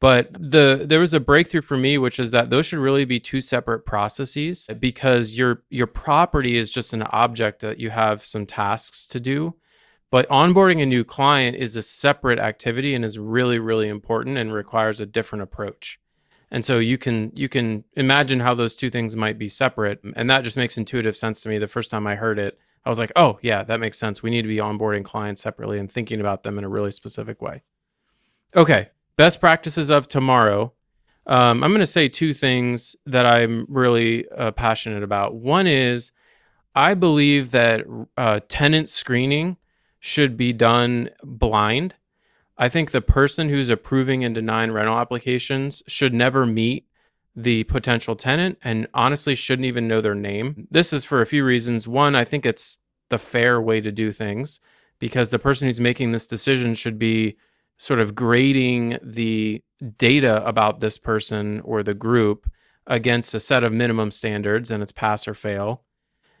But 0.00 0.32
the 0.32 0.84
there 0.86 1.00
was 1.00 1.12
a 1.12 1.20
breakthrough 1.20 1.62
for 1.62 1.76
me, 1.76 1.98
which 1.98 2.20
is 2.20 2.30
that 2.30 2.50
those 2.50 2.66
should 2.66 2.78
really 2.78 3.04
be 3.04 3.18
two 3.18 3.40
separate 3.40 3.84
processes 3.84 4.68
because 4.78 5.34
your 5.34 5.64
your 5.70 5.88
property 5.88 6.56
is 6.56 6.70
just 6.70 6.92
an 6.92 7.02
object 7.02 7.60
that 7.60 7.80
you 7.80 7.90
have 7.90 8.24
some 8.24 8.46
tasks 8.46 9.06
to 9.06 9.18
do. 9.18 9.56
But 10.10 10.28
onboarding 10.28 10.82
a 10.82 10.86
new 10.86 11.04
client 11.04 11.56
is 11.56 11.76
a 11.76 11.82
separate 11.82 12.38
activity 12.38 12.94
and 12.94 13.04
is 13.04 13.18
really, 13.18 13.58
really 13.58 13.88
important 13.88 14.38
and 14.38 14.52
requires 14.52 15.00
a 15.00 15.06
different 15.06 15.42
approach. 15.42 16.00
And 16.50 16.64
so 16.64 16.78
you 16.78 16.96
can 16.96 17.32
you 17.34 17.48
can 17.48 17.84
imagine 17.94 18.40
how 18.40 18.54
those 18.54 18.76
two 18.76 18.90
things 18.90 19.16
might 19.16 19.38
be 19.38 19.48
separate. 19.48 20.00
And 20.16 20.30
that 20.30 20.44
just 20.44 20.56
makes 20.56 20.78
intuitive 20.78 21.16
sense 21.16 21.42
to 21.42 21.48
me 21.48 21.58
the 21.58 21.66
first 21.66 21.90
time 21.90 22.06
I 22.06 22.14
heard 22.14 22.38
it. 22.38 22.58
I 22.84 22.88
was 22.88 22.98
like, 22.98 23.12
oh 23.16 23.38
yeah, 23.42 23.64
that 23.64 23.80
makes 23.80 23.98
sense. 23.98 24.22
We 24.22 24.30
need 24.30 24.42
to 24.42 24.48
be 24.48 24.56
onboarding 24.56 25.04
clients 25.04 25.42
separately 25.42 25.78
and 25.78 25.90
thinking 25.90 26.20
about 26.20 26.44
them 26.44 26.56
in 26.56 26.64
a 26.64 26.68
really 26.68 26.92
specific 26.92 27.42
way. 27.42 27.62
Okay, 28.56 28.88
best 29.18 29.40
practices 29.40 29.90
of 29.90 30.08
tomorrow. 30.08 30.72
Um, 31.26 31.62
I'm 31.62 31.70
going 31.70 31.80
to 31.80 31.86
say 31.86 32.08
two 32.08 32.32
things 32.32 32.96
that 33.04 33.26
I'm 33.26 33.66
really 33.68 34.26
uh, 34.30 34.52
passionate 34.52 35.02
about. 35.02 35.34
One 35.34 35.66
is 35.66 36.12
I 36.74 36.94
believe 36.94 37.50
that 37.50 37.84
uh, 38.16 38.40
tenant 38.48 38.88
screening 38.88 39.58
should 40.00 40.36
be 40.36 40.52
done 40.54 41.10
blind. 41.22 41.96
I 42.56 42.68
think 42.68 42.92
the 42.92 43.02
person 43.02 43.48
who's 43.48 43.68
approving 43.68 44.24
and 44.24 44.34
denying 44.34 44.70
rental 44.70 44.98
applications 44.98 45.82
should 45.86 46.14
never 46.14 46.46
meet 46.46 46.86
the 47.34 47.64
potential 47.64 48.16
tenant 48.16 48.58
and 48.62 48.86
honestly 48.94 49.34
shouldn't 49.34 49.66
even 49.66 49.88
know 49.88 50.00
their 50.00 50.14
name. 50.14 50.66
This 50.70 50.92
is 50.92 51.04
for 51.04 51.20
a 51.20 51.26
few 51.26 51.44
reasons. 51.44 51.86
One, 51.86 52.14
I 52.14 52.24
think 52.24 52.46
it's 52.46 52.78
the 53.10 53.18
fair 53.18 53.60
way 53.60 53.80
to 53.80 53.90
do 53.90 54.12
things 54.12 54.60
because 55.00 55.30
the 55.30 55.38
person 55.38 55.66
who's 55.66 55.80
making 55.80 56.12
this 56.12 56.26
decision 56.26 56.74
should 56.74 56.98
be 56.98 57.36
sort 57.78 58.00
of 58.00 58.14
grading 58.14 58.98
the 59.02 59.62
data 59.96 60.44
about 60.46 60.80
this 60.80 60.98
person 60.98 61.60
or 61.60 61.82
the 61.82 61.94
group 61.94 62.50
against 62.86 63.34
a 63.34 63.40
set 63.40 63.64
of 63.64 63.72
minimum 63.72 64.10
standards 64.10 64.70
and 64.70 64.82
it's 64.82 64.92
pass 64.92 65.28
or 65.28 65.34
fail. 65.34 65.82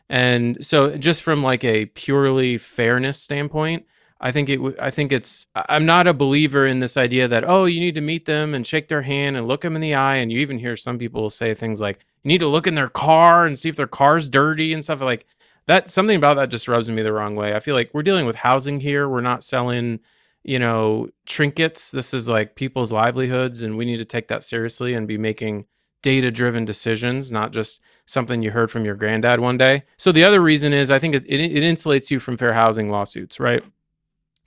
And 0.08 0.64
so 0.64 0.96
just 0.96 1.22
from 1.22 1.42
like 1.42 1.64
a 1.64 1.86
purely 1.86 2.58
fairness 2.58 3.20
standpoint, 3.20 3.84
I 4.20 4.32
think 4.32 4.48
it 4.48 4.60
I 4.80 4.90
think 4.90 5.12
it's 5.12 5.46
I'm 5.54 5.86
not 5.86 6.08
a 6.08 6.14
believer 6.14 6.66
in 6.66 6.80
this 6.80 6.96
idea 6.96 7.28
that 7.28 7.44
oh 7.48 7.66
you 7.66 7.78
need 7.78 7.94
to 7.94 8.00
meet 8.00 8.24
them 8.24 8.52
and 8.52 8.66
shake 8.66 8.88
their 8.88 9.02
hand 9.02 9.36
and 9.36 9.46
look 9.46 9.60
them 9.60 9.76
in 9.76 9.82
the 9.82 9.94
eye 9.94 10.16
and 10.16 10.32
you 10.32 10.40
even 10.40 10.58
hear 10.58 10.76
some 10.76 10.98
people 10.98 11.30
say 11.30 11.54
things 11.54 11.80
like 11.80 12.04
you 12.24 12.28
need 12.28 12.38
to 12.38 12.48
look 12.48 12.66
in 12.66 12.74
their 12.74 12.88
car 12.88 13.46
and 13.46 13.56
see 13.56 13.68
if 13.68 13.76
their 13.76 13.86
car's 13.86 14.28
dirty 14.28 14.72
and 14.72 14.82
stuff 14.82 15.00
like 15.00 15.24
that 15.66 15.88
something 15.90 16.16
about 16.16 16.34
that 16.34 16.48
just 16.48 16.66
rubs 16.66 16.90
me 16.90 17.02
the 17.02 17.12
wrong 17.12 17.36
way. 17.36 17.54
I 17.54 17.60
feel 17.60 17.74
like 17.74 17.90
we're 17.92 18.02
dealing 18.02 18.26
with 18.26 18.36
housing 18.36 18.80
here. 18.80 19.08
We're 19.08 19.20
not 19.20 19.44
selling 19.44 20.00
you 20.48 20.58
know, 20.58 21.08
trinkets. 21.26 21.90
This 21.90 22.14
is 22.14 22.26
like 22.26 22.54
people's 22.54 22.90
livelihoods, 22.90 23.60
and 23.60 23.76
we 23.76 23.84
need 23.84 23.98
to 23.98 24.06
take 24.06 24.28
that 24.28 24.42
seriously 24.42 24.94
and 24.94 25.06
be 25.06 25.18
making 25.18 25.66
data 26.00 26.30
driven 26.30 26.64
decisions, 26.64 27.30
not 27.30 27.52
just 27.52 27.82
something 28.06 28.40
you 28.40 28.50
heard 28.50 28.70
from 28.70 28.86
your 28.86 28.94
granddad 28.94 29.40
one 29.40 29.58
day. 29.58 29.82
So 29.98 30.10
the 30.10 30.24
other 30.24 30.40
reason 30.40 30.72
is 30.72 30.90
I 30.90 30.98
think 30.98 31.14
it, 31.14 31.26
it, 31.26 31.38
it 31.38 31.62
insulates 31.62 32.10
you 32.10 32.18
from 32.18 32.38
fair 32.38 32.54
housing 32.54 32.88
lawsuits, 32.88 33.38
right? 33.38 33.62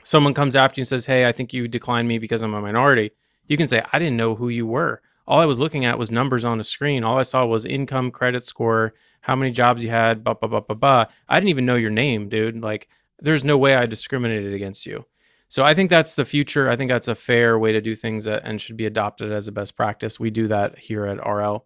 Someone 0.03 0.33
comes 0.33 0.55
after 0.55 0.79
you 0.79 0.81
and 0.81 0.87
says, 0.87 1.05
Hey, 1.05 1.27
I 1.27 1.31
think 1.31 1.53
you 1.53 1.67
declined 1.67 2.07
me 2.07 2.17
because 2.17 2.41
I'm 2.41 2.55
a 2.55 2.61
minority. 2.61 3.11
You 3.45 3.55
can 3.55 3.67
say, 3.67 3.83
I 3.93 3.99
didn't 3.99 4.17
know 4.17 4.33
who 4.33 4.49
you 4.49 4.65
were. 4.65 5.03
All 5.27 5.39
I 5.39 5.45
was 5.45 5.59
looking 5.59 5.85
at 5.85 5.99
was 5.99 6.11
numbers 6.11 6.43
on 6.43 6.59
a 6.59 6.63
screen. 6.63 7.03
All 7.03 7.19
I 7.19 7.23
saw 7.23 7.45
was 7.45 7.63
income, 7.63 8.09
credit 8.09 8.43
score, 8.43 8.95
how 9.21 9.35
many 9.35 9.51
jobs 9.51 9.83
you 9.83 9.91
had, 9.91 10.23
blah, 10.23 10.33
blah, 10.33 10.49
blah, 10.49 10.61
blah, 10.61 10.75
blah. 10.75 11.05
I 11.29 11.39
didn't 11.39 11.49
even 11.49 11.67
know 11.67 11.75
your 11.75 11.91
name, 11.91 12.27
dude. 12.27 12.59
Like, 12.59 12.87
there's 13.19 13.43
no 13.43 13.55
way 13.55 13.75
I 13.75 13.85
discriminated 13.85 14.55
against 14.55 14.87
you. 14.87 15.05
So 15.51 15.65
I 15.65 15.73
think 15.73 15.89
that's 15.89 16.15
the 16.15 16.23
future. 16.23 16.69
I 16.69 16.77
think 16.77 16.89
that's 16.89 17.09
a 17.09 17.13
fair 17.13 17.59
way 17.59 17.73
to 17.73 17.81
do 17.81 17.93
things 17.93 18.23
that, 18.23 18.43
and 18.45 18.61
should 18.61 18.77
be 18.77 18.85
adopted 18.85 19.33
as 19.33 19.49
a 19.49 19.51
best 19.51 19.75
practice. 19.75 20.17
We 20.17 20.29
do 20.29 20.47
that 20.47 20.79
here 20.79 21.05
at 21.05 21.17
RL. 21.27 21.65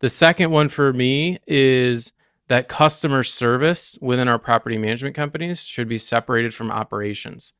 The 0.00 0.10
second 0.10 0.50
one 0.50 0.68
for 0.68 0.92
me 0.92 1.38
is 1.46 2.12
that 2.48 2.68
customer 2.68 3.22
service 3.22 3.98
within 4.02 4.28
our 4.28 4.38
property 4.38 4.76
management 4.76 5.16
companies 5.16 5.64
should 5.64 5.88
be 5.88 5.96
separated 5.96 6.52
from 6.52 6.70
operations. 6.70 7.54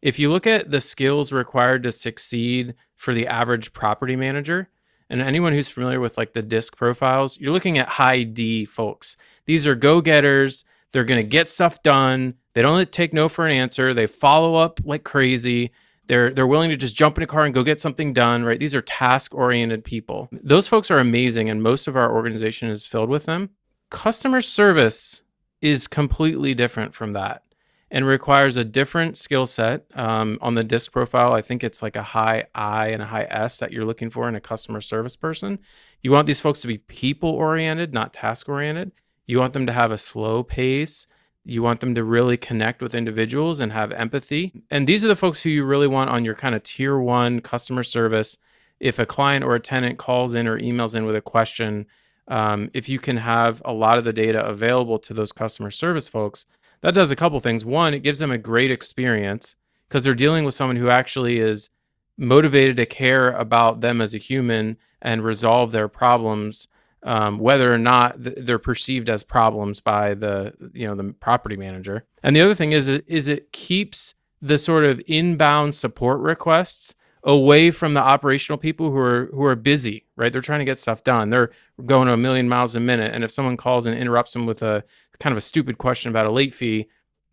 If 0.00 0.20
you 0.20 0.30
look 0.30 0.46
at 0.46 0.70
the 0.70 0.80
skills 0.80 1.32
required 1.32 1.82
to 1.82 1.90
succeed 1.90 2.76
for 2.94 3.12
the 3.12 3.26
average 3.26 3.72
property 3.72 4.14
manager, 4.14 4.68
and 5.08 5.20
anyone 5.20 5.54
who's 5.54 5.68
familiar 5.68 5.98
with 5.98 6.18
like 6.18 6.34
the 6.34 6.42
disc 6.42 6.76
profiles, 6.76 7.36
you're 7.36 7.50
looking 7.50 7.78
at 7.78 7.88
high 7.88 8.22
D 8.22 8.64
folks. 8.64 9.16
These 9.44 9.66
are 9.66 9.74
go 9.74 10.00
getters. 10.00 10.64
They're 10.92 11.02
going 11.02 11.20
to 11.20 11.28
get 11.28 11.48
stuff 11.48 11.82
done. 11.82 12.34
They 12.52 12.62
don't 12.62 12.90
take 12.90 13.12
no 13.12 13.28
for 13.28 13.46
an 13.46 13.56
answer. 13.56 13.94
They 13.94 14.06
follow 14.06 14.54
up 14.56 14.80
like 14.84 15.04
crazy. 15.04 15.70
They're 16.06 16.32
they're 16.32 16.46
willing 16.46 16.70
to 16.70 16.76
just 16.76 16.96
jump 16.96 17.16
in 17.16 17.22
a 17.22 17.26
car 17.26 17.44
and 17.44 17.54
go 17.54 17.62
get 17.62 17.80
something 17.80 18.12
done, 18.12 18.44
right? 18.44 18.58
These 18.58 18.74
are 18.74 18.82
task-oriented 18.82 19.84
people. 19.84 20.28
Those 20.32 20.66
folks 20.66 20.90
are 20.90 20.98
amazing 20.98 21.48
and 21.48 21.62
most 21.62 21.86
of 21.86 21.96
our 21.96 22.12
organization 22.12 22.68
is 22.68 22.86
filled 22.86 23.10
with 23.10 23.26
them. 23.26 23.50
Customer 23.90 24.40
service 24.40 25.22
is 25.60 25.86
completely 25.86 26.54
different 26.54 26.94
from 26.94 27.12
that 27.12 27.44
and 27.92 28.06
requires 28.06 28.56
a 28.56 28.64
different 28.64 29.16
skill 29.16 29.46
set. 29.46 29.84
Um, 29.94 30.38
on 30.40 30.54
the 30.54 30.64
disc 30.64 30.92
profile, 30.92 31.32
I 31.32 31.42
think 31.42 31.64
it's 31.64 31.82
like 31.82 31.96
a 31.96 32.02
high 32.02 32.44
I 32.54 32.88
and 32.88 33.02
a 33.02 33.06
high 33.06 33.26
S 33.28 33.58
that 33.58 33.72
you're 33.72 33.84
looking 33.84 34.10
for 34.10 34.28
in 34.28 34.34
a 34.34 34.40
customer 34.40 34.80
service 34.80 35.16
person. 35.16 35.58
You 36.02 36.12
want 36.12 36.26
these 36.26 36.40
folks 36.40 36.60
to 36.60 36.68
be 36.68 36.78
people 36.78 37.30
oriented, 37.30 37.92
not 37.92 38.12
task 38.12 38.48
oriented. 38.48 38.92
You 39.26 39.38
want 39.38 39.52
them 39.52 39.66
to 39.66 39.72
have 39.72 39.92
a 39.92 39.98
slow 39.98 40.42
pace. 40.42 41.06
You 41.44 41.62
want 41.62 41.80
them 41.80 41.94
to 41.94 42.04
really 42.04 42.36
connect 42.36 42.82
with 42.82 42.94
individuals 42.94 43.60
and 43.60 43.72
have 43.72 43.92
empathy. 43.92 44.52
And 44.70 44.86
these 44.86 45.04
are 45.04 45.08
the 45.08 45.16
folks 45.16 45.42
who 45.42 45.50
you 45.50 45.64
really 45.64 45.86
want 45.86 46.10
on 46.10 46.24
your 46.24 46.34
kind 46.34 46.54
of 46.54 46.62
tier 46.62 46.98
one 46.98 47.40
customer 47.40 47.82
service. 47.82 48.36
If 48.78 48.98
a 48.98 49.06
client 49.06 49.44
or 49.44 49.54
a 49.54 49.60
tenant 49.60 49.98
calls 49.98 50.34
in 50.34 50.46
or 50.46 50.58
emails 50.58 50.94
in 50.94 51.06
with 51.06 51.16
a 51.16 51.20
question, 51.20 51.86
um, 52.28 52.70
if 52.74 52.88
you 52.88 52.98
can 52.98 53.16
have 53.16 53.60
a 53.64 53.72
lot 53.72 53.98
of 53.98 54.04
the 54.04 54.12
data 54.12 54.44
available 54.44 54.98
to 55.00 55.14
those 55.14 55.32
customer 55.32 55.70
service 55.70 56.08
folks, 56.08 56.46
that 56.82 56.94
does 56.94 57.10
a 57.10 57.16
couple 57.16 57.40
things. 57.40 57.64
One, 57.64 57.94
it 57.94 58.02
gives 58.02 58.20
them 58.20 58.30
a 58.30 58.38
great 58.38 58.70
experience 58.70 59.56
because 59.88 60.04
they're 60.04 60.14
dealing 60.14 60.44
with 60.44 60.54
someone 60.54 60.76
who 60.76 60.88
actually 60.88 61.38
is 61.38 61.68
motivated 62.16 62.76
to 62.76 62.86
care 62.86 63.32
about 63.32 63.80
them 63.80 64.00
as 64.00 64.14
a 64.14 64.18
human 64.18 64.76
and 65.02 65.24
resolve 65.24 65.72
their 65.72 65.88
problems 65.88 66.68
um, 67.02 67.38
whether 67.38 67.72
or 67.72 67.78
not 67.78 68.22
th- 68.22 68.36
they're 68.38 68.58
perceived 68.58 69.08
as 69.08 69.22
problems 69.22 69.80
by 69.80 70.14
the 70.14 70.54
you 70.72 70.86
know 70.86 70.94
the 70.94 71.12
property 71.14 71.56
manager. 71.56 72.04
And 72.22 72.36
the 72.36 72.40
other 72.40 72.54
thing 72.54 72.72
is 72.72 72.88
is 72.88 73.28
it 73.28 73.52
keeps 73.52 74.14
the 74.42 74.58
sort 74.58 74.84
of 74.84 75.00
inbound 75.06 75.74
support 75.74 76.20
requests 76.20 76.94
away 77.22 77.70
from 77.70 77.92
the 77.94 78.00
operational 78.00 78.58
people 78.58 78.90
who 78.90 78.98
are 78.98 79.26
who 79.32 79.44
are 79.44 79.56
busy, 79.56 80.06
right? 80.16 80.32
They're 80.32 80.40
trying 80.40 80.60
to 80.60 80.64
get 80.64 80.78
stuff 80.78 81.04
done. 81.04 81.30
They're 81.30 81.50
going 81.84 82.08
a 82.08 82.16
million 82.16 82.48
miles 82.48 82.74
a 82.74 82.80
minute, 82.80 83.14
and 83.14 83.24
if 83.24 83.30
someone 83.30 83.56
calls 83.56 83.86
and 83.86 83.96
interrupts 83.96 84.32
them 84.32 84.46
with 84.46 84.62
a 84.62 84.84
kind 85.18 85.32
of 85.32 85.38
a 85.38 85.42
stupid 85.42 85.78
question 85.78 86.10
about 86.10 86.26
a 86.26 86.30
late 86.30 86.54
fee, 86.54 86.88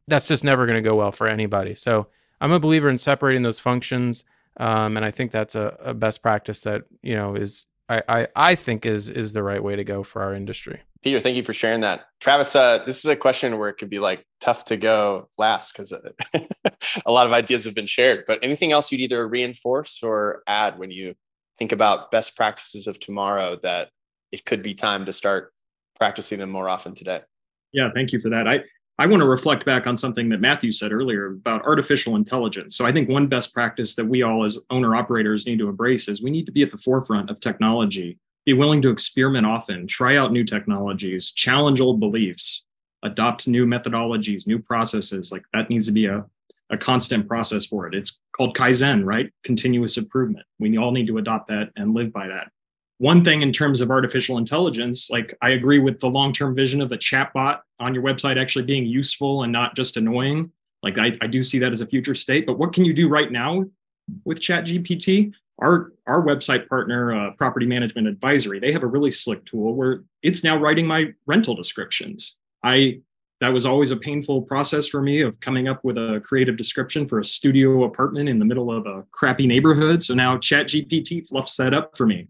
that's 0.07 0.27
just 0.27 0.43
never 0.43 0.65
going 0.65 0.81
to 0.81 0.87
go 0.87 0.95
well 0.95 1.11
for 1.11 1.27
anybody. 1.27 1.73
So 1.75 2.07
I'm 2.41 2.51
a 2.51 2.59
believer 2.59 2.89
in 2.89 2.97
separating 2.97 3.43
those 3.43 3.59
functions, 3.59 4.25
um, 4.57 4.97
and 4.97 5.05
I 5.05 5.11
think 5.11 5.31
that's 5.31 5.55
a, 5.55 5.77
a 5.81 5.93
best 5.93 6.21
practice 6.21 6.61
that 6.63 6.83
you 7.01 7.15
know 7.15 7.35
is 7.35 7.67
I, 7.89 8.03
I, 8.07 8.27
I 8.35 8.55
think 8.55 8.85
is 8.85 9.09
is 9.09 9.33
the 9.33 9.43
right 9.43 9.63
way 9.63 9.75
to 9.75 9.83
go 9.83 10.03
for 10.03 10.21
our 10.21 10.33
industry. 10.33 10.81
Peter, 11.03 11.19
thank 11.19 11.37
you 11.37 11.43
for 11.43 11.53
sharing 11.53 11.81
that. 11.81 12.05
Travis, 12.19 12.55
uh, 12.55 12.83
this 12.85 12.97
is 12.97 13.05
a 13.05 13.15
question 13.15 13.57
where 13.57 13.69
it 13.69 13.75
could 13.75 13.89
be 13.89 13.99
like 13.99 14.25
tough 14.41 14.65
to 14.65 14.77
go 14.77 15.29
last 15.37 15.71
because 15.71 15.93
uh, 15.93 15.99
a 17.05 17.11
lot 17.11 17.27
of 17.27 17.33
ideas 17.33 17.63
have 17.65 17.75
been 17.75 17.85
shared. 17.85 18.25
But 18.27 18.39
anything 18.43 18.71
else 18.71 18.91
you'd 18.91 19.01
either 19.01 19.27
reinforce 19.27 20.01
or 20.03 20.43
add 20.47 20.77
when 20.79 20.91
you 20.91 21.15
think 21.57 21.71
about 21.71 22.11
best 22.11 22.35
practices 22.35 22.87
of 22.87 22.99
tomorrow 22.99 23.57
that 23.61 23.89
it 24.31 24.45
could 24.45 24.61
be 24.61 24.73
time 24.73 25.05
to 25.05 25.13
start 25.13 25.53
practicing 25.95 26.39
them 26.39 26.49
more 26.49 26.67
often 26.67 26.93
today? 26.93 27.21
Yeah, 27.71 27.89
thank 27.93 28.11
you 28.11 28.19
for 28.19 28.29
that. 28.29 28.47
I 28.47 28.63
I 28.99 29.05
want 29.05 29.21
to 29.21 29.27
reflect 29.27 29.63
back 29.63 29.85
on 29.85 29.95
something 29.95 30.27
that 30.29 30.41
Matthew 30.41 30.71
said 30.71 30.91
earlier 30.91 31.27
about 31.27 31.65
artificial 31.65 32.15
intelligence. 32.15 32.75
So 32.75 32.83
I 32.83 32.91
think 32.91 33.07
one 33.07 33.27
best 33.27 33.53
practice 33.53 33.93
that 33.93 34.05
we 34.05 34.23
all 34.23 34.43
as 34.43 34.57
owner 34.71 34.95
operators 34.95 35.45
need 35.45 35.59
to 35.59 35.69
embrace 35.69 36.07
is 36.07 36.23
we 36.23 36.31
need 36.31 36.47
to 36.47 36.51
be 36.51 36.63
at 36.63 36.71
the 36.71 36.77
forefront 36.77 37.29
of 37.29 37.39
technology, 37.39 38.17
be 38.45 38.53
willing 38.53 38.81
to 38.81 38.89
experiment 38.89 39.45
often, 39.45 39.85
try 39.85 40.17
out 40.17 40.31
new 40.31 40.43
technologies, 40.43 41.31
challenge 41.31 41.79
old 41.79 41.99
beliefs. 41.99 42.65
adopt 43.03 43.47
new 43.47 43.65
methodologies, 43.65 44.47
new 44.47 44.59
processes. 44.59 45.31
Like 45.31 45.43
that 45.53 45.69
needs 45.69 45.85
to 45.85 45.91
be 45.91 46.05
a, 46.05 46.25
a 46.69 46.77
constant 46.77 47.27
process 47.27 47.65
for 47.65 47.87
it. 47.87 47.93
It's 47.93 48.19
called 48.35 48.55
Kaizen, 48.55 49.03
right? 49.05 49.31
Continuous 49.43 49.97
improvement. 49.97 50.45
We 50.59 50.77
all 50.77 50.91
need 50.91 51.07
to 51.07 51.17
adopt 51.17 51.47
that 51.47 51.69
and 51.75 51.93
live 51.93 52.11
by 52.11 52.27
that. 52.27 52.51
One 52.99 53.23
thing 53.23 53.43
in 53.43 53.51
terms 53.51 53.79
of 53.81 53.91
artificial 53.91 54.37
intelligence, 54.37 55.09
like 55.11 55.37
I 55.41 55.51
agree 55.51 55.79
with 55.79 55.99
the 55.99 56.09
long 56.09 56.33
term 56.33 56.55
vision 56.55 56.81
of 56.81 56.91
a 56.91 56.97
chatbot 56.97 57.59
on 57.79 57.93
your 57.93 58.03
website 58.03 58.41
actually 58.41 58.65
being 58.65 58.85
useful 58.85 59.43
and 59.43 59.51
not 59.51 59.75
just 59.75 59.97
annoying. 59.97 60.51
Like 60.81 60.97
I, 60.97 61.17
I 61.21 61.27
do 61.27 61.43
see 61.43 61.59
that 61.59 61.71
as 61.71 61.81
a 61.81 61.85
future 61.85 62.15
state. 62.15 62.45
But 62.45 62.57
what 62.57 62.73
can 62.73 62.85
you 62.85 62.93
do 62.93 63.07
right 63.07 63.31
now 63.31 63.65
with 64.25 64.39
ChatGPT? 64.39 65.33
Our 65.59 65.91
our 66.05 66.23
website 66.23 66.67
partner, 66.67 67.13
uh, 67.13 67.31
Property 67.31 67.65
Management 67.65 68.07
Advisory, 68.07 68.59
they 68.59 68.71
have 68.71 68.83
a 68.83 68.87
really 68.87 69.09
slick 69.09 69.43
tool 69.45 69.73
where 69.73 70.03
it's 70.21 70.43
now 70.43 70.57
writing 70.57 70.85
my 70.85 71.13
rental 71.25 71.55
descriptions. 71.55 72.37
I 72.63 73.01
that 73.39 73.53
was 73.53 73.65
always 73.65 73.91
a 73.91 73.97
painful 73.97 74.41
process 74.43 74.87
for 74.87 75.01
me 75.01 75.21
of 75.21 75.39
coming 75.39 75.67
up 75.67 75.83
with 75.83 75.97
a 75.97 76.21
creative 76.23 76.57
description 76.57 77.07
for 77.07 77.19
a 77.19 77.23
studio 77.23 77.83
apartment 77.83 78.29
in 78.29 78.39
the 78.39 78.45
middle 78.45 78.71
of 78.71 78.87
a 78.87 79.03
crappy 79.11 79.45
neighborhood. 79.45 80.01
So 80.01 80.15
now 80.15 80.37
ChatGPT 80.37 81.27
fluffs 81.27 81.55
that 81.57 81.73
up 81.73 81.95
for 81.95 82.07
me. 82.07 82.27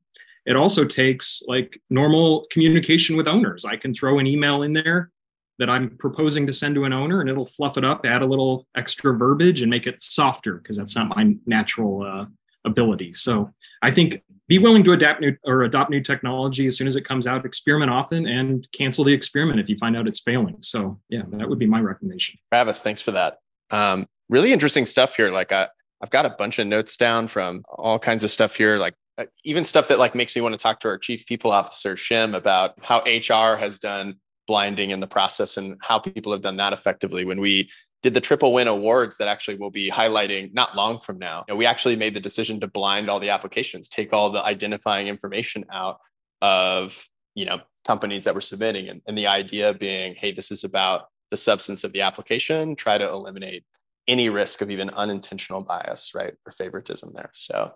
It 0.47 0.55
also 0.55 0.85
takes 0.85 1.43
like 1.47 1.79
normal 1.89 2.47
communication 2.49 3.17
with 3.17 3.27
owners. 3.27 3.65
I 3.65 3.75
can 3.75 3.93
throw 3.93 4.17
an 4.17 4.25
email 4.25 4.63
in 4.63 4.73
there 4.73 5.11
that 5.59 5.69
I'm 5.69 5.97
proposing 5.97 6.47
to 6.47 6.53
send 6.53 6.75
to 6.75 6.85
an 6.85 6.93
owner 6.93 7.19
and 7.19 7.29
it'll 7.29 7.45
fluff 7.45 7.77
it 7.77 7.83
up, 7.83 8.05
add 8.05 8.21
a 8.21 8.25
little 8.25 8.65
extra 8.75 9.15
verbiage 9.15 9.61
and 9.61 9.69
make 9.69 9.87
it 9.87 10.01
softer 10.01 10.55
because 10.55 10.77
that's 10.77 10.95
not 10.95 11.15
my 11.15 11.35
natural 11.45 12.03
uh, 12.03 12.25
ability. 12.63 13.13
So 13.13 13.51
I 13.81 13.91
think 13.91 14.23
be 14.47 14.59
willing 14.59 14.83
to 14.85 14.93
adapt 14.93 15.19
new 15.19 15.35
or 15.45 15.63
adopt 15.63 15.89
new 15.89 15.99
technology 15.99 16.67
as 16.67 16.77
soon 16.77 16.87
as 16.87 16.95
it 16.95 17.03
comes 17.03 17.27
out, 17.27 17.45
experiment 17.45 17.91
often 17.91 18.25
and 18.27 18.65
cancel 18.71 19.03
the 19.03 19.11
experiment 19.11 19.59
if 19.59 19.67
you 19.67 19.77
find 19.77 19.97
out 19.97 20.07
it's 20.07 20.21
failing. 20.21 20.57
So 20.61 20.99
yeah, 21.09 21.23
that 21.31 21.49
would 21.49 21.59
be 21.59 21.65
my 21.65 21.81
recommendation. 21.81 22.39
Travis, 22.53 22.81
thanks 22.81 23.01
for 23.01 23.11
that. 23.11 23.39
Um, 23.71 24.07
really 24.29 24.53
interesting 24.53 24.85
stuff 24.85 25.17
here. 25.17 25.29
Like 25.29 25.51
I, 25.51 25.67
I've 26.01 26.11
got 26.11 26.25
a 26.25 26.29
bunch 26.29 26.59
of 26.59 26.67
notes 26.67 26.95
down 26.95 27.27
from 27.27 27.65
all 27.67 27.99
kinds 27.99 28.23
of 28.23 28.31
stuff 28.31 28.55
here, 28.55 28.77
like 28.77 28.93
Uh, 29.17 29.25
even 29.43 29.63
stuff 29.63 29.87
that 29.87 29.99
like 29.99 30.15
makes 30.15 30.35
me 30.35 30.41
want 30.41 30.53
to 30.53 30.57
talk 30.57 30.79
to 30.79 30.87
our 30.87 30.97
chief 30.97 31.25
people 31.25 31.51
officer 31.51 31.95
Shim 31.95 32.35
about 32.35 32.75
how 32.83 32.99
HR 32.99 33.57
has 33.57 33.79
done 33.79 34.15
blinding 34.47 34.91
in 34.91 34.99
the 34.99 35.07
process 35.07 35.57
and 35.57 35.77
how 35.81 35.99
people 35.99 36.31
have 36.31 36.41
done 36.41 36.57
that 36.57 36.73
effectively. 36.73 37.25
When 37.25 37.39
we 37.39 37.69
did 38.03 38.13
the 38.13 38.21
triple 38.21 38.53
win 38.53 38.67
awards 38.67 39.17
that 39.17 39.27
actually 39.27 39.57
will 39.57 39.71
be 39.71 39.89
highlighting 39.89 40.53
not 40.53 40.75
long 40.75 40.99
from 40.99 41.17
now 41.17 41.43
you 41.47 41.53
know, 41.53 41.57
we 41.57 41.65
actually 41.65 41.95
made 41.95 42.13
the 42.13 42.19
decision 42.19 42.59
to 42.59 42.67
blind 42.67 43.09
all 43.09 43.19
the 43.19 43.31
applications 43.31 43.87
take 43.87 44.13
all 44.13 44.29
the 44.29 44.41
identifying 44.43 45.07
information 45.07 45.65
out 45.73 45.97
of 46.43 47.07
you 47.33 47.43
know 47.43 47.59
companies 47.85 48.23
that 48.23 48.35
were 48.35 48.39
submitting 48.39 48.87
and, 48.87 49.01
and 49.07 49.17
the 49.17 49.25
idea 49.25 49.73
being 49.73 50.13
hey 50.15 50.31
this 50.31 50.51
is 50.51 50.63
about 50.63 51.07
the 51.31 51.37
substance 51.37 51.83
of 51.83 51.91
the 51.91 52.01
application 52.01 52.75
try 52.75 52.99
to 52.99 53.09
eliminate 53.09 53.63
any 54.07 54.29
risk 54.29 54.61
of 54.61 54.71
even 54.71 54.89
unintentional 54.91 55.61
bias 55.61 56.11
right 56.15 56.33
or 56.45 56.51
favoritism 56.51 57.11
there. 57.13 57.29
So 57.33 57.73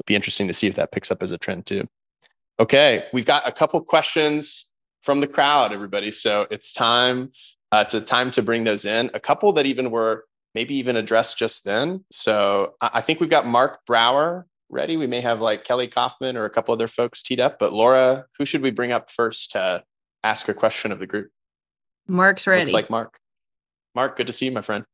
it'll 0.00 0.06
be 0.06 0.14
interesting 0.16 0.46
to 0.48 0.54
see 0.54 0.66
if 0.66 0.74
that 0.74 0.90
picks 0.90 1.10
up 1.10 1.22
as 1.22 1.30
a 1.30 1.38
trend 1.38 1.66
too 1.66 1.86
okay 2.58 3.04
we've 3.12 3.26
got 3.26 3.46
a 3.46 3.52
couple 3.52 3.80
questions 3.80 4.70
from 5.02 5.20
the 5.20 5.26
crowd, 5.26 5.72
everybody. 5.72 6.10
So 6.10 6.46
it's 6.50 6.72
time 6.72 7.32
uh, 7.72 7.84
to 7.84 8.00
time 8.00 8.30
to 8.32 8.42
bring 8.42 8.64
those 8.64 8.84
in. 8.84 9.10
A 9.14 9.20
couple 9.20 9.52
that 9.52 9.66
even 9.66 9.90
were 9.90 10.24
maybe 10.54 10.74
even 10.74 10.96
addressed 10.96 11.38
just 11.38 11.64
then. 11.64 12.04
So 12.10 12.74
I 12.80 13.00
think 13.00 13.20
we've 13.20 13.30
got 13.30 13.46
Mark 13.46 13.84
Brower 13.86 14.46
ready. 14.68 14.96
We 14.96 15.06
may 15.06 15.20
have 15.20 15.40
like 15.40 15.64
Kelly 15.64 15.88
Kaufman 15.88 16.36
or 16.36 16.44
a 16.44 16.50
couple 16.50 16.72
other 16.72 16.88
folks 16.88 17.22
teed 17.22 17.40
up. 17.40 17.58
But 17.58 17.72
Laura, 17.72 18.26
who 18.38 18.44
should 18.44 18.62
we 18.62 18.70
bring 18.70 18.92
up 18.92 19.10
first 19.10 19.52
to 19.52 19.82
ask 20.22 20.48
a 20.48 20.54
question 20.54 20.92
of 20.92 20.98
the 20.98 21.06
group? 21.06 21.30
Mark's 22.06 22.46
ready. 22.46 22.62
Looks 22.62 22.72
like 22.72 22.90
Mark. 22.90 23.18
Mark, 23.94 24.16
good 24.16 24.26
to 24.26 24.32
see 24.32 24.46
you, 24.46 24.52
my 24.52 24.62
friend. 24.62 24.84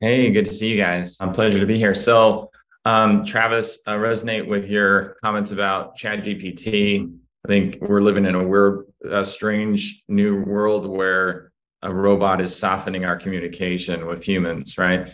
Hey, 0.00 0.30
good 0.30 0.46
to 0.46 0.52
see 0.52 0.68
you 0.68 0.76
guys. 0.76 1.16
A 1.20 1.28
pleasure 1.28 1.58
to 1.58 1.66
be 1.66 1.76
here. 1.76 1.94
So, 1.94 2.50
um, 2.88 3.26
Travis, 3.26 3.80
uh, 3.86 3.96
resonate 3.96 4.48
with 4.48 4.66
your 4.66 5.18
comments 5.22 5.50
about 5.50 5.98
ChatGPT. 5.98 7.12
I 7.44 7.48
think 7.48 7.76
we're 7.82 8.00
living 8.00 8.24
in 8.24 8.34
a 8.34 8.42
weird, 8.42 8.86
a 9.04 9.26
strange 9.26 10.02
new 10.08 10.42
world 10.42 10.86
where 10.86 11.52
a 11.82 11.92
robot 11.92 12.40
is 12.40 12.56
softening 12.56 13.04
our 13.04 13.18
communication 13.18 14.06
with 14.06 14.24
humans, 14.24 14.78
right? 14.78 15.12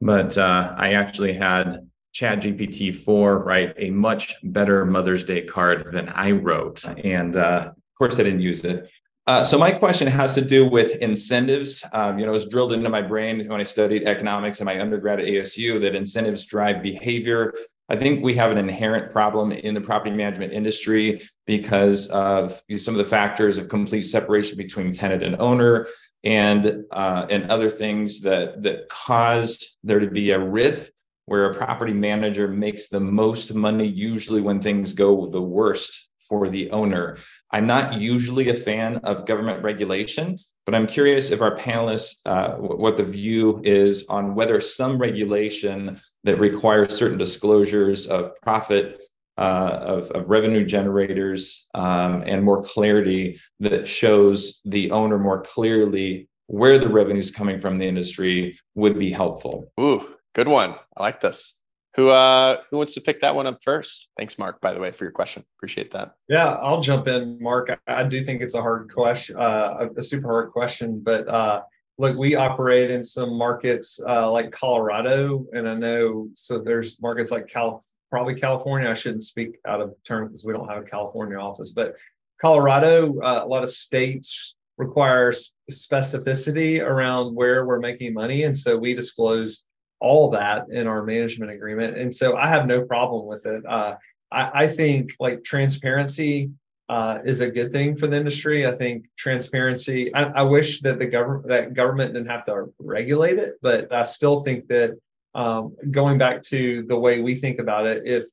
But 0.00 0.38
uh, 0.38 0.74
I 0.76 0.92
actually 0.92 1.32
had 1.32 1.90
ChatGPT 2.14 2.94
4 2.94 3.38
write 3.38 3.74
a 3.76 3.90
much 3.90 4.36
better 4.44 4.84
Mother's 4.84 5.24
Day 5.24 5.42
card 5.42 5.92
than 5.92 6.08
I 6.10 6.30
wrote. 6.30 6.84
And 7.04 7.34
uh, 7.34 7.72
of 7.72 7.98
course, 7.98 8.20
I 8.20 8.22
didn't 8.22 8.40
use 8.40 8.64
it. 8.64 8.88
Uh, 9.26 9.42
so 9.42 9.58
my 9.58 9.72
question 9.72 10.06
has 10.06 10.36
to 10.36 10.40
do 10.40 10.64
with 10.64 10.96
incentives. 10.96 11.84
Um, 11.92 12.18
you 12.18 12.24
know, 12.24 12.30
it 12.30 12.34
was 12.34 12.46
drilled 12.46 12.72
into 12.72 12.88
my 12.88 13.02
brain 13.02 13.48
when 13.48 13.60
I 13.60 13.64
studied 13.64 14.04
economics 14.04 14.60
in 14.60 14.66
my 14.66 14.80
undergrad 14.80 15.18
at 15.18 15.26
ASU 15.26 15.80
that 15.80 15.96
incentives 15.96 16.46
drive 16.46 16.80
behavior. 16.80 17.52
I 17.88 17.96
think 17.96 18.22
we 18.22 18.34
have 18.34 18.52
an 18.52 18.58
inherent 18.58 19.12
problem 19.12 19.50
in 19.50 19.74
the 19.74 19.80
property 19.80 20.14
management 20.14 20.52
industry 20.52 21.22
because 21.44 22.06
of 22.08 22.60
some 22.76 22.94
of 22.94 22.98
the 22.98 23.04
factors 23.04 23.58
of 23.58 23.68
complete 23.68 24.02
separation 24.02 24.56
between 24.56 24.92
tenant 24.92 25.24
and 25.24 25.36
owner 25.40 25.88
and 26.22 26.84
uh, 26.90 27.26
and 27.28 27.50
other 27.50 27.70
things 27.70 28.20
that 28.22 28.62
that 28.62 28.88
caused 28.88 29.76
there 29.84 30.00
to 30.00 30.10
be 30.10 30.30
a 30.30 30.38
rift 30.38 30.92
where 31.26 31.50
a 31.50 31.54
property 31.54 31.92
manager 31.92 32.48
makes 32.48 32.88
the 32.88 33.00
most 33.00 33.54
money 33.54 33.86
usually 33.86 34.40
when 34.40 34.60
things 34.60 34.92
go 34.92 35.28
the 35.30 35.42
worst 35.42 36.08
for 36.28 36.48
the 36.48 36.70
owner. 36.70 37.18
I'm 37.50 37.66
not 37.66 37.94
usually 37.94 38.48
a 38.48 38.54
fan 38.54 38.96
of 38.98 39.26
government 39.26 39.62
regulation, 39.62 40.38
but 40.64 40.74
I'm 40.74 40.86
curious 40.86 41.30
if 41.30 41.40
our 41.40 41.56
panelists, 41.56 42.20
uh, 42.26 42.56
what 42.56 42.96
the 42.96 43.04
view 43.04 43.60
is 43.64 44.04
on 44.08 44.34
whether 44.34 44.60
some 44.60 44.98
regulation 44.98 46.00
that 46.24 46.40
requires 46.40 46.96
certain 46.96 47.18
disclosures 47.18 48.06
of 48.06 48.32
profit, 48.42 49.00
uh, 49.38 49.78
of, 49.80 50.10
of, 50.12 50.30
revenue 50.30 50.64
generators, 50.64 51.68
um, 51.74 52.22
and 52.26 52.42
more 52.42 52.62
clarity 52.64 53.38
that 53.60 53.86
shows 53.86 54.60
the 54.64 54.90
owner 54.90 55.18
more 55.18 55.42
clearly 55.42 56.28
where 56.46 56.78
the 56.78 56.88
revenue 56.88 57.20
is 57.20 57.30
coming 57.30 57.60
from 57.60 57.78
the 57.78 57.86
industry 57.86 58.58
would 58.74 58.98
be 58.98 59.10
helpful. 59.10 59.70
Ooh, 59.78 60.16
good 60.34 60.48
one. 60.48 60.74
I 60.96 61.02
like 61.02 61.20
this. 61.20 61.58
Who 61.96 62.10
uh 62.10 62.62
who 62.70 62.76
wants 62.76 62.94
to 62.94 63.00
pick 63.00 63.20
that 63.20 63.34
one 63.34 63.46
up 63.46 63.62
first? 63.62 64.08
Thanks, 64.18 64.38
Mark, 64.38 64.60
by 64.60 64.72
the 64.74 64.80
way, 64.80 64.92
for 64.92 65.04
your 65.04 65.12
question. 65.12 65.44
Appreciate 65.58 65.90
that. 65.92 66.14
Yeah, 66.28 66.48
I'll 66.48 66.80
jump 66.80 67.08
in, 67.08 67.38
Mark. 67.40 67.70
I, 67.70 68.00
I 68.00 68.04
do 68.04 68.24
think 68.24 68.42
it's 68.42 68.54
a 68.54 68.60
hard 68.60 68.92
question, 68.92 69.36
uh, 69.36 69.88
a, 69.96 70.02
super 70.02 70.28
hard 70.28 70.52
question, 70.52 71.00
but 71.02 71.26
uh 71.26 71.62
look, 71.98 72.16
we 72.16 72.34
operate 72.34 72.90
in 72.90 73.02
some 73.02 73.36
markets 73.36 73.98
uh, 74.06 74.30
like 74.30 74.50
Colorado, 74.52 75.46
and 75.52 75.68
I 75.68 75.74
know 75.74 76.28
so 76.34 76.58
there's 76.58 77.00
markets 77.00 77.30
like 77.30 77.48
Cal, 77.48 77.84
probably 78.10 78.34
California. 78.34 78.90
I 78.90 78.94
shouldn't 78.94 79.24
speak 79.24 79.56
out 79.66 79.80
of 79.80 79.94
turn 80.04 80.26
because 80.26 80.44
we 80.44 80.52
don't 80.52 80.68
have 80.68 80.82
a 80.82 80.86
California 80.86 81.38
office, 81.38 81.72
but 81.72 81.94
Colorado, 82.38 83.18
uh, 83.22 83.42
a 83.44 83.46
lot 83.46 83.62
of 83.62 83.70
states 83.70 84.56
require 84.76 85.32
specificity 85.70 86.82
around 86.82 87.34
where 87.34 87.64
we're 87.64 87.80
making 87.80 88.12
money, 88.12 88.42
and 88.42 88.56
so 88.56 88.76
we 88.76 88.94
disclose 88.94 89.62
all 90.00 90.30
that 90.30 90.66
in 90.70 90.86
our 90.86 91.02
management 91.02 91.50
agreement. 91.50 91.96
And 91.96 92.14
so 92.14 92.36
I 92.36 92.46
have 92.48 92.66
no 92.66 92.82
problem 92.82 93.26
with 93.26 93.46
it. 93.46 93.64
Uh, 93.66 93.96
I, 94.30 94.64
I, 94.64 94.68
think 94.68 95.14
like 95.18 95.42
transparency 95.44 96.50
uh, 96.88 97.18
is 97.24 97.40
a 97.40 97.50
good 97.50 97.72
thing 97.72 97.96
for 97.96 98.06
the 98.06 98.16
industry. 98.16 98.66
I 98.66 98.72
think 98.72 99.06
transparency. 99.16 100.14
I, 100.14 100.24
I, 100.24 100.42
wish 100.42 100.80
that 100.82 100.98
the 100.98 101.06
government 101.06 101.48
that 101.48 101.74
government 101.74 102.14
didn't 102.14 102.28
have 102.28 102.44
to 102.44 102.72
regulate 102.78 103.38
it, 103.38 103.54
but 103.62 103.92
I 103.92 104.02
still 104.02 104.40
think 104.42 104.68
that 104.68 104.98
um, 105.34 105.76
going 105.90 106.18
back 106.18 106.42
to 106.44 106.84
the 106.88 106.98
way 106.98 107.20
we 107.20 107.36
think 107.36 107.58
about 107.58 107.86
it, 107.86 108.02
if 108.04 108.24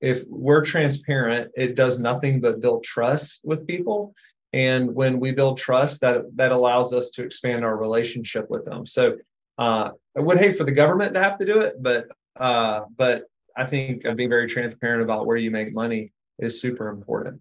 if 0.00 0.24
we're 0.28 0.64
transparent, 0.64 1.52
it 1.54 1.76
does 1.76 1.98
nothing 1.98 2.40
but 2.40 2.60
build 2.60 2.82
trust 2.82 3.40
with 3.44 3.66
people. 3.66 4.14
And 4.52 4.94
when 4.94 5.20
we 5.20 5.30
build 5.30 5.58
trust, 5.58 6.00
that 6.00 6.22
that 6.36 6.52
allows 6.52 6.92
us 6.92 7.10
to 7.10 7.24
expand 7.24 7.64
our 7.64 7.76
relationship 7.76 8.50
with 8.50 8.64
them. 8.64 8.84
So 8.84 9.16
uh, 9.58 9.90
I 10.16 10.20
would 10.20 10.38
hate 10.38 10.56
for 10.56 10.64
the 10.64 10.72
government 10.72 11.14
to 11.14 11.22
have 11.22 11.38
to 11.38 11.44
do 11.44 11.60
it, 11.60 11.82
but 11.82 12.08
uh, 12.36 12.82
but 12.96 13.24
I 13.56 13.66
think 13.66 14.02
being 14.16 14.28
very 14.28 14.48
transparent 14.48 15.02
about 15.02 15.26
where 15.26 15.36
you 15.36 15.50
make 15.50 15.74
money 15.74 16.12
is 16.38 16.60
super 16.60 16.88
important. 16.88 17.40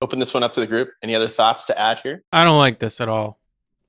Open 0.00 0.18
this 0.18 0.34
one 0.34 0.42
up 0.42 0.52
to 0.54 0.60
the 0.60 0.66
group. 0.66 0.90
Any 1.02 1.14
other 1.14 1.28
thoughts 1.28 1.64
to 1.66 1.78
add 1.78 2.00
here? 2.00 2.24
I 2.32 2.44
don't 2.44 2.58
like 2.58 2.78
this 2.78 3.00
at 3.00 3.08
all. 3.08 3.38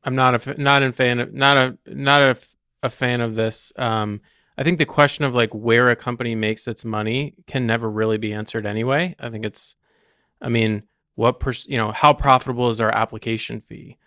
I'm 0.03 0.15
not 0.15 0.47
a 0.47 0.61
not 0.61 0.83
a 0.83 0.91
fan 0.91 1.19
of 1.19 1.33
not 1.33 1.57
a 1.57 1.77
not 1.87 2.21
a, 2.21 2.37
a 2.83 2.89
fan 2.89 3.21
of 3.21 3.35
this. 3.35 3.73
Um, 3.75 4.21
I 4.57 4.63
think 4.63 4.77
the 4.77 4.85
question 4.85 5.25
of 5.25 5.35
like 5.35 5.53
where 5.53 5.89
a 5.89 5.95
company 5.95 6.35
makes 6.35 6.67
its 6.67 6.85
money 6.85 7.33
can 7.47 7.65
never 7.65 7.89
really 7.89 8.17
be 8.17 8.33
answered 8.33 8.65
anyway. 8.65 9.15
I 9.19 9.29
think 9.29 9.45
it's, 9.45 9.75
I 10.41 10.49
mean, 10.49 10.83
what 11.15 11.39
per 11.39 11.51
you 11.67 11.77
know 11.77 11.91
how 11.91 12.13
profitable 12.13 12.69
is 12.69 12.79
our 12.79 12.95
application 12.95 13.61
fee? 13.61 13.97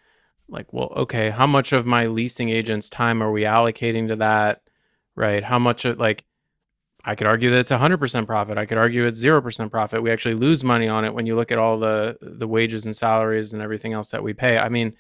Like, 0.49 0.73
well, 0.73 0.93
okay, 0.97 1.31
how 1.31 1.47
much 1.47 1.73
of 1.73 1.87
my 1.87 2.07
leasing 2.07 2.49
agent's 2.49 2.89
time 2.89 3.23
are 3.23 3.31
we 3.31 3.43
allocating 3.43 4.09
to 4.09 4.17
that? 4.17 4.63
Right? 5.15 5.43
How 5.43 5.59
much 5.59 5.85
of 5.85 5.99
like 5.99 6.25
I 7.05 7.15
could 7.15 7.27
argue 7.27 7.51
that 7.51 7.61
it's 7.61 7.71
100% 7.71 8.27
profit. 8.27 8.59
I 8.59 8.67
could 8.67 8.79
argue 8.79 9.07
it's 9.07 9.23
0% 9.23 9.71
profit. 9.71 10.03
We 10.03 10.11
actually 10.11 10.35
lose 10.35 10.65
money 10.65 10.89
on 10.89 11.05
it 11.05 11.15
when 11.15 11.27
you 11.27 11.37
look 11.37 11.53
at 11.53 11.59
all 11.59 11.79
the 11.79 12.19
the 12.21 12.49
wages 12.49 12.85
and 12.85 12.95
salaries 12.95 13.53
and 13.53 13.63
everything 13.63 13.93
else 13.93 14.11
that 14.11 14.23
we 14.23 14.35
pay. 14.35 14.59
I 14.59 14.69
mean, 14.69 14.95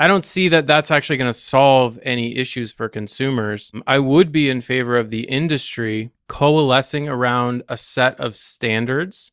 I 0.00 0.08
don't 0.08 0.24
see 0.24 0.48
that 0.48 0.66
that's 0.66 0.90
actually 0.90 1.18
going 1.18 1.28
to 1.28 1.38
solve 1.38 1.98
any 2.02 2.36
issues 2.36 2.72
for 2.72 2.88
consumers. 2.88 3.70
I 3.86 3.98
would 3.98 4.32
be 4.32 4.48
in 4.48 4.62
favor 4.62 4.96
of 4.96 5.10
the 5.10 5.24
industry 5.24 6.10
coalescing 6.26 7.08
around 7.08 7.64
a 7.68 7.76
set 7.76 8.18
of 8.18 8.34
standards 8.34 9.32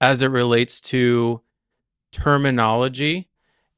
as 0.00 0.22
it 0.22 0.28
relates 0.28 0.80
to 0.80 1.42
terminology 2.10 3.28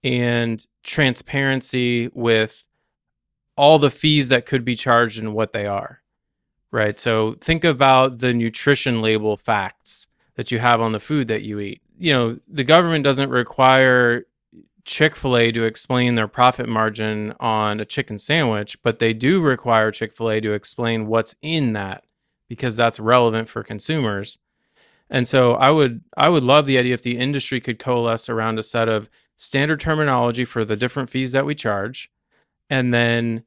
and 0.03 0.67
transparency 0.83 2.11
with 2.15 2.67
all 3.57 3.79
the 3.79 3.91
fees 3.91 4.29
that 4.31 4.47
could 4.47 4.65
be 4.65 4.75
charged 4.75 5.19
and 5.19 5.35
what 5.35 5.53
they 5.53 5.67
are. 5.67 6.01
Right. 6.71 6.99
So 6.99 7.37
think 7.41 7.65
about 7.65 8.19
the 8.19 8.33
nutrition 8.33 9.03
label 9.03 9.37
facts 9.37 10.09
that 10.37 10.51
you 10.51 10.59
have 10.59 10.81
on 10.81 10.93
the 10.93 11.01
food 11.01 11.29
that 11.29 11.43
you 11.43 11.61
eat. 11.61 11.83
You 11.99 12.13
know, 12.13 12.39
the 12.49 12.65
government 12.65 13.05
doesn't 13.05 13.29
require 13.29 14.25
Chick 14.85 15.15
fil 15.15 15.37
A 15.37 15.53
to 15.53 15.65
explain 15.65 16.15
their 16.15 16.27
profit 16.27 16.69
margin 16.69 17.35
on 17.39 17.79
a 17.79 17.85
chicken 17.85 18.19
sandwich, 18.19 18.83
but 18.83 18.99
they 18.99 19.13
do 19.13 19.41
require 19.41 19.91
Chick 19.93 20.13
fil 20.13 20.31
A 20.31 20.41
to 20.41 20.53
explain 20.53 21.07
what's 21.07 21.37
in 21.43 21.75
that 21.75 22.05
because 22.49 22.77
that's 22.77 22.99
relevant 22.99 23.49
for 23.49 23.63
consumers. 23.63 24.39
And 25.09 25.29
so 25.29 25.53
I 25.53 25.71
would 25.71 26.03
I 26.17 26.31
would 26.31 26.43
love 26.43 26.67
the 26.67 26.79
idea 26.79 26.95
if 26.95 27.03
the 27.03 27.19
industry 27.19 27.61
could 27.61 27.79
coalesce 27.79 28.29
around 28.29 28.59
a 28.59 28.63
set 28.63 28.89
of 28.89 29.11
standard 29.43 29.81
terminology 29.81 30.45
for 30.45 30.65
the 30.65 30.77
different 30.77 31.11
fees 31.11 31.33
that 31.33 31.45
we 31.45 31.53
charge 31.53 32.09
and 32.71 32.95
then 32.95 33.43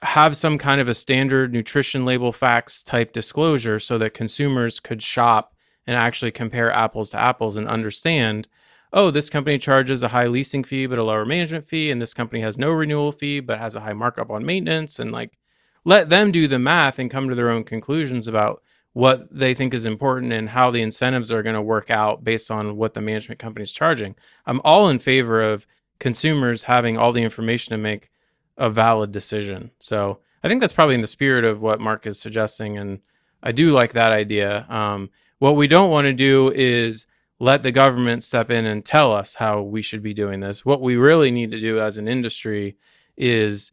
have 0.00 0.34
some 0.34 0.56
kind 0.56 0.80
of 0.80 0.88
a 0.88 0.94
standard 0.94 1.52
nutrition 1.52 2.06
label 2.06 2.32
facts 2.32 2.82
type 2.82 3.12
disclosure 3.12 3.78
so 3.78 3.98
that 3.98 4.14
consumers 4.14 4.80
could 4.80 5.02
shop 5.02 5.54
and 5.86 5.94
actually 5.94 6.30
compare 6.30 6.72
apples 6.72 7.10
to 7.10 7.20
apples 7.20 7.58
and 7.58 7.68
understand 7.68 8.48
oh 8.94 9.10
this 9.10 9.28
company 9.28 9.58
charges 9.58 10.02
a 10.02 10.08
high 10.08 10.26
leasing 10.26 10.64
fee 10.64 10.86
but 10.86 10.98
a 10.98 11.04
lower 11.04 11.26
management 11.26 11.66
fee 11.66 11.90
and 11.90 12.00
this 12.00 12.14
company 12.14 12.40
has 12.40 12.56
no 12.56 12.70
renewal 12.70 13.12
fee 13.12 13.40
but 13.40 13.58
has 13.58 13.76
a 13.76 13.80
high 13.80 13.92
markup 13.92 14.30
on 14.30 14.42
maintenance 14.42 14.98
and 14.98 15.12
like 15.12 15.36
let 15.84 16.08
them 16.08 16.32
do 16.32 16.48
the 16.48 16.58
math 16.58 16.98
and 16.98 17.10
come 17.10 17.28
to 17.28 17.34
their 17.34 17.50
own 17.50 17.62
conclusions 17.62 18.26
about 18.26 18.62
what 18.92 19.28
they 19.30 19.54
think 19.54 19.72
is 19.72 19.86
important 19.86 20.32
and 20.32 20.48
how 20.48 20.70
the 20.70 20.82
incentives 20.82 21.30
are 21.30 21.42
going 21.42 21.54
to 21.54 21.62
work 21.62 21.90
out 21.90 22.24
based 22.24 22.50
on 22.50 22.76
what 22.76 22.94
the 22.94 23.00
management 23.00 23.38
company 23.38 23.62
is 23.62 23.72
charging. 23.72 24.16
I'm 24.46 24.60
all 24.64 24.88
in 24.88 24.98
favor 24.98 25.40
of 25.40 25.66
consumers 26.00 26.64
having 26.64 26.96
all 26.96 27.12
the 27.12 27.22
information 27.22 27.70
to 27.70 27.78
make 27.78 28.10
a 28.56 28.68
valid 28.68 29.12
decision. 29.12 29.70
So 29.78 30.18
I 30.42 30.48
think 30.48 30.60
that's 30.60 30.72
probably 30.72 30.94
in 30.94 31.00
the 31.02 31.06
spirit 31.06 31.44
of 31.44 31.60
what 31.60 31.80
Mark 31.80 32.06
is 32.06 32.18
suggesting, 32.18 32.78
and 32.78 33.00
I 33.42 33.52
do 33.52 33.72
like 33.72 33.92
that 33.92 34.12
idea. 34.12 34.66
Um, 34.68 35.10
what 35.38 35.56
we 35.56 35.66
don't 35.66 35.90
want 35.90 36.06
to 36.06 36.12
do 36.12 36.50
is 36.54 37.06
let 37.38 37.62
the 37.62 37.72
government 37.72 38.22
step 38.22 38.50
in 38.50 38.66
and 38.66 38.84
tell 38.84 39.12
us 39.12 39.34
how 39.36 39.62
we 39.62 39.82
should 39.82 40.02
be 40.02 40.12
doing 40.12 40.40
this. 40.40 40.64
What 40.64 40.82
we 40.82 40.96
really 40.96 41.30
need 41.30 41.50
to 41.52 41.60
do 41.60 41.80
as 41.80 41.96
an 41.96 42.08
industry 42.08 42.76
is 43.16 43.72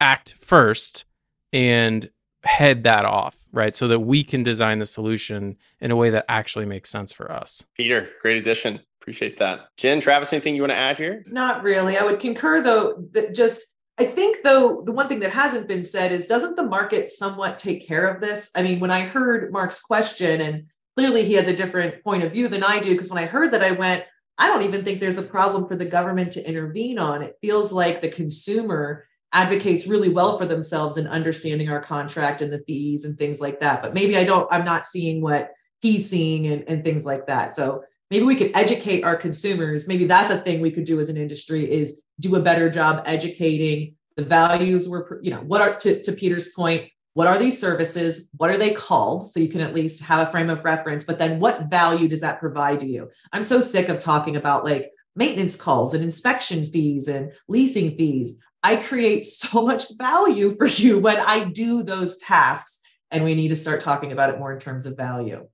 act 0.00 0.34
first 0.38 1.04
and 1.52 2.08
head 2.44 2.84
that 2.84 3.04
off, 3.04 3.41
right? 3.52 3.76
So 3.76 3.88
that 3.88 4.00
we 4.00 4.24
can 4.24 4.42
design 4.42 4.78
the 4.78 4.86
solution 4.86 5.56
in 5.80 5.90
a 5.90 5.96
way 5.96 6.10
that 6.10 6.24
actually 6.28 6.66
makes 6.66 6.90
sense 6.90 7.12
for 7.12 7.30
us. 7.30 7.64
Peter, 7.76 8.08
great 8.20 8.36
addition. 8.36 8.80
Appreciate 9.00 9.36
that. 9.38 9.68
Jen, 9.76 10.00
Travis, 10.00 10.32
anything 10.32 10.54
you 10.54 10.62
want 10.62 10.72
to 10.72 10.76
add 10.76 10.96
here? 10.96 11.24
Not 11.26 11.62
really. 11.62 11.96
I 11.96 12.04
would 12.04 12.20
concur 12.20 12.62
though 12.62 13.04
that 13.12 13.34
just 13.34 13.62
I 13.98 14.06
think 14.06 14.38
though 14.42 14.82
the 14.86 14.92
one 14.92 15.08
thing 15.08 15.20
that 15.20 15.32
hasn't 15.32 15.68
been 15.68 15.82
said 15.82 16.12
is 16.12 16.26
doesn't 16.26 16.56
the 16.56 16.62
market 16.62 17.10
somewhat 17.10 17.58
take 17.58 17.86
care 17.86 18.06
of 18.06 18.20
this? 18.20 18.50
I 18.54 18.62
mean, 18.62 18.80
when 18.80 18.90
I 18.90 19.00
heard 19.00 19.52
Mark's 19.52 19.80
question 19.80 20.40
and 20.40 20.64
clearly 20.96 21.24
he 21.24 21.34
has 21.34 21.48
a 21.48 21.56
different 21.56 22.02
point 22.02 22.22
of 22.22 22.32
view 22.32 22.48
than 22.48 22.64
I 22.64 22.78
do 22.78 22.92
because 22.92 23.10
when 23.10 23.22
I 23.22 23.26
heard 23.26 23.52
that 23.52 23.62
I 23.62 23.72
went 23.72 24.04
I 24.38 24.48
don't 24.48 24.62
even 24.62 24.84
think 24.84 24.98
there's 24.98 25.18
a 25.18 25.22
problem 25.22 25.68
for 25.68 25.76
the 25.76 25.84
government 25.84 26.32
to 26.32 26.48
intervene 26.48 26.98
on. 26.98 27.22
It 27.22 27.36
feels 27.40 27.72
like 27.72 28.00
the 28.00 28.08
consumer 28.08 29.06
advocates 29.32 29.86
really 29.86 30.08
well 30.08 30.38
for 30.38 30.46
themselves 30.46 30.96
in 30.96 31.06
understanding 31.06 31.70
our 31.70 31.80
contract 31.80 32.42
and 32.42 32.52
the 32.52 32.60
fees 32.60 33.04
and 33.04 33.18
things 33.18 33.40
like 33.40 33.60
that. 33.60 33.82
But 33.82 33.94
maybe 33.94 34.16
I 34.16 34.24
don't, 34.24 34.46
I'm 34.50 34.64
not 34.64 34.84
seeing 34.84 35.22
what 35.22 35.50
he's 35.80 36.08
seeing 36.08 36.46
and, 36.46 36.64
and 36.68 36.84
things 36.84 37.04
like 37.04 37.26
that. 37.26 37.56
So 37.56 37.82
maybe 38.10 38.24
we 38.24 38.36
could 38.36 38.52
educate 38.54 39.04
our 39.04 39.16
consumers. 39.16 39.88
Maybe 39.88 40.04
that's 40.04 40.30
a 40.30 40.38
thing 40.38 40.60
we 40.60 40.70
could 40.70 40.84
do 40.84 41.00
as 41.00 41.08
an 41.08 41.16
industry 41.16 41.70
is 41.70 42.02
do 42.20 42.36
a 42.36 42.40
better 42.40 42.68
job 42.68 43.02
educating 43.06 43.96
the 44.16 44.24
values 44.24 44.88
we're, 44.88 45.20
you 45.22 45.30
know, 45.30 45.40
what 45.40 45.62
are 45.62 45.74
to, 45.76 46.02
to 46.02 46.12
Peter's 46.12 46.52
point, 46.52 46.90
what 47.14 47.26
are 47.26 47.38
these 47.38 47.58
services? 47.58 48.28
What 48.36 48.50
are 48.50 48.56
they 48.56 48.72
called? 48.72 49.26
So 49.26 49.40
you 49.40 49.48
can 49.48 49.60
at 49.60 49.74
least 49.74 50.02
have 50.02 50.26
a 50.26 50.30
frame 50.30 50.50
of 50.50 50.64
reference, 50.64 51.04
but 51.04 51.18
then 51.18 51.40
what 51.40 51.70
value 51.70 52.08
does 52.08 52.20
that 52.20 52.40
provide 52.40 52.80
to 52.80 52.86
you? 52.86 53.10
I'm 53.32 53.44
so 53.44 53.60
sick 53.60 53.88
of 53.88 53.98
talking 53.98 54.36
about 54.36 54.64
like 54.64 54.90
maintenance 55.14 55.56
calls 55.56 55.94
and 55.94 56.02
inspection 56.02 56.66
fees 56.66 57.08
and 57.08 57.32
leasing 57.48 57.96
fees. 57.96 58.40
I 58.62 58.76
create 58.76 59.26
so 59.26 59.64
much 59.64 59.84
value 59.96 60.54
for 60.56 60.66
you 60.66 60.98
when 60.98 61.18
I 61.18 61.44
do 61.44 61.82
those 61.82 62.18
tasks. 62.18 62.80
And 63.10 63.24
we 63.24 63.34
need 63.34 63.48
to 63.48 63.56
start 63.56 63.80
talking 63.80 64.12
about 64.12 64.30
it 64.30 64.38
more 64.38 64.52
in 64.52 64.58
terms 64.58 64.86
of 64.86 64.96
value. 64.96 65.46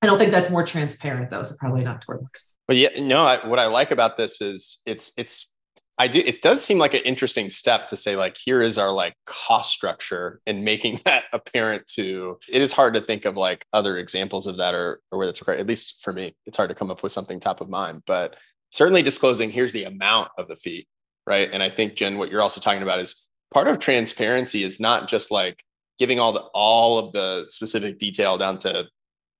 I 0.00 0.06
don't 0.06 0.16
think 0.16 0.30
that's 0.30 0.50
more 0.50 0.64
transparent 0.64 1.30
though, 1.30 1.42
so 1.42 1.56
probably 1.58 1.82
not 1.82 2.02
toward 2.02 2.22
works. 2.22 2.56
But 2.66 2.76
yeah, 2.76 2.90
no, 2.98 3.24
I, 3.24 3.46
what 3.46 3.58
I 3.58 3.66
like 3.66 3.90
about 3.90 4.16
this 4.16 4.40
is 4.40 4.80
it's 4.86 5.12
it's 5.16 5.50
I 5.98 6.06
do 6.06 6.22
it 6.24 6.40
does 6.40 6.64
seem 6.64 6.78
like 6.78 6.94
an 6.94 7.00
interesting 7.00 7.50
step 7.50 7.88
to 7.88 7.96
say 7.96 8.14
like 8.14 8.36
here 8.36 8.62
is 8.62 8.78
our 8.78 8.92
like 8.92 9.14
cost 9.26 9.72
structure 9.72 10.40
and 10.46 10.64
making 10.64 11.00
that 11.04 11.24
apparent 11.32 11.86
to 11.88 12.38
it 12.48 12.62
is 12.62 12.72
hard 12.72 12.94
to 12.94 13.00
think 13.00 13.24
of 13.24 13.36
like 13.36 13.66
other 13.72 13.98
examples 13.98 14.46
of 14.46 14.58
that 14.58 14.74
or 14.74 15.00
or 15.10 15.18
where 15.18 15.26
that's 15.26 15.40
required. 15.40 15.60
At 15.60 15.66
least 15.66 15.96
for 16.00 16.12
me, 16.12 16.36
it's 16.46 16.56
hard 16.56 16.70
to 16.70 16.76
come 16.76 16.90
up 16.90 17.02
with 17.02 17.12
something 17.12 17.40
top 17.40 17.60
of 17.60 17.68
mind, 17.68 18.02
but 18.06 18.36
certainly 18.70 19.02
disclosing 19.02 19.50
here's 19.50 19.72
the 19.72 19.84
amount 19.84 20.30
of 20.38 20.46
the 20.46 20.56
fee 20.56 20.86
right? 21.28 21.50
And 21.52 21.62
I 21.62 21.68
think 21.68 21.94
Jen, 21.94 22.16
what 22.16 22.30
you're 22.30 22.40
also 22.40 22.60
talking 22.60 22.82
about 22.82 23.00
is 23.00 23.28
part 23.52 23.68
of 23.68 23.78
transparency 23.78 24.64
is 24.64 24.80
not 24.80 25.08
just 25.08 25.30
like 25.30 25.62
giving 25.98 26.18
all 26.18 26.32
the 26.32 26.40
all 26.54 26.98
of 26.98 27.12
the 27.12 27.44
specific 27.48 27.98
detail 27.98 28.38
down 28.38 28.58
to, 28.60 28.84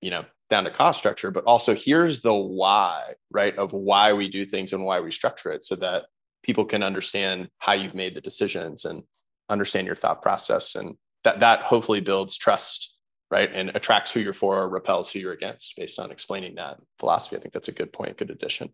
you 0.02 0.10
know, 0.10 0.26
down 0.50 0.64
to 0.64 0.70
cost 0.70 0.98
structure, 0.98 1.30
but 1.30 1.44
also 1.44 1.74
here's 1.74 2.20
the 2.20 2.34
why, 2.34 3.14
right? 3.30 3.56
Of 3.56 3.72
why 3.72 4.12
we 4.12 4.28
do 4.28 4.44
things 4.44 4.74
and 4.74 4.84
why 4.84 5.00
we 5.00 5.10
structure 5.10 5.50
it 5.50 5.64
so 5.64 5.76
that 5.76 6.04
people 6.42 6.66
can 6.66 6.82
understand 6.82 7.48
how 7.58 7.72
you've 7.72 7.94
made 7.94 8.14
the 8.14 8.20
decisions 8.20 8.84
and 8.84 9.02
understand 9.48 9.86
your 9.86 9.96
thought 9.96 10.20
process. 10.20 10.74
And 10.74 10.96
that 11.24 11.40
that 11.40 11.62
hopefully 11.62 12.00
builds 12.00 12.36
trust 12.36 12.96
right 13.30 13.50
and 13.52 13.70
attracts 13.74 14.10
who 14.10 14.20
you're 14.20 14.32
for 14.32 14.58
or 14.58 14.68
repels 14.68 15.10
who 15.10 15.18
you're 15.18 15.32
against 15.32 15.76
based 15.76 15.98
on 15.98 16.10
explaining 16.10 16.54
that 16.54 16.78
philosophy 16.98 17.36
i 17.36 17.40
think 17.40 17.52
that's 17.52 17.68
a 17.68 17.72
good 17.72 17.92
point 17.92 18.16
good 18.16 18.30
addition 18.30 18.72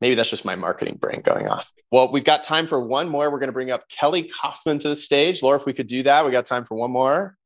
Maybe 0.00 0.14
that's 0.14 0.30
just 0.30 0.44
my 0.44 0.56
marketing 0.56 0.96
brain 0.96 1.20
going 1.20 1.48
off. 1.48 1.70
Well, 1.92 2.10
we've 2.10 2.24
got 2.24 2.42
time 2.42 2.66
for 2.66 2.80
one 2.80 3.08
more. 3.08 3.30
We're 3.30 3.38
going 3.38 3.48
to 3.48 3.52
bring 3.52 3.70
up 3.70 3.88
Kelly 3.88 4.22
Kaufman 4.22 4.78
to 4.80 4.88
the 4.88 4.96
stage. 4.96 5.42
Laura, 5.42 5.58
if 5.58 5.66
we 5.66 5.72
could 5.72 5.88
do 5.88 6.02
that, 6.04 6.24
we 6.24 6.30
got 6.30 6.46
time 6.46 6.64
for 6.64 6.76
one 6.76 6.90
more. 6.90 7.36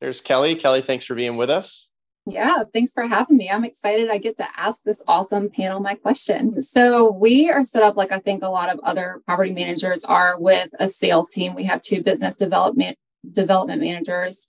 There's 0.00 0.20
Kelly. 0.20 0.56
Kelly, 0.56 0.80
thanks 0.80 1.04
for 1.04 1.14
being 1.14 1.36
with 1.36 1.50
us. 1.50 1.90
Yeah, 2.26 2.64
thanks 2.74 2.92
for 2.92 3.06
having 3.06 3.36
me. 3.36 3.48
I'm 3.50 3.64
excited 3.64 4.10
I 4.10 4.18
get 4.18 4.36
to 4.38 4.46
ask 4.56 4.82
this 4.82 5.02
awesome 5.08 5.50
panel 5.50 5.80
my 5.80 5.94
question. 5.94 6.60
So, 6.60 7.10
we 7.12 7.50
are 7.50 7.62
set 7.62 7.82
up 7.82 7.96
like 7.96 8.12
I 8.12 8.18
think 8.18 8.42
a 8.42 8.48
lot 8.48 8.72
of 8.72 8.78
other 8.80 9.22
property 9.26 9.52
managers 9.52 10.04
are 10.04 10.38
with 10.38 10.68
a 10.78 10.88
sales 10.88 11.30
team. 11.30 11.54
We 11.54 11.64
have 11.64 11.80
two 11.80 12.02
business 12.02 12.36
development 12.36 12.98
development 13.30 13.80
managers. 13.80 14.46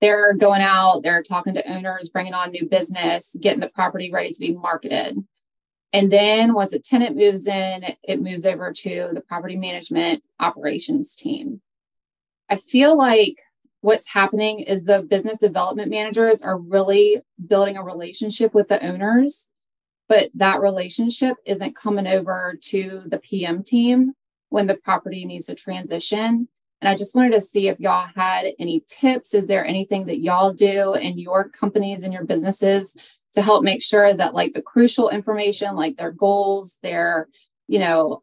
They're 0.00 0.34
going 0.34 0.62
out, 0.62 1.02
they're 1.04 1.22
talking 1.22 1.54
to 1.54 1.72
owners, 1.72 2.10
bringing 2.10 2.34
on 2.34 2.50
new 2.50 2.68
business, 2.68 3.36
getting 3.40 3.60
the 3.60 3.68
property 3.68 4.10
ready 4.12 4.32
to 4.32 4.40
be 4.40 4.56
marketed. 4.56 5.16
And 5.92 6.10
then 6.10 6.54
once 6.54 6.72
a 6.72 6.78
tenant 6.78 7.16
moves 7.16 7.46
in, 7.46 7.84
it 8.02 8.22
moves 8.22 8.46
over 8.46 8.72
to 8.72 9.10
the 9.12 9.20
property 9.20 9.56
management 9.56 10.22
operations 10.40 11.14
team. 11.14 11.60
I 12.48 12.56
feel 12.56 12.96
like 12.96 13.40
what's 13.82 14.12
happening 14.12 14.60
is 14.60 14.84
the 14.84 15.02
business 15.02 15.38
development 15.38 15.90
managers 15.90 16.40
are 16.42 16.56
really 16.56 17.22
building 17.46 17.76
a 17.76 17.84
relationship 17.84 18.54
with 18.54 18.68
the 18.68 18.82
owners, 18.84 19.50
but 20.08 20.30
that 20.34 20.60
relationship 20.60 21.36
isn't 21.44 21.76
coming 21.76 22.06
over 22.06 22.58
to 22.62 23.02
the 23.06 23.18
PM 23.18 23.62
team 23.62 24.14
when 24.48 24.66
the 24.66 24.76
property 24.76 25.24
needs 25.24 25.46
to 25.46 25.54
transition. 25.54 26.48
And 26.80 26.88
I 26.88 26.94
just 26.94 27.14
wanted 27.14 27.32
to 27.32 27.40
see 27.40 27.68
if 27.68 27.78
y'all 27.80 28.08
had 28.14 28.46
any 28.58 28.82
tips. 28.86 29.34
Is 29.34 29.46
there 29.46 29.64
anything 29.64 30.06
that 30.06 30.20
y'all 30.20 30.52
do 30.52 30.94
in 30.94 31.18
your 31.18 31.48
companies 31.48 32.02
and 32.02 32.12
your 32.12 32.24
businesses 32.24 32.96
to 33.34 33.42
help 33.42 33.64
make 33.64 33.82
sure 33.82 34.14
that 34.14 34.34
like 34.34 34.52
the 34.52 34.62
crucial 34.62 35.08
information 35.08 35.74
like 35.74 35.96
their 35.96 36.12
goals 36.12 36.78
their 36.82 37.28
you 37.68 37.78
know 37.78 38.22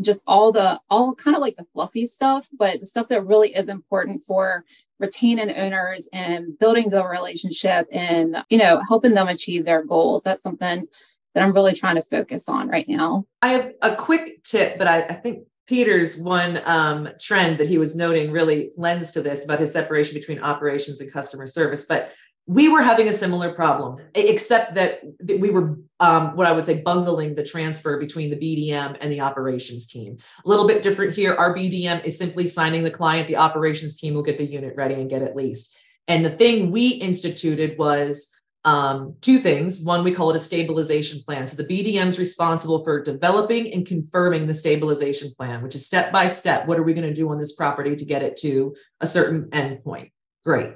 just 0.00 0.22
all 0.26 0.52
the 0.52 0.80
all 0.88 1.14
kind 1.14 1.36
of 1.36 1.40
like 1.40 1.56
the 1.56 1.66
fluffy 1.72 2.06
stuff 2.06 2.48
but 2.56 2.80
the 2.80 2.86
stuff 2.86 3.08
that 3.08 3.26
really 3.26 3.54
is 3.54 3.68
important 3.68 4.24
for 4.24 4.64
retaining 4.98 5.50
owners 5.54 6.08
and 6.12 6.58
building 6.58 6.90
the 6.90 7.04
relationship 7.06 7.86
and 7.92 8.36
you 8.48 8.58
know 8.58 8.80
helping 8.88 9.14
them 9.14 9.28
achieve 9.28 9.64
their 9.64 9.84
goals. 9.84 10.22
That's 10.22 10.42
something 10.42 10.86
that 11.34 11.44
i'm 11.44 11.52
really 11.52 11.74
trying 11.74 11.96
to 11.96 12.02
focus 12.02 12.48
on 12.48 12.68
right 12.68 12.88
now. 12.88 13.24
I 13.42 13.48
have 13.48 13.72
a 13.82 13.94
quick 13.94 14.42
tip 14.44 14.78
but 14.78 14.88
i, 14.88 15.02
I 15.02 15.14
think 15.14 15.44
peter's 15.66 16.18
one 16.18 16.60
um, 16.64 17.08
trend 17.20 17.58
that 17.58 17.68
he 17.68 17.78
was 17.78 17.94
noting 17.94 18.30
really 18.30 18.70
lends 18.76 19.10
to 19.12 19.22
this 19.22 19.44
about 19.44 19.60
his 19.60 19.72
separation 19.72 20.14
between 20.14 20.40
operations 20.40 21.00
and 21.00 21.12
customer 21.12 21.46
service 21.46 21.84
but 21.84 22.12
we 22.48 22.66
were 22.70 22.80
having 22.80 23.08
a 23.08 23.12
similar 23.12 23.52
problem, 23.52 23.98
except 24.14 24.74
that 24.74 25.02
we 25.22 25.50
were 25.50 25.78
um, 26.00 26.34
what 26.34 26.46
I 26.46 26.52
would 26.52 26.64
say 26.64 26.80
bungling 26.80 27.34
the 27.34 27.44
transfer 27.44 27.98
between 27.98 28.30
the 28.30 28.36
BDM 28.36 28.96
and 29.02 29.12
the 29.12 29.20
operations 29.20 29.86
team. 29.86 30.16
A 30.46 30.48
little 30.48 30.66
bit 30.66 30.80
different 30.80 31.14
here. 31.14 31.34
Our 31.34 31.54
BDM 31.54 32.04
is 32.04 32.16
simply 32.16 32.46
signing 32.46 32.84
the 32.84 32.90
client. 32.90 33.28
The 33.28 33.36
operations 33.36 34.00
team 34.00 34.14
will 34.14 34.22
get 34.22 34.38
the 34.38 34.46
unit 34.46 34.74
ready 34.76 34.94
and 34.94 35.10
get 35.10 35.20
it 35.20 35.36
leased. 35.36 35.76
And 36.08 36.24
the 36.24 36.30
thing 36.30 36.70
we 36.70 36.88
instituted 36.88 37.76
was 37.78 38.34
um, 38.64 39.14
two 39.20 39.40
things. 39.40 39.84
One, 39.84 40.02
we 40.02 40.12
call 40.12 40.30
it 40.30 40.36
a 40.36 40.40
stabilization 40.40 41.20
plan. 41.22 41.46
So 41.46 41.62
the 41.62 41.68
BDM 41.68 42.06
is 42.06 42.18
responsible 42.18 42.82
for 42.82 43.02
developing 43.02 43.74
and 43.74 43.86
confirming 43.86 44.46
the 44.46 44.54
stabilization 44.54 45.32
plan, 45.36 45.62
which 45.62 45.74
is 45.74 45.86
step 45.86 46.12
by 46.12 46.28
step. 46.28 46.66
What 46.66 46.78
are 46.78 46.82
we 46.82 46.94
going 46.94 47.06
to 47.06 47.14
do 47.14 47.30
on 47.30 47.38
this 47.38 47.52
property 47.52 47.94
to 47.94 48.04
get 48.06 48.22
it 48.22 48.38
to 48.38 48.74
a 49.02 49.06
certain 49.06 49.50
endpoint? 49.50 50.12
Great. 50.44 50.72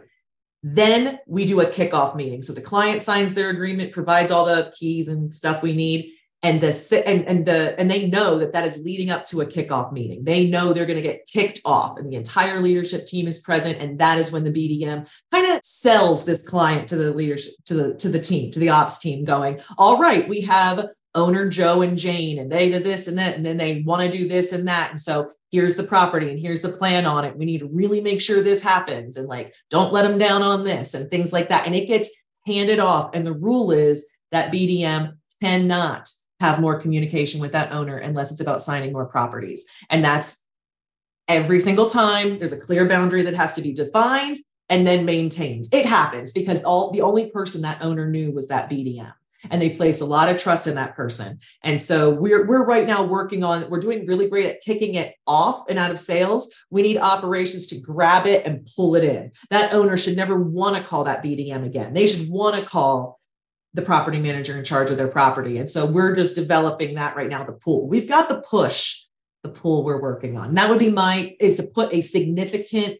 Then 0.62 1.18
we 1.26 1.44
do 1.44 1.60
a 1.60 1.66
kickoff 1.66 2.14
meeting. 2.14 2.42
So 2.42 2.52
the 2.52 2.60
client 2.60 3.02
signs 3.02 3.34
their 3.34 3.50
agreement, 3.50 3.92
provides 3.92 4.30
all 4.30 4.44
the 4.44 4.72
keys 4.76 5.08
and 5.08 5.34
stuff 5.34 5.62
we 5.62 5.74
need, 5.74 6.12
and 6.44 6.60
the 6.60 7.02
and, 7.06 7.24
and 7.26 7.46
the 7.46 7.78
and 7.78 7.90
they 7.90 8.08
know 8.08 8.38
that 8.38 8.52
that 8.52 8.66
is 8.66 8.78
leading 8.78 9.10
up 9.10 9.24
to 9.26 9.40
a 9.40 9.46
kickoff 9.46 9.92
meeting. 9.92 10.24
They 10.24 10.48
know 10.48 10.72
they're 10.72 10.86
going 10.86 10.96
to 10.96 11.02
get 11.02 11.26
kicked 11.26 11.60
off, 11.64 11.98
and 11.98 12.10
the 12.10 12.16
entire 12.16 12.60
leadership 12.60 13.06
team 13.06 13.28
is 13.28 13.40
present, 13.40 13.78
and 13.80 13.98
that 14.00 14.18
is 14.18 14.32
when 14.32 14.44
the 14.44 14.50
BDM 14.50 15.08
kind 15.30 15.52
of 15.52 15.64
sells 15.64 16.24
this 16.24 16.42
client 16.42 16.88
to 16.88 16.96
the 16.96 17.12
leadership 17.12 17.54
to 17.66 17.74
the 17.74 17.94
to 17.94 18.08
the 18.08 18.20
team 18.20 18.50
to 18.52 18.58
the 18.58 18.70
ops 18.70 18.98
team, 18.98 19.24
going, 19.24 19.60
"All 19.78 19.98
right, 19.98 20.28
we 20.28 20.40
have 20.42 20.88
owner 21.14 21.48
Joe 21.48 21.82
and 21.82 21.98
Jane, 21.98 22.38
and 22.38 22.50
they 22.50 22.70
did 22.70 22.84
this 22.84 23.06
and 23.06 23.18
that, 23.18 23.36
and 23.36 23.44
then 23.44 23.56
they 23.56 23.82
want 23.82 24.02
to 24.02 24.18
do 24.18 24.28
this 24.28 24.52
and 24.52 24.66
that. 24.68 24.90
And 24.90 25.00
so 25.00 25.30
here's 25.50 25.76
the 25.76 25.82
property 25.82 26.30
and 26.30 26.38
here's 26.38 26.62
the 26.62 26.70
plan 26.70 27.04
on 27.04 27.24
it. 27.24 27.36
We 27.36 27.44
need 27.44 27.58
to 27.58 27.68
really 27.68 28.00
make 28.00 28.20
sure 28.20 28.42
this 28.42 28.62
happens 28.62 29.16
and 29.16 29.28
like 29.28 29.54
don't 29.70 29.92
let 29.92 30.02
them 30.02 30.18
down 30.18 30.42
on 30.42 30.64
this 30.64 30.94
and 30.94 31.10
things 31.10 31.32
like 31.32 31.50
that. 31.50 31.66
And 31.66 31.74
it 31.74 31.86
gets 31.86 32.10
handed 32.46 32.80
off. 32.80 33.10
And 33.14 33.26
the 33.26 33.34
rule 33.34 33.70
is 33.70 34.06
that 34.30 34.52
BDM 34.52 35.16
cannot 35.42 36.10
have 36.40 36.60
more 36.60 36.80
communication 36.80 37.40
with 37.40 37.52
that 37.52 37.72
owner 37.72 37.98
unless 37.98 38.32
it's 38.32 38.40
about 38.40 38.62
signing 38.62 38.92
more 38.92 39.06
properties. 39.06 39.64
And 39.90 40.04
that's 40.04 40.44
every 41.28 41.60
single 41.60 41.86
time 41.86 42.38
there's 42.38 42.52
a 42.52 42.60
clear 42.60 42.88
boundary 42.88 43.22
that 43.22 43.34
has 43.34 43.52
to 43.54 43.62
be 43.62 43.72
defined 43.72 44.38
and 44.68 44.86
then 44.86 45.04
maintained. 45.04 45.68
It 45.70 45.84
happens 45.84 46.32
because 46.32 46.62
all 46.62 46.90
the 46.90 47.02
only 47.02 47.30
person 47.30 47.60
that 47.62 47.82
owner 47.82 48.08
knew 48.08 48.32
was 48.32 48.48
that 48.48 48.70
BDM 48.70 49.12
and 49.50 49.60
they 49.60 49.70
place 49.70 50.00
a 50.00 50.06
lot 50.06 50.28
of 50.28 50.40
trust 50.40 50.66
in 50.66 50.74
that 50.76 50.94
person. 50.94 51.38
And 51.62 51.80
so 51.80 52.10
we're 52.10 52.46
we're 52.46 52.64
right 52.64 52.86
now 52.86 53.02
working 53.02 53.44
on 53.44 53.68
we're 53.70 53.80
doing 53.80 54.06
really 54.06 54.28
great 54.28 54.46
at 54.46 54.60
kicking 54.60 54.94
it 54.94 55.14
off 55.26 55.68
and 55.68 55.78
out 55.78 55.90
of 55.90 55.98
sales. 55.98 56.52
We 56.70 56.82
need 56.82 56.98
operations 56.98 57.66
to 57.68 57.80
grab 57.80 58.26
it 58.26 58.46
and 58.46 58.68
pull 58.76 58.94
it 58.94 59.04
in. 59.04 59.32
That 59.50 59.72
owner 59.72 59.96
should 59.96 60.16
never 60.16 60.40
want 60.40 60.76
to 60.76 60.82
call 60.82 61.04
that 61.04 61.22
BDM 61.22 61.64
again. 61.64 61.94
They 61.94 62.06
should 62.06 62.28
want 62.28 62.56
to 62.56 62.62
call 62.62 63.20
the 63.74 63.82
property 63.82 64.20
manager 64.20 64.56
in 64.56 64.64
charge 64.64 64.90
of 64.90 64.98
their 64.98 65.08
property. 65.08 65.58
And 65.58 65.68
so 65.68 65.86
we're 65.86 66.14
just 66.14 66.34
developing 66.34 66.94
that 66.96 67.16
right 67.16 67.28
now 67.28 67.44
the 67.44 67.52
pull. 67.52 67.88
We've 67.88 68.08
got 68.08 68.28
the 68.28 68.42
push, 68.42 69.04
the 69.42 69.48
pull 69.48 69.82
we're 69.84 70.00
working 70.00 70.36
on. 70.36 70.54
that 70.54 70.68
would 70.68 70.78
be 70.78 70.90
my 70.90 71.34
is 71.40 71.56
to 71.56 71.64
put 71.64 71.92
a 71.92 72.02
significant 72.02 72.98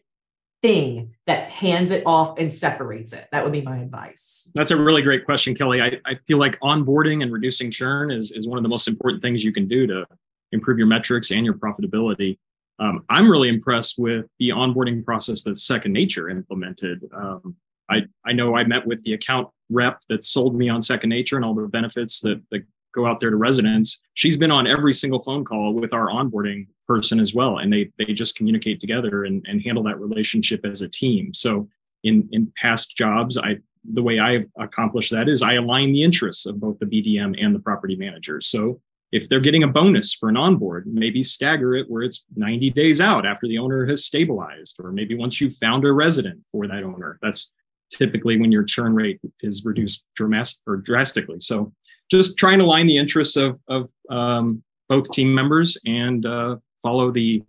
thing 0.63 1.13
that 1.27 1.51
hands 1.51 1.91
it 1.91 2.01
off 2.07 2.39
and 2.39 2.51
separates 2.51 3.13
it? 3.13 3.27
That 3.31 3.43
would 3.43 3.51
be 3.51 3.61
my 3.61 3.77
advice. 3.77 4.51
That's 4.55 4.71
a 4.71 4.81
really 4.81 5.03
great 5.03 5.25
question, 5.25 5.53
Kelly. 5.53 5.81
I, 5.81 5.99
I 6.05 6.15
feel 6.25 6.39
like 6.39 6.59
onboarding 6.61 7.21
and 7.21 7.31
reducing 7.31 7.69
churn 7.69 8.09
is, 8.09 8.31
is 8.31 8.47
one 8.47 8.57
of 8.57 8.63
the 8.63 8.69
most 8.69 8.87
important 8.87 9.21
things 9.21 9.43
you 9.43 9.53
can 9.53 9.67
do 9.67 9.85
to 9.85 10.07
improve 10.51 10.79
your 10.79 10.87
metrics 10.87 11.29
and 11.31 11.45
your 11.45 11.55
profitability. 11.55 12.39
Um, 12.79 13.03
I'm 13.09 13.29
really 13.29 13.49
impressed 13.49 13.99
with 13.99 14.25
the 14.39 14.49
onboarding 14.49 15.05
process 15.05 15.43
that 15.43 15.57
Second 15.57 15.93
Nature 15.93 16.29
implemented. 16.29 17.07
Um, 17.13 17.55
I, 17.89 18.03
I 18.25 18.31
know 18.31 18.55
I 18.55 18.63
met 18.63 18.87
with 18.87 19.03
the 19.03 19.13
account 19.13 19.49
rep 19.69 19.99
that 20.09 20.23
sold 20.23 20.55
me 20.55 20.69
on 20.69 20.81
Second 20.81 21.09
Nature 21.09 21.35
and 21.35 21.45
all 21.45 21.53
the 21.53 21.67
benefits 21.67 22.21
that, 22.21 22.41
that 22.51 22.63
go 22.93 23.05
out 23.05 23.19
there 23.19 23.29
to 23.29 23.35
residents. 23.35 24.01
She's 24.13 24.37
been 24.37 24.51
on 24.51 24.67
every 24.67 24.93
single 24.93 25.19
phone 25.19 25.43
call 25.43 25.73
with 25.73 25.93
our 25.93 26.07
onboarding 26.07 26.67
person 26.87 27.19
as 27.19 27.33
well. 27.33 27.57
And 27.57 27.71
they 27.71 27.91
they 27.97 28.13
just 28.13 28.35
communicate 28.35 28.79
together 28.79 29.25
and, 29.25 29.45
and 29.47 29.61
handle 29.61 29.83
that 29.83 29.99
relationship 29.99 30.65
as 30.65 30.81
a 30.81 30.89
team. 30.89 31.33
So 31.33 31.67
in 32.03 32.27
in 32.31 32.51
past 32.55 32.95
jobs, 32.95 33.37
I 33.37 33.57
the 33.91 34.03
way 34.03 34.19
I've 34.19 34.45
accomplished 34.57 35.11
that 35.11 35.27
is 35.27 35.41
I 35.41 35.55
align 35.55 35.91
the 35.91 36.03
interests 36.03 36.45
of 36.45 36.59
both 36.59 36.79
the 36.79 36.85
BDM 36.85 37.35
and 37.43 37.53
the 37.53 37.59
property 37.59 37.95
manager. 37.95 38.39
So 38.39 38.79
if 39.11 39.29
they're 39.29 39.39
getting 39.39 39.63
a 39.63 39.67
bonus 39.67 40.13
for 40.13 40.29
an 40.29 40.37
onboard, 40.37 40.87
maybe 40.87 41.21
stagger 41.21 41.75
it 41.75 41.89
where 41.89 42.01
it's 42.01 42.25
90 42.35 42.71
days 42.71 42.99
out 42.99 43.25
after 43.25 43.47
the 43.47 43.59
owner 43.59 43.85
has 43.85 44.05
stabilized, 44.05 44.77
or 44.81 44.91
maybe 44.91 45.15
once 45.15 45.39
you've 45.39 45.55
found 45.55 45.85
a 45.85 45.91
resident 45.91 46.41
for 46.51 46.67
that 46.67 46.83
owner. 46.83 47.19
That's 47.21 47.51
typically 47.91 48.39
when 48.39 48.51
your 48.51 48.63
churn 48.63 48.95
rate 48.95 49.19
is 49.41 49.63
reduced 49.65 50.05
dramatic 50.15 50.55
or 50.65 50.77
drastically. 50.77 51.39
So 51.39 51.73
just 52.17 52.37
trying 52.37 52.59
to 52.59 52.65
align 52.65 52.87
the 52.87 52.97
interests 52.97 53.35
of 53.35 53.59
of 53.67 53.89
um, 54.09 54.63
both 54.89 55.11
team 55.11 55.33
members 55.33 55.77
and 55.85 56.25
uh, 56.25 56.57
follow 56.81 57.11
the 57.11 57.43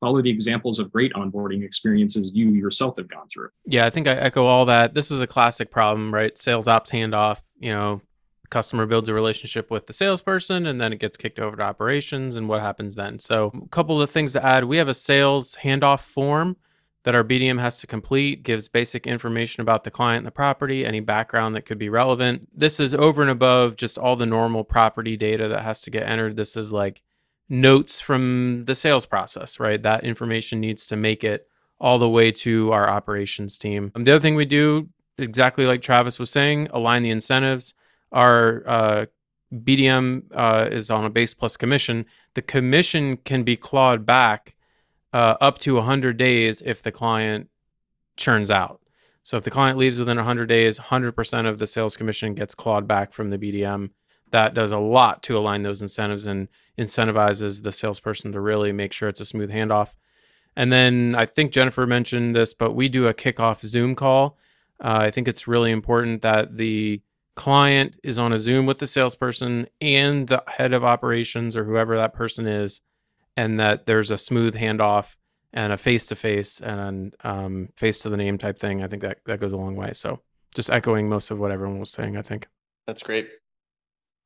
follow 0.00 0.20
the 0.20 0.30
examples 0.30 0.78
of 0.78 0.92
great 0.92 1.12
onboarding 1.14 1.64
experiences 1.64 2.32
you 2.34 2.50
yourself 2.50 2.96
have 2.98 3.08
gone 3.08 3.26
through. 3.28 3.48
Yeah, 3.64 3.86
I 3.86 3.90
think 3.90 4.06
I 4.06 4.12
echo 4.12 4.44
all 4.44 4.66
that. 4.66 4.92
This 4.92 5.10
is 5.10 5.22
a 5.22 5.26
classic 5.26 5.70
problem, 5.70 6.12
right? 6.12 6.36
Sales 6.36 6.68
ops 6.68 6.90
handoff. 6.90 7.40
You 7.58 7.70
know, 7.70 8.02
customer 8.50 8.86
builds 8.86 9.08
a 9.08 9.14
relationship 9.14 9.70
with 9.70 9.86
the 9.86 9.92
salesperson 9.92 10.66
and 10.66 10.80
then 10.80 10.92
it 10.92 10.98
gets 10.98 11.16
kicked 11.16 11.38
over 11.38 11.56
to 11.56 11.62
operations 11.62 12.36
and 12.36 12.48
what 12.48 12.60
happens 12.60 12.94
then 12.94 13.18
so 13.18 13.50
a 13.64 13.68
couple 13.68 14.00
of 14.00 14.08
things 14.08 14.32
to 14.32 14.44
add 14.44 14.64
we 14.64 14.76
have 14.76 14.86
a 14.86 14.94
sales 14.94 15.56
handoff 15.62 16.00
form 16.00 16.56
that 17.04 17.14
our 17.14 17.22
BDM 17.22 17.60
has 17.60 17.78
to 17.80 17.86
complete, 17.86 18.42
gives 18.42 18.66
basic 18.66 19.06
information 19.06 19.60
about 19.60 19.84
the 19.84 19.90
client 19.90 20.18
and 20.18 20.26
the 20.26 20.32
property, 20.32 20.84
any 20.84 21.00
background 21.00 21.54
that 21.54 21.66
could 21.66 21.78
be 21.78 21.90
relevant. 21.90 22.48
This 22.52 22.80
is 22.80 22.94
over 22.94 23.20
and 23.20 23.30
above 23.30 23.76
just 23.76 23.98
all 23.98 24.16
the 24.16 24.26
normal 24.26 24.64
property 24.64 25.16
data 25.16 25.46
that 25.48 25.60
has 25.60 25.82
to 25.82 25.90
get 25.90 26.08
entered. 26.08 26.36
This 26.36 26.56
is 26.56 26.72
like 26.72 27.02
notes 27.48 28.00
from 28.00 28.64
the 28.64 28.74
sales 28.74 29.04
process, 29.04 29.60
right? 29.60 29.82
That 29.82 30.04
information 30.04 30.60
needs 30.60 30.86
to 30.88 30.96
make 30.96 31.22
it 31.22 31.46
all 31.78 31.98
the 31.98 32.08
way 32.08 32.30
to 32.30 32.72
our 32.72 32.88
operations 32.88 33.58
team. 33.58 33.92
Um, 33.94 34.04
the 34.04 34.12
other 34.12 34.20
thing 34.20 34.34
we 34.34 34.46
do, 34.46 34.88
exactly 35.18 35.66
like 35.66 35.82
Travis 35.82 36.18
was 36.18 36.30
saying, 36.30 36.68
align 36.70 37.02
the 37.02 37.10
incentives. 37.10 37.74
Our 38.12 38.62
uh, 38.66 39.06
BDM 39.52 40.24
uh, 40.32 40.68
is 40.70 40.90
on 40.90 41.04
a 41.04 41.10
base 41.10 41.34
plus 41.34 41.58
commission. 41.58 42.06
The 42.32 42.40
commission 42.42 43.18
can 43.18 43.42
be 43.42 43.56
clawed 43.56 44.06
back 44.06 44.54
uh, 45.14 45.36
up 45.40 45.58
to 45.60 45.76
100 45.76 46.16
days 46.16 46.60
if 46.66 46.82
the 46.82 46.90
client 46.90 47.48
churns 48.16 48.50
out. 48.50 48.80
So 49.22 49.36
if 49.36 49.44
the 49.44 49.50
client 49.50 49.78
leaves 49.78 49.98
within 49.98 50.16
100 50.16 50.46
days, 50.46 50.78
100% 50.78 51.48
of 51.48 51.58
the 51.58 51.68
sales 51.68 51.96
commission 51.96 52.34
gets 52.34 52.54
clawed 52.54 52.88
back 52.88 53.12
from 53.12 53.30
the 53.30 53.38
BDM. 53.38 53.90
That 54.32 54.54
does 54.54 54.72
a 54.72 54.78
lot 54.78 55.22
to 55.22 55.38
align 55.38 55.62
those 55.62 55.80
incentives 55.80 56.26
and 56.26 56.48
incentivizes 56.76 57.62
the 57.62 57.70
salesperson 57.70 58.32
to 58.32 58.40
really 58.40 58.72
make 58.72 58.92
sure 58.92 59.08
it's 59.08 59.20
a 59.20 59.24
smooth 59.24 59.52
handoff. 59.52 59.94
And 60.56 60.72
then 60.72 61.14
I 61.14 61.26
think 61.26 61.52
Jennifer 61.52 61.86
mentioned 61.86 62.34
this, 62.34 62.52
but 62.52 62.74
we 62.74 62.88
do 62.88 63.06
a 63.06 63.14
kickoff 63.14 63.64
Zoom 63.64 63.94
call. 63.94 64.36
Uh, 64.82 64.98
I 65.02 65.10
think 65.12 65.28
it's 65.28 65.46
really 65.46 65.70
important 65.70 66.22
that 66.22 66.56
the 66.56 67.00
client 67.36 67.96
is 68.02 68.18
on 68.18 68.32
a 68.32 68.40
Zoom 68.40 68.66
with 68.66 68.78
the 68.78 68.86
salesperson 68.86 69.68
and 69.80 70.26
the 70.26 70.42
head 70.48 70.72
of 70.72 70.84
operations 70.84 71.56
or 71.56 71.64
whoever 71.64 71.96
that 71.96 72.14
person 72.14 72.48
is 72.48 72.80
and 73.36 73.58
that 73.60 73.86
there's 73.86 74.10
a 74.10 74.18
smooth 74.18 74.54
handoff 74.54 75.16
and 75.52 75.72
a 75.72 75.76
face 75.76 76.06
to 76.06 76.16
face 76.16 76.60
and 76.60 77.14
um, 77.22 77.68
face 77.76 78.00
to 78.00 78.08
the 78.08 78.16
name 78.16 78.38
type 78.38 78.58
thing. 78.58 78.82
I 78.82 78.88
think 78.88 79.02
that 79.02 79.18
that 79.26 79.40
goes 79.40 79.52
a 79.52 79.56
long 79.56 79.76
way. 79.76 79.92
So 79.92 80.20
just 80.54 80.70
echoing 80.70 81.08
most 81.08 81.30
of 81.30 81.38
what 81.38 81.50
everyone 81.50 81.80
was 81.80 81.90
saying. 81.90 82.16
I 82.16 82.22
think 82.22 82.46
that's 82.86 83.02
great. 83.02 83.28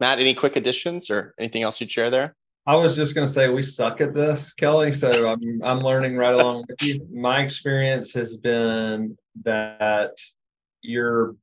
Matt, 0.01 0.19
any 0.19 0.35
quick 0.35 0.57
additions 0.57 1.11
or 1.11 1.35
anything 1.39 1.63
else 1.63 1.81
you'd 1.81 1.91
share 1.91 2.11
there? 2.11 2.37
I 2.67 2.77
was 2.77 2.97
just 2.97 3.15
going 3.15 3.27
to 3.27 3.33
say 3.33 3.49
we 3.49 3.63
suck 3.63 4.01
at 4.01 4.15
this, 4.15 4.53
Kelly. 4.53 4.93
So 4.93 5.31
I'm 5.31 5.63
I'm 5.63 5.81
learning 5.81 6.17
right 6.17 6.35
along 6.35 6.67
with 6.69 6.83
you. 6.83 7.07
My 7.13 7.41
experience 7.41 8.13
has 8.13 8.37
been 8.37 9.17
that 9.45 10.19
you're 10.83 11.35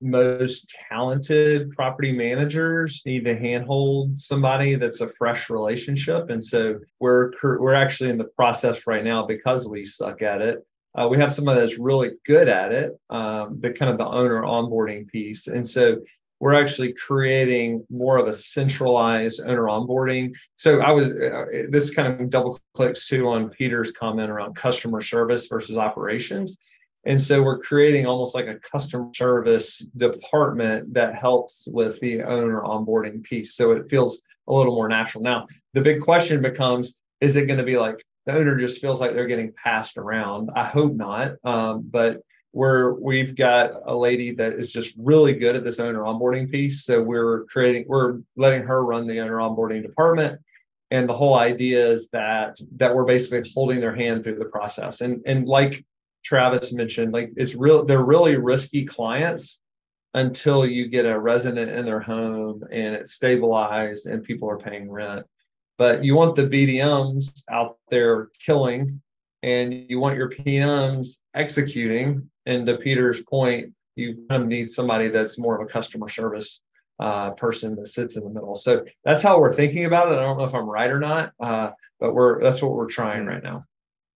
most 0.00 0.76
talented 0.90 1.70
property 1.70 2.12
managers 2.12 3.02
need 3.06 3.24
to 3.24 3.36
handhold 3.36 4.16
somebody 4.18 4.74
that's 4.76 5.00
a 5.00 5.08
fresh 5.08 5.48
relationship. 5.48 6.30
And 6.30 6.44
so 6.44 6.78
we're 7.00 7.32
we're 7.42 7.74
actually 7.74 8.10
in 8.10 8.18
the 8.18 8.24
process 8.24 8.86
right 8.86 9.04
now 9.04 9.26
because 9.26 9.66
we 9.66 9.86
suck 9.86 10.22
at 10.22 10.40
it. 10.40 10.66
Uh, 10.98 11.08
we 11.08 11.18
have 11.18 11.32
somebody 11.32 11.60
that's 11.60 11.78
really 11.78 12.12
good 12.24 12.48
at 12.48 12.72
it 12.72 12.98
um, 13.10 13.58
the 13.60 13.70
kind 13.70 13.90
of 13.90 13.98
the 13.98 14.06
owner 14.06 14.42
onboarding 14.42 15.06
piece. 15.08 15.46
And 15.46 15.66
so 15.66 15.98
we're 16.40 16.54
actually 16.54 16.92
creating 16.92 17.84
more 17.90 18.18
of 18.18 18.28
a 18.28 18.32
centralized 18.32 19.40
owner 19.40 19.64
onboarding. 19.64 20.34
So 20.56 20.80
i 20.80 20.90
was 20.90 21.10
uh, 21.10 21.44
this 21.70 21.90
kind 21.90 22.20
of 22.20 22.30
double 22.30 22.58
clicks 22.74 23.08
too 23.08 23.28
on 23.28 23.48
peter's 23.50 23.92
comment 23.92 24.30
around 24.30 24.54
customer 24.54 25.00
service 25.00 25.46
versus 25.46 25.76
operations 25.78 26.56
and 27.06 27.20
so 27.20 27.40
we're 27.40 27.60
creating 27.60 28.04
almost 28.04 28.34
like 28.34 28.46
a 28.46 28.58
customer 28.58 29.08
service 29.14 29.78
department 29.96 30.92
that 30.94 31.14
helps 31.14 31.68
with 31.70 32.00
the 32.00 32.22
owner 32.22 32.62
onboarding 32.62 33.22
piece. 33.22 33.54
So 33.54 33.70
it 33.72 33.88
feels 33.88 34.20
a 34.48 34.52
little 34.52 34.74
more 34.74 34.88
natural. 34.88 35.22
Now, 35.22 35.46
the 35.72 35.80
big 35.80 36.00
question 36.00 36.42
becomes 36.42 36.94
is 37.20 37.36
it 37.36 37.46
going 37.46 37.58
to 37.58 37.64
be 37.64 37.78
like 37.78 38.02
the 38.26 38.36
owner 38.36 38.56
just 38.56 38.80
feels 38.80 39.00
like 39.00 39.14
they're 39.14 39.26
getting 39.26 39.52
passed 39.52 39.96
around? 39.96 40.50
I 40.54 40.64
hope 40.64 40.94
not. 40.94 41.36
Um, 41.44 41.88
but 41.88 42.20
where 42.50 42.94
we've 42.94 43.36
got 43.36 43.70
a 43.86 43.94
lady 43.94 44.34
that 44.34 44.54
is 44.54 44.72
just 44.72 44.94
really 44.98 45.34
good 45.34 45.56
at 45.56 45.62
this 45.62 45.78
owner 45.78 46.00
onboarding 46.00 46.50
piece. 46.50 46.84
So 46.84 47.02
we're 47.02 47.44
creating, 47.44 47.84
we're 47.86 48.20
letting 48.36 48.62
her 48.62 48.84
run 48.84 49.06
the 49.06 49.20
owner 49.20 49.36
onboarding 49.36 49.82
department. 49.82 50.40
And 50.90 51.08
the 51.08 51.14
whole 51.14 51.34
idea 51.34 51.90
is 51.90 52.10
that 52.10 52.58
that 52.76 52.94
we're 52.94 53.04
basically 53.04 53.48
holding 53.54 53.80
their 53.80 53.94
hand 53.94 54.24
through 54.24 54.38
the 54.38 54.44
process. 54.46 55.00
And 55.00 55.20
and 55.26 55.46
like 55.46 55.84
Travis 56.26 56.72
mentioned, 56.72 57.12
like 57.12 57.30
it's 57.36 57.54
real, 57.54 57.84
they're 57.84 58.04
really 58.04 58.36
risky 58.36 58.84
clients 58.84 59.62
until 60.14 60.66
you 60.66 60.88
get 60.88 61.06
a 61.06 61.16
resident 61.16 61.70
in 61.70 61.84
their 61.84 62.00
home 62.00 62.64
and 62.72 62.96
it's 62.96 63.12
stabilized 63.12 64.06
and 64.06 64.24
people 64.24 64.50
are 64.50 64.58
paying 64.58 64.90
rent. 64.90 65.24
But 65.78 66.02
you 66.02 66.16
want 66.16 66.34
the 66.34 66.42
BDMs 66.42 67.44
out 67.48 67.78
there 67.90 68.30
killing 68.44 69.02
and 69.44 69.88
you 69.88 70.00
want 70.00 70.16
your 70.16 70.28
PMs 70.28 71.18
executing. 71.34 72.28
And 72.44 72.66
to 72.66 72.76
Peter's 72.76 73.22
point, 73.22 73.72
you 73.94 74.26
kind 74.28 74.42
of 74.42 74.48
need 74.48 74.68
somebody 74.68 75.08
that's 75.08 75.38
more 75.38 75.54
of 75.54 75.62
a 75.62 75.70
customer 75.70 76.08
service 76.08 76.60
uh, 76.98 77.30
person 77.32 77.76
that 77.76 77.86
sits 77.86 78.16
in 78.16 78.24
the 78.24 78.30
middle. 78.30 78.56
So 78.56 78.84
that's 79.04 79.22
how 79.22 79.38
we're 79.38 79.52
thinking 79.52 79.84
about 79.84 80.10
it. 80.10 80.18
I 80.18 80.22
don't 80.22 80.38
know 80.38 80.44
if 80.44 80.54
I'm 80.54 80.68
right 80.68 80.90
or 80.90 80.98
not, 80.98 81.32
uh, 81.38 81.70
but 82.00 82.14
we're 82.14 82.42
that's 82.42 82.60
what 82.60 82.72
we're 82.72 82.88
trying 82.88 83.24
mm. 83.24 83.28
right 83.28 83.42
now. 83.42 83.64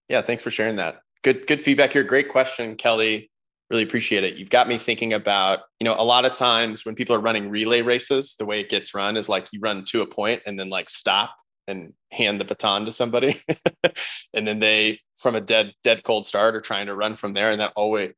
Yeah, 0.08 0.22
thanks 0.22 0.42
for 0.42 0.50
sharing 0.50 0.76
that. 0.76 1.02
Good, 1.22 1.46
good 1.46 1.62
feedback 1.62 1.92
here. 1.92 2.02
Great 2.02 2.28
question, 2.28 2.76
Kelly. 2.76 3.30
Really 3.70 3.82
appreciate 3.82 4.24
it. 4.24 4.36
You've 4.36 4.50
got 4.50 4.68
me 4.68 4.78
thinking 4.78 5.12
about, 5.12 5.60
you 5.78 5.84
know, 5.84 5.94
a 5.96 6.02
lot 6.02 6.24
of 6.24 6.34
times 6.34 6.84
when 6.84 6.94
people 6.94 7.14
are 7.14 7.20
running 7.20 7.50
relay 7.50 7.82
races, 7.82 8.34
the 8.38 8.46
way 8.46 8.60
it 8.60 8.68
gets 8.68 8.94
run 8.94 9.16
is 9.16 9.28
like 9.28 9.48
you 9.52 9.60
run 9.60 9.84
to 9.86 10.02
a 10.02 10.06
point 10.06 10.42
and 10.46 10.58
then 10.58 10.70
like 10.70 10.90
stop 10.90 11.34
and 11.68 11.92
hand 12.10 12.40
the 12.40 12.44
baton 12.44 12.84
to 12.86 12.90
somebody. 12.90 13.40
and 14.34 14.46
then 14.46 14.58
they 14.58 15.00
from 15.18 15.36
a 15.36 15.40
dead, 15.40 15.72
dead 15.84 16.02
cold 16.02 16.26
start 16.26 16.56
are 16.56 16.60
trying 16.60 16.86
to 16.86 16.94
run 16.94 17.14
from 17.14 17.34
there. 17.34 17.50
And 17.50 17.60
that 17.60 17.72
always 17.76 18.12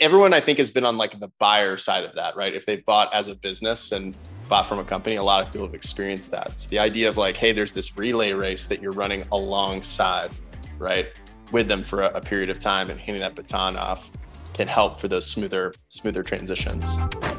everyone 0.00 0.34
I 0.34 0.40
think 0.40 0.58
has 0.58 0.70
been 0.70 0.84
on 0.84 0.98
like 0.98 1.18
the 1.18 1.30
buyer 1.38 1.76
side 1.76 2.04
of 2.04 2.14
that, 2.16 2.36
right? 2.36 2.54
If 2.54 2.66
they've 2.66 2.84
bought 2.84 3.12
as 3.14 3.28
a 3.28 3.34
business 3.34 3.92
and 3.92 4.14
bought 4.48 4.66
from 4.66 4.78
a 4.78 4.84
company, 4.84 5.16
a 5.16 5.22
lot 5.22 5.46
of 5.46 5.52
people 5.52 5.66
have 5.66 5.74
experienced 5.74 6.30
that. 6.32 6.58
So 6.58 6.68
the 6.68 6.78
idea 6.78 7.08
of 7.08 7.16
like, 7.16 7.36
hey, 7.36 7.52
there's 7.52 7.72
this 7.72 7.96
relay 7.96 8.32
race 8.32 8.66
that 8.66 8.82
you're 8.82 8.92
running 8.92 9.24
alongside, 9.32 10.30
right, 10.78 11.06
with 11.52 11.68
them 11.68 11.82
for 11.82 12.02
a, 12.02 12.08
a 12.14 12.20
period 12.20 12.50
of 12.50 12.60
time 12.60 12.90
and 12.90 13.00
handing 13.00 13.20
that 13.20 13.34
baton 13.34 13.76
off 13.76 14.10
can 14.54 14.66
help 14.66 15.00
for 15.00 15.06
those 15.06 15.24
smoother, 15.24 15.72
smoother 15.88 16.22
transitions. 16.22 16.84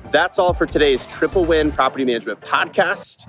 That's 0.10 0.40
all 0.40 0.54
for 0.54 0.66
today's 0.66 1.06
Triple 1.06 1.44
Win 1.44 1.72
Property 1.72 2.06
Management 2.06 2.40
podcast. 2.42 3.28